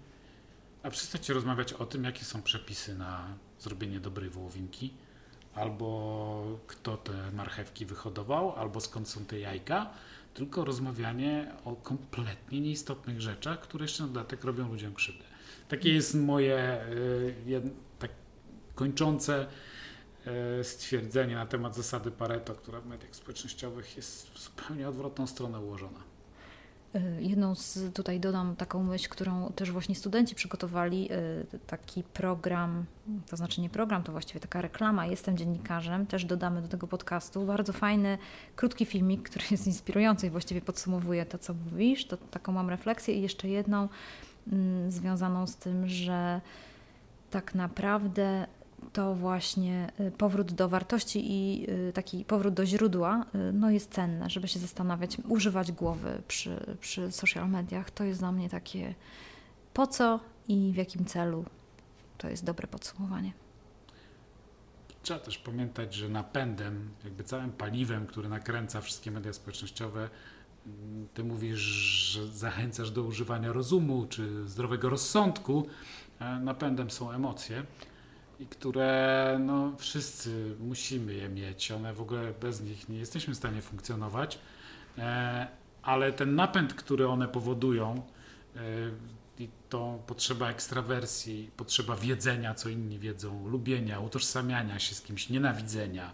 a 0.84 0.90
przestać 0.90 1.30
rozmawiać 1.30 1.74
o 1.74 1.86
tym, 1.86 2.04
jakie 2.04 2.26
są 2.26 2.42
przepisy 2.42 2.96
na 2.96 3.38
zrobienie 3.60 4.00
dobrej 4.00 4.30
wołowinki, 4.30 4.94
albo 5.56 6.60
kto 6.68 6.98
te 6.98 7.32
marchewki 7.32 7.86
wyhodował, 7.86 8.56
albo 8.56 8.82
skąd 8.82 9.10
są 9.10 9.26
te 9.26 9.40
jajka, 9.40 9.90
tylko 10.34 10.66
rozmawianie 10.66 11.52
o 11.66 11.76
kompletnie 11.76 12.62
nieistotnych 12.62 13.22
rzeczach, 13.22 13.60
które 13.60 13.84
jeszcze 13.84 14.04
na 14.04 14.10
dodatek 14.10 14.44
robią 14.44 14.70
ludziom 14.70 14.94
krzywdę. 14.94 15.26
Takie 15.70 15.94
jest 15.94 16.16
moje 16.16 16.82
y, 17.48 17.62
tak 18.00 18.12
kończące 18.76 19.48
y, 20.60 20.64
stwierdzenie 20.64 21.36
na 21.36 21.46
temat 21.46 21.76
zasady 21.76 22.12
Pareto, 22.12 22.56
która 22.56 22.82
w 22.82 22.86
mediach 22.86 23.16
społecznościowych 23.16 23.98
jest 23.98 24.30
w 24.30 24.40
zupełnie 24.40 24.90
odwrotną 24.90 25.28
stronę 25.28 25.60
ułożona. 25.60 26.09
Y, 26.96 27.24
jedną 27.24 27.56
z, 27.56 27.94
tutaj 27.94 28.20
dodam 28.20 28.56
taką 28.56 28.84
myśl, 28.84 29.10
którą 29.10 29.52
też 29.56 29.72
właśnie 29.72 29.96
studenci 29.96 30.36
przygotowali, 30.36 31.12
y, 31.12 31.60
taki 31.68 32.04
program, 32.04 32.86
to 33.30 33.38
znaczy 33.38 33.62
nie 33.62 33.70
program, 33.70 34.04
to 34.04 34.12
właściwie 34.12 34.40
taka 34.40 34.62
reklama, 34.62 35.06
jestem 35.06 35.38
dziennikarzem, 35.38 36.06
też 36.06 36.26
dodamy 36.26 36.62
do 36.62 36.68
tego 36.68 36.88
podcastu, 36.88 37.46
bardzo 37.46 37.74
fajny, 37.74 38.18
krótki 38.56 38.86
filmik, 38.86 39.30
który 39.30 39.46
jest 39.52 39.68
inspirujący 39.68 40.28
i 40.28 40.30
właściwie 40.30 40.62
podsumowuje 40.62 41.26
to, 41.26 41.38
co 41.38 41.54
mówisz, 41.54 42.06
to 42.06 42.18
taką 42.18 42.52
mam 42.52 42.70
refleksję 42.70 43.14
i 43.14 43.22
jeszcze 43.22 43.50
jedną 43.50 43.90
mm, 44.52 44.92
związaną 44.92 45.48
z 45.48 45.56
tym, 45.56 45.88
że 45.88 46.42
tak 47.30 47.56
naprawdę 47.56 48.48
to 48.94 49.16
właśnie 49.16 49.92
y, 50.00 50.12
powrót 50.12 50.52
do 50.52 50.70
wartości 50.70 51.32
i 51.32 51.70
y, 51.90 51.94
taki 51.94 52.26
powrót 52.26 52.54
do 52.54 52.66
źródła 52.66 53.26
y, 53.36 53.54
no 53.54 53.72
jest 53.72 53.92
cenne, 53.92 54.30
żeby 54.30 54.48
się 54.48 54.60
zastanawiać, 54.60 55.18
używać 55.28 55.72
głowy 55.72 56.22
przy, 56.28 56.78
przy 56.82 57.12
social 57.12 57.50
mediach. 57.50 57.92
To 57.92 58.04
jest 58.04 58.20
dla 58.20 58.32
mnie 58.32 58.50
takie 58.50 58.96
po 59.74 59.88
co 59.88 60.20
i 60.48 60.72
w 60.74 60.76
jakim 60.76 61.06
celu. 61.06 61.46
To 62.18 62.30
jest 62.30 62.46
dobre 62.46 62.68
podsumowanie. 62.68 63.34
Trzeba 65.04 65.20
też 65.20 65.38
pamiętać, 65.38 65.94
że 65.94 66.10
napędem, 66.10 66.90
jakby 67.04 67.24
całym 67.24 67.52
paliwem, 67.52 68.06
które 68.08 68.30
nakręca 68.30 68.82
wszystkie 68.82 69.12
media 69.12 69.34
społecznościowe, 69.34 70.10
mm, 70.66 71.08
ty 71.14 71.24
mówisz, 71.24 71.60
że 71.60 72.28
zachęcasz 72.28 72.92
do 72.92 73.04
używania 73.04 73.54
rozumu 73.54 74.06
czy 74.10 74.48
zdrowego 74.48 74.90
rozsądku. 74.90 75.68
Napędem 76.42 76.92
są 76.92 77.12
emocje 77.12 77.64
i 78.40 78.48
które 78.48 79.38
no, 79.46 79.74
wszyscy 79.78 80.56
musimy 80.60 81.14
je 81.14 81.30
mieć. 81.30 81.72
One 81.72 81.94
w 81.94 82.02
ogóle 82.02 82.34
bez 82.42 82.62
nich 82.62 82.90
nie 82.90 82.98
jesteśmy 82.98 83.34
w 83.34 83.38
stanie 83.38 83.62
funkcjonować, 83.62 84.40
e, 84.98 85.48
ale 85.82 86.14
ten 86.14 86.36
napęd, 86.36 86.74
który 86.74 87.08
one 87.08 87.28
powodują, 87.28 88.02
e, 88.56 88.60
i 89.40 89.50
to 89.70 90.00
potrzeba 90.08 90.50
ekstrawersji, 90.50 91.52
potrzeba 91.58 91.96
wiedzenia, 91.96 92.54
co 92.54 92.70
inni 92.70 93.00
wiedzą, 93.00 93.48
lubienia, 93.48 94.00
utożsamiania 94.00 94.80
się 94.80 94.96
z 94.96 95.02
kimś, 95.02 95.30
nienawidzenia, 95.30 96.14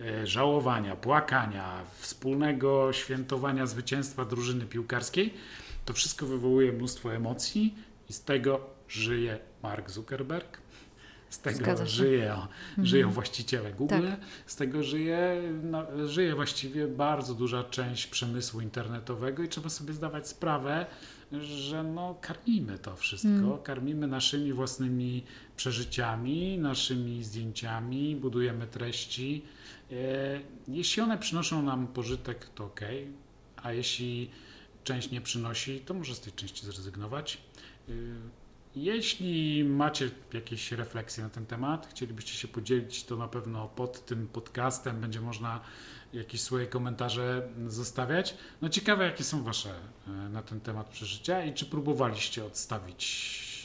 e, 0.00 0.26
żałowania, 0.26 0.96
płakania, 0.96 1.84
wspólnego 1.98 2.92
świętowania 2.92 3.66
zwycięstwa 3.66 4.24
drużyny 4.24 4.66
piłkarskiej, 4.66 5.34
to 5.84 5.92
wszystko 5.92 6.26
wywołuje 6.26 6.72
mnóstwo 6.72 7.14
emocji 7.14 7.74
i 8.08 8.12
z 8.12 8.24
tego 8.24 8.60
żyje 8.88 9.38
Mark 9.62 9.90
Zuckerberg, 9.90 10.61
z 11.32 11.38
tego 11.38 11.86
żyje, 11.86 12.32
mhm. 12.32 12.86
żyją 12.86 13.10
właściciele 13.10 13.72
Google, 13.72 13.94
tak. 14.10 14.20
z 14.46 14.56
tego 14.56 14.82
żyje, 14.82 15.42
no, 15.62 16.08
żyje 16.08 16.34
właściwie 16.34 16.88
bardzo 16.88 17.34
duża 17.34 17.64
część 17.64 18.06
przemysłu 18.06 18.60
internetowego 18.60 19.42
i 19.42 19.48
trzeba 19.48 19.68
sobie 19.68 19.92
zdawać 19.92 20.28
sprawę, 20.28 20.86
że 21.40 21.82
no, 21.82 22.14
karmimy 22.20 22.78
to 22.78 22.96
wszystko, 22.96 23.28
mm. 23.28 23.58
karmimy 23.62 24.06
naszymi 24.06 24.52
własnymi 24.52 25.24
przeżyciami, 25.56 26.58
naszymi 26.58 27.24
zdjęciami, 27.24 28.16
budujemy 28.16 28.66
treści. 28.66 29.44
E, 29.92 29.94
jeśli 30.68 31.02
one 31.02 31.18
przynoszą 31.18 31.62
nam 31.62 31.86
pożytek, 31.86 32.48
to 32.54 32.64
ok, 32.64 32.80
a 33.56 33.72
jeśli 33.72 34.30
część 34.84 35.10
nie 35.10 35.20
przynosi, 35.20 35.80
to 35.80 35.94
może 35.94 36.14
z 36.14 36.20
tej 36.20 36.32
części 36.32 36.66
zrezygnować. 36.66 37.38
Jeśli 38.76 39.64
macie 39.64 40.10
jakieś 40.32 40.72
refleksje 40.72 41.24
na 41.24 41.30
ten 41.30 41.46
temat, 41.46 41.86
chcielibyście 41.90 42.34
się 42.34 42.48
podzielić, 42.48 43.04
to 43.04 43.16
na 43.16 43.28
pewno 43.28 43.68
pod 43.68 44.06
tym 44.06 44.28
podcastem 44.28 45.00
będzie 45.00 45.20
można 45.20 45.60
jakieś 46.12 46.40
swoje 46.40 46.66
komentarze 46.66 47.48
zostawiać. 47.66 48.34
No 48.62 48.68
ciekawe, 48.68 49.04
jakie 49.04 49.24
są 49.24 49.42
Wasze 49.42 49.74
e, 50.08 50.10
na 50.10 50.42
ten 50.42 50.60
temat 50.60 50.88
przeżycia 50.88 51.44
i 51.44 51.54
czy 51.54 51.66
próbowaliście 51.66 52.44
odstawić 52.44 53.04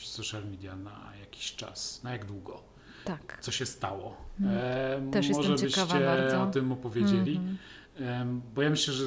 social 0.04 0.44
media 0.50 0.76
na 0.76 1.12
jakiś 1.20 1.56
czas, 1.56 2.02
na 2.02 2.12
jak 2.12 2.24
długo? 2.24 2.62
Tak. 3.04 3.38
Co 3.40 3.52
się 3.52 3.66
stało? 3.66 4.16
E, 4.46 5.10
Też 5.12 5.28
może 5.28 5.50
jestem 5.50 5.68
byście 5.68 6.04
bardzo. 6.04 6.42
o 6.42 6.46
tym 6.46 6.72
opowiedzieli. 6.72 7.36
Mm 7.36 7.56
-hmm. 7.56 8.40
Bo 8.54 8.62
ja 8.62 8.70
myślę, 8.70 8.94
że, 8.94 9.04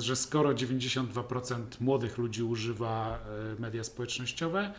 że 0.00 0.16
skoro 0.16 0.50
92% 0.50 1.64
młodych 1.80 2.18
ludzi 2.18 2.42
używa 2.42 3.18
e, 3.56 3.60
media 3.60 3.84
społecznościowe, 3.84 4.72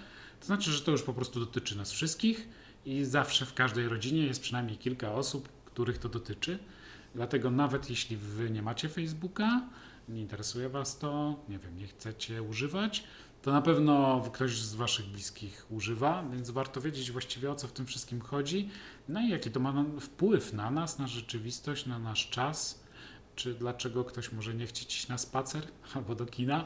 to 0.43 0.47
znaczy, 0.47 0.71
że 0.71 0.81
to 0.81 0.91
już 0.91 1.03
po 1.03 1.13
prostu 1.13 1.39
dotyczy 1.39 1.77
nas 1.77 1.91
wszystkich 1.91 2.47
i 2.85 3.05
zawsze 3.05 3.45
w 3.45 3.53
każdej 3.53 3.87
rodzinie 3.87 4.25
jest 4.25 4.41
przynajmniej 4.41 4.77
kilka 4.77 5.11
osób, 5.11 5.49
których 5.65 5.97
to 5.97 6.09
dotyczy. 6.09 6.59
Dlatego 7.15 7.51
nawet 7.51 7.89
jeśli 7.89 8.17
wy 8.17 8.49
nie 8.49 8.61
macie 8.61 8.89
Facebooka, 8.89 9.61
nie 10.09 10.21
interesuje 10.21 10.69
was 10.69 10.97
to, 10.97 11.39
nie 11.49 11.59
wiem, 11.59 11.77
nie 11.77 11.87
chcecie 11.87 12.41
używać, 12.41 13.03
to 13.41 13.51
na 13.51 13.61
pewno 13.61 14.21
ktoś 14.33 14.61
z 14.61 14.75
Waszych 14.75 15.05
bliskich 15.05 15.65
używa, 15.69 16.23
więc 16.31 16.49
warto 16.49 16.81
wiedzieć 16.81 17.11
właściwie 17.11 17.51
o 17.51 17.55
co 17.55 17.67
w 17.67 17.71
tym 17.71 17.85
wszystkim 17.85 18.21
chodzi, 18.21 18.69
no 19.09 19.21
i 19.21 19.29
jaki 19.29 19.51
to 19.51 19.59
ma 19.59 19.85
wpływ 19.99 20.53
na 20.53 20.71
nas, 20.71 20.99
na 20.99 21.07
rzeczywistość, 21.07 21.85
na 21.85 21.99
nasz 21.99 22.29
czas, 22.29 22.83
czy 23.35 23.53
dlaczego 23.53 24.03
ktoś 24.03 24.31
może 24.31 24.53
nie 24.53 24.67
chcieć 24.67 24.95
iść 24.95 25.07
na 25.07 25.17
spacer 25.17 25.67
albo 25.95 26.15
do 26.15 26.25
kina, 26.25 26.65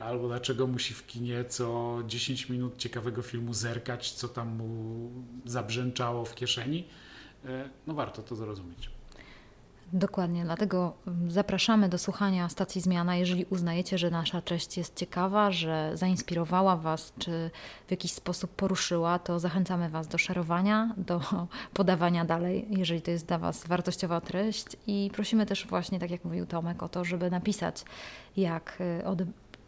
albo 0.00 0.28
dlaczego 0.28 0.66
musi 0.66 0.94
w 0.94 1.06
kinie 1.06 1.44
co 1.44 1.98
10 2.06 2.48
minut 2.48 2.76
ciekawego 2.76 3.22
filmu 3.22 3.54
zerkać, 3.54 4.12
co 4.12 4.28
tam 4.28 4.48
mu 4.48 5.10
zabrzęczało 5.44 6.24
w 6.24 6.34
kieszeni. 6.34 6.84
E, 7.44 7.68
no 7.86 7.94
warto 7.94 8.22
to 8.22 8.36
zrozumieć. 8.36 8.90
Dokładnie, 9.92 10.44
dlatego 10.44 10.92
mm, 11.06 11.30
zapraszamy 11.30 11.88
do 11.88 11.98
słuchania 11.98 12.48
stacji 12.48 12.80
Zmiana, 12.80 13.16
jeżeli 13.16 13.44
uznajecie, 13.44 13.98
że 13.98 14.10
nasza 14.10 14.40
treść 14.40 14.76
jest 14.76 14.96
ciekawa, 14.96 15.50
że 15.50 15.92
zainspirowała 15.94 16.76
Was, 16.76 17.12
czy 17.18 17.50
w 17.86 17.90
jakiś 17.90 18.12
sposób 18.12 18.50
poruszyła, 18.50 19.18
to 19.18 19.38
zachęcamy 19.38 19.88
Was 19.88 20.08
do 20.08 20.18
szerowania, 20.18 20.94
do 20.96 21.20
podawania 21.74 22.24
dalej, 22.24 22.66
jeżeli 22.70 23.02
to 23.02 23.10
jest 23.10 23.26
dla 23.26 23.38
Was 23.38 23.66
wartościowa 23.66 24.20
treść 24.20 24.66
i 24.86 25.10
prosimy 25.12 25.46
też 25.46 25.66
właśnie, 25.66 25.98
tak 25.98 26.10
jak 26.10 26.24
mówił 26.24 26.46
Tomek, 26.46 26.82
o 26.82 26.88
to, 26.88 27.04
żeby 27.04 27.30
napisać, 27.30 27.84
jak 28.36 28.78
y, 29.00 29.04
od 29.04 29.18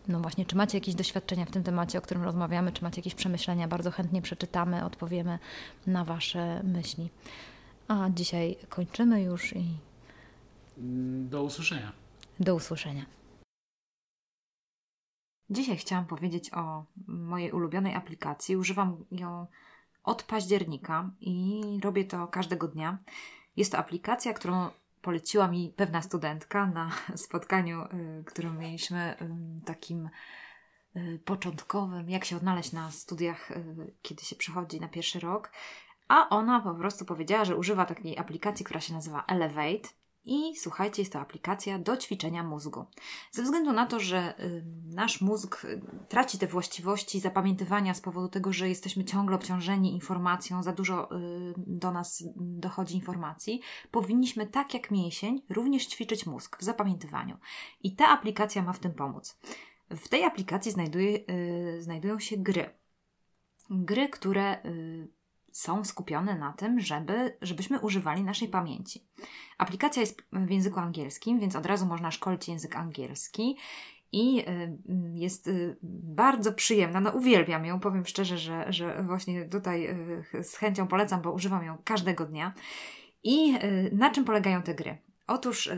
no 0.08 0.20
właśnie, 0.20 0.46
czy 0.46 0.56
macie 0.56 0.78
jakieś 0.78 0.94
doświadczenia 0.94 1.44
w 1.44 1.50
tym 1.50 1.62
temacie, 1.62 1.98
o 1.98 2.02
którym 2.02 2.22
rozmawiamy, 2.22 2.72
czy 2.72 2.82
macie 2.82 3.00
jakieś 3.00 3.14
przemyślenia, 3.14 3.68
bardzo 3.68 3.90
chętnie 3.90 4.22
przeczytamy, 4.22 4.84
odpowiemy 4.84 5.38
na 5.86 6.04
Wasze 6.04 6.62
myśli. 6.62 7.10
A 7.88 8.10
dzisiaj 8.10 8.56
kończymy 8.68 9.22
już 9.22 9.56
i 9.56 9.78
do 11.30 11.42
usłyszenia. 11.42 11.92
Do 12.40 12.54
usłyszenia. 12.54 13.06
Dzisiaj 15.50 15.76
chciałam 15.76 16.06
powiedzieć 16.06 16.54
o 16.54 16.84
mojej 17.06 17.52
ulubionej 17.52 17.94
aplikacji. 17.94 18.56
Używam 18.56 19.04
ją 19.10 19.46
od 20.02 20.22
października 20.22 21.10
i 21.20 21.62
robię 21.82 22.04
to 22.04 22.28
każdego 22.28 22.68
dnia. 22.68 22.98
Jest 23.56 23.72
to 23.72 23.78
aplikacja, 23.78 24.32
którą 24.32 24.70
poleciła 25.02 25.48
mi 25.48 25.74
pewna 25.76 26.02
studentka 26.02 26.66
na 26.66 26.90
spotkaniu, 27.16 27.82
y, 27.82 28.24
które 28.26 28.50
mieliśmy 28.50 29.16
takim 29.64 30.10
y, 30.96 31.20
początkowym, 31.24 32.10
jak 32.10 32.24
się 32.24 32.36
odnaleźć 32.36 32.72
na 32.72 32.90
studiach, 32.90 33.50
y, 33.50 33.94
kiedy 34.02 34.24
się 34.24 34.36
przychodzi 34.36 34.80
na 34.80 34.88
pierwszy 34.88 35.20
rok. 35.20 35.50
A 36.08 36.28
ona 36.28 36.60
po 36.60 36.74
prostu 36.74 37.04
powiedziała, 37.04 37.44
że 37.44 37.56
używa 37.56 37.84
takiej 37.84 38.18
aplikacji, 38.18 38.64
która 38.64 38.80
się 38.80 38.94
nazywa 38.94 39.24
Elevate. 39.26 39.88
I 40.24 40.56
słuchajcie, 40.56 41.02
jest 41.02 41.12
to 41.12 41.20
aplikacja 41.20 41.78
do 41.78 41.96
ćwiczenia 41.96 42.42
mózgu. 42.42 42.86
Ze 43.30 43.42
względu 43.42 43.72
na 43.72 43.86
to, 43.86 44.00
że 44.00 44.40
y, 44.40 44.64
nasz 44.84 45.20
mózg 45.20 45.64
y, 45.64 45.82
traci 46.08 46.38
te 46.38 46.46
właściwości 46.46 47.20
zapamiętywania 47.20 47.94
z 47.94 48.00
powodu 48.00 48.28
tego, 48.28 48.52
że 48.52 48.68
jesteśmy 48.68 49.04
ciągle 49.04 49.36
obciążeni 49.36 49.94
informacją, 49.94 50.62
za 50.62 50.72
dużo 50.72 51.16
y, 51.16 51.54
do 51.56 51.92
nas 51.92 52.24
dochodzi 52.36 52.94
informacji, 52.94 53.60
powinniśmy 53.90 54.46
tak 54.46 54.74
jak 54.74 54.90
mięsień 54.90 55.42
również 55.50 55.86
ćwiczyć 55.86 56.26
mózg 56.26 56.58
w 56.58 56.64
zapamiętywaniu. 56.64 57.38
I 57.80 57.96
ta 57.96 58.08
aplikacja 58.08 58.62
ma 58.62 58.72
w 58.72 58.78
tym 58.78 58.94
pomóc. 58.94 59.38
W 59.90 60.08
tej 60.08 60.24
aplikacji 60.24 60.72
znajduje, 60.72 61.18
znajdują 61.78 62.18
się 62.18 62.36
gry. 62.36 62.70
Gry, 63.70 64.08
które 64.08 64.62
są 65.52 65.84
skupione 65.84 66.38
na 66.38 66.52
tym, 66.52 66.80
żeby, 66.80 67.36
żebyśmy 67.42 67.80
używali 67.80 68.24
naszej 68.24 68.48
pamięci. 68.48 69.06
Aplikacja 69.58 70.00
jest 70.00 70.22
w 70.32 70.50
języku 70.50 70.80
angielskim, 70.80 71.40
więc 71.40 71.56
od 71.56 71.66
razu 71.66 71.86
można 71.86 72.10
szkolić 72.10 72.48
język 72.48 72.76
angielski 72.76 73.56
i 74.12 74.40
y, 74.40 74.78
jest 75.14 75.48
y, 75.48 75.76
bardzo 76.02 76.52
przyjemna. 76.52 77.00
No, 77.00 77.10
uwielbiam 77.10 77.64
ją, 77.64 77.80
powiem 77.80 78.06
szczerze, 78.06 78.38
że, 78.38 78.72
że 78.72 79.02
właśnie 79.02 79.44
tutaj 79.44 79.86
y, 80.34 80.44
z 80.44 80.56
chęcią 80.56 80.86
polecam, 80.86 81.22
bo 81.22 81.32
używam 81.32 81.64
ją 81.64 81.78
każdego 81.84 82.26
dnia. 82.26 82.52
I 83.24 83.54
na 83.92 84.10
czym 84.10 84.24
polegają 84.24 84.62
te 84.62 84.74
gry? 84.74 84.98
Otóż 85.26 85.70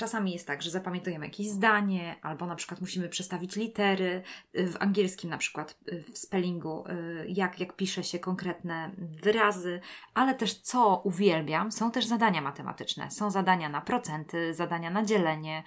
Czasami 0.00 0.32
jest 0.32 0.46
tak, 0.46 0.62
że 0.62 0.70
zapamiętujemy 0.70 1.26
jakieś 1.26 1.48
zdanie, 1.48 2.16
albo 2.22 2.46
na 2.46 2.54
przykład 2.54 2.80
musimy 2.80 3.08
przestawić 3.08 3.56
litery. 3.56 4.22
W 4.54 4.76
angielskim, 4.80 5.30
na 5.30 5.38
przykład 5.38 5.78
w 6.12 6.18
spellingu, 6.18 6.84
jak, 7.28 7.60
jak 7.60 7.76
pisze 7.76 8.04
się 8.04 8.18
konkretne 8.18 8.90
wyrazy, 8.98 9.80
ale 10.14 10.34
też 10.34 10.54
co 10.54 11.00
uwielbiam, 11.04 11.72
są 11.72 11.90
też 11.90 12.06
zadania 12.06 12.40
matematyczne. 12.40 13.10
Są 13.10 13.30
zadania 13.30 13.68
na 13.68 13.80
procenty, 13.80 14.54
zadania 14.54 14.90
na 14.90 15.04
dzielenie, 15.04 15.62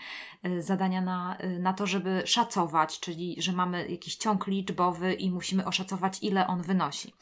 zadania 0.59 1.01
na, 1.01 1.37
na 1.59 1.73
to, 1.73 1.87
żeby 1.87 2.21
szacować, 2.25 2.99
czyli 2.99 3.35
że 3.41 3.51
mamy 3.51 3.87
jakiś 3.87 4.15
ciąg 4.15 4.47
liczbowy 4.47 5.13
i 5.13 5.31
musimy 5.31 5.65
oszacować, 5.65 6.19
ile 6.21 6.47
on 6.47 6.61
wynosi. 6.61 7.13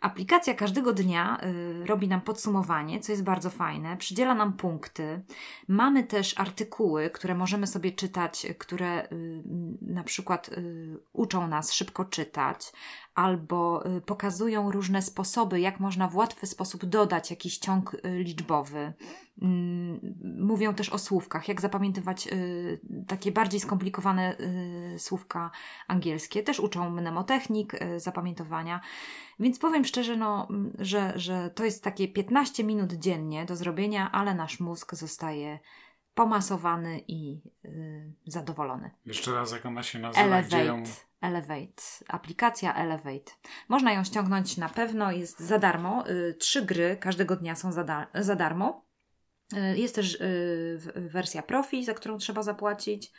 Aplikacja 0.00 0.54
każdego 0.54 0.92
dnia 0.92 1.40
y, 1.82 1.86
robi 1.86 2.08
nam 2.08 2.20
podsumowanie, 2.20 3.00
co 3.00 3.12
jest 3.12 3.24
bardzo 3.24 3.50
fajne, 3.50 3.96
przydziela 3.96 4.34
nam 4.34 4.52
punkty. 4.52 5.22
Mamy 5.68 6.04
też 6.04 6.40
artykuły, 6.40 7.10
które 7.10 7.34
możemy 7.34 7.66
sobie 7.66 7.92
czytać, 7.92 8.46
które 8.58 9.04
y, 9.12 9.42
na 9.82 10.04
przykład 10.04 10.48
y, 10.48 10.98
uczą 11.12 11.48
nas 11.48 11.72
szybko 11.72 12.04
czytać, 12.04 12.72
albo 13.18 13.86
y, 13.96 14.00
pokazują 14.00 14.70
różne 14.70 15.02
sposoby, 15.02 15.60
jak 15.60 15.80
można 15.80 16.08
w 16.08 16.16
łatwy 16.16 16.46
sposób 16.46 16.84
dodać 16.84 17.30
jakiś 17.30 17.58
ciąg 17.58 17.94
y, 17.94 17.98
liczbowy. 18.18 18.92
Mm, 19.42 20.00
mówią 20.40 20.74
też 20.74 20.88
o 20.88 20.98
słówkach, 20.98 21.48
jak 21.48 21.60
zapamiętywać 21.60 22.26
y, 22.26 22.80
takie 23.06 23.32
bardziej 23.32 23.60
skomplikowane 23.60 24.36
słówka 24.98 25.50
angielskie. 25.88 26.42
Też 26.42 26.60
uczą 26.60 26.90
mnemotechnik, 26.90 27.72
zapamiętowania. 27.96 28.80
Więc 29.40 29.58
powiem 29.58 29.84
szczerze, 29.84 30.16
no, 30.16 30.48
że, 30.78 31.12
że 31.16 31.50
to 31.50 31.64
jest 31.64 31.84
takie 31.84 32.08
15 32.08 32.64
minut 32.64 32.92
dziennie 32.92 33.44
do 33.44 33.56
zrobienia, 33.56 34.12
ale 34.12 34.34
nasz 34.34 34.60
mózg 34.60 34.94
zostaje 34.94 35.58
pomasowany 36.14 37.04
i 37.08 37.40
zadowolony. 38.26 38.90
Jeszcze 39.06 39.32
raz, 39.32 39.52
jak 39.52 39.66
ona 39.66 39.82
się 39.82 39.98
nazywa? 39.98 40.26
Elevate. 40.26 40.64
Ją... 40.64 40.82
Elevate. 41.20 41.82
Aplikacja 42.08 42.74
Elevate. 42.74 43.32
Można 43.68 43.92
ją 43.92 44.04
ściągnąć 44.04 44.56
na 44.56 44.68
pewno, 44.68 45.12
jest 45.12 45.40
za 45.40 45.58
darmo. 45.58 46.10
Y, 46.10 46.34
trzy 46.34 46.62
gry 46.62 46.96
każdego 47.00 47.36
dnia 47.36 47.56
są 47.56 47.72
za, 47.72 47.84
da 47.84 48.06
za 48.14 48.36
darmo. 48.36 48.84
Y, 49.52 49.78
jest 49.78 49.94
też 49.94 50.14
y, 50.14 50.78
wersja 50.96 51.42
profi, 51.42 51.84
za 51.84 51.94
którą 51.94 52.18
trzeba 52.18 52.42
zapłacić. 52.42 53.12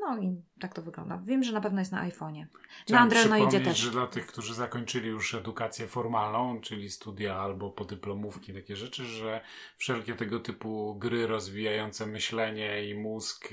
No 0.00 0.18
i 0.22 0.42
tak 0.60 0.74
to 0.74 0.82
wygląda. 0.82 1.22
Wiem, 1.24 1.44
że 1.44 1.52
na 1.52 1.60
pewno 1.60 1.78
jest 1.80 1.92
na 1.92 2.08
iPhone'ie. 2.08 2.46
Na 2.88 3.00
Androidzie 3.00 3.60
też. 3.60 3.78
że 3.78 3.90
dla 3.90 4.06
tych, 4.06 4.26
którzy 4.26 4.54
zakończyli 4.54 5.08
już 5.08 5.34
edukację 5.34 5.86
formalną, 5.86 6.60
czyli 6.60 6.90
studia 6.90 7.36
albo 7.36 7.70
podyplomówki, 7.70 8.54
takie 8.54 8.76
rzeczy, 8.76 9.04
że 9.04 9.40
wszelkie 9.76 10.14
tego 10.14 10.40
typu 10.40 10.94
gry 10.98 11.26
rozwijające 11.26 12.06
myślenie 12.06 12.88
i 12.88 12.94
mózg 12.94 13.48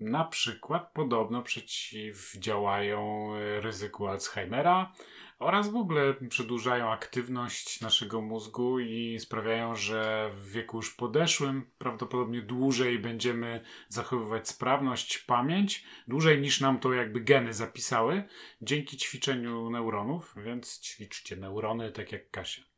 na 0.00 0.24
przykład 0.24 0.92
podobno 0.92 1.42
przeciwdziałają 1.42 3.30
e, 3.34 3.60
ryzyku 3.60 4.06
Alzheimera 4.06 4.92
oraz 5.38 5.68
w 5.68 5.76
ogóle 5.76 6.14
przedłużają 6.28 6.90
aktywność 6.90 7.80
naszego 7.80 8.20
mózgu 8.20 8.80
i 8.80 9.18
sprawiają, 9.20 9.76
że 9.76 10.30
w 10.34 10.50
wieku 10.50 10.76
już 10.76 10.94
podeszłym 10.94 11.70
prawdopodobnie 11.78 12.42
dłużej 12.42 12.98
będziemy 12.98 13.64
zachowywać 13.88 14.48
sprawność, 14.48 15.18
pamięć, 15.18 15.84
dłużej 16.08 16.40
niż 16.40 16.60
nam 16.60 16.78
to 16.78 16.92
jakby 16.92 17.20
geny 17.20 17.54
zapisały, 17.54 18.24
dzięki 18.62 18.96
ćwiczeniu 18.96 19.70
neuronów, 19.70 20.34
więc 20.36 20.80
ćwiczcie 20.80 21.36
neurony 21.36 21.92
tak 21.92 22.12
jak 22.12 22.30
Kasia. 22.30 22.68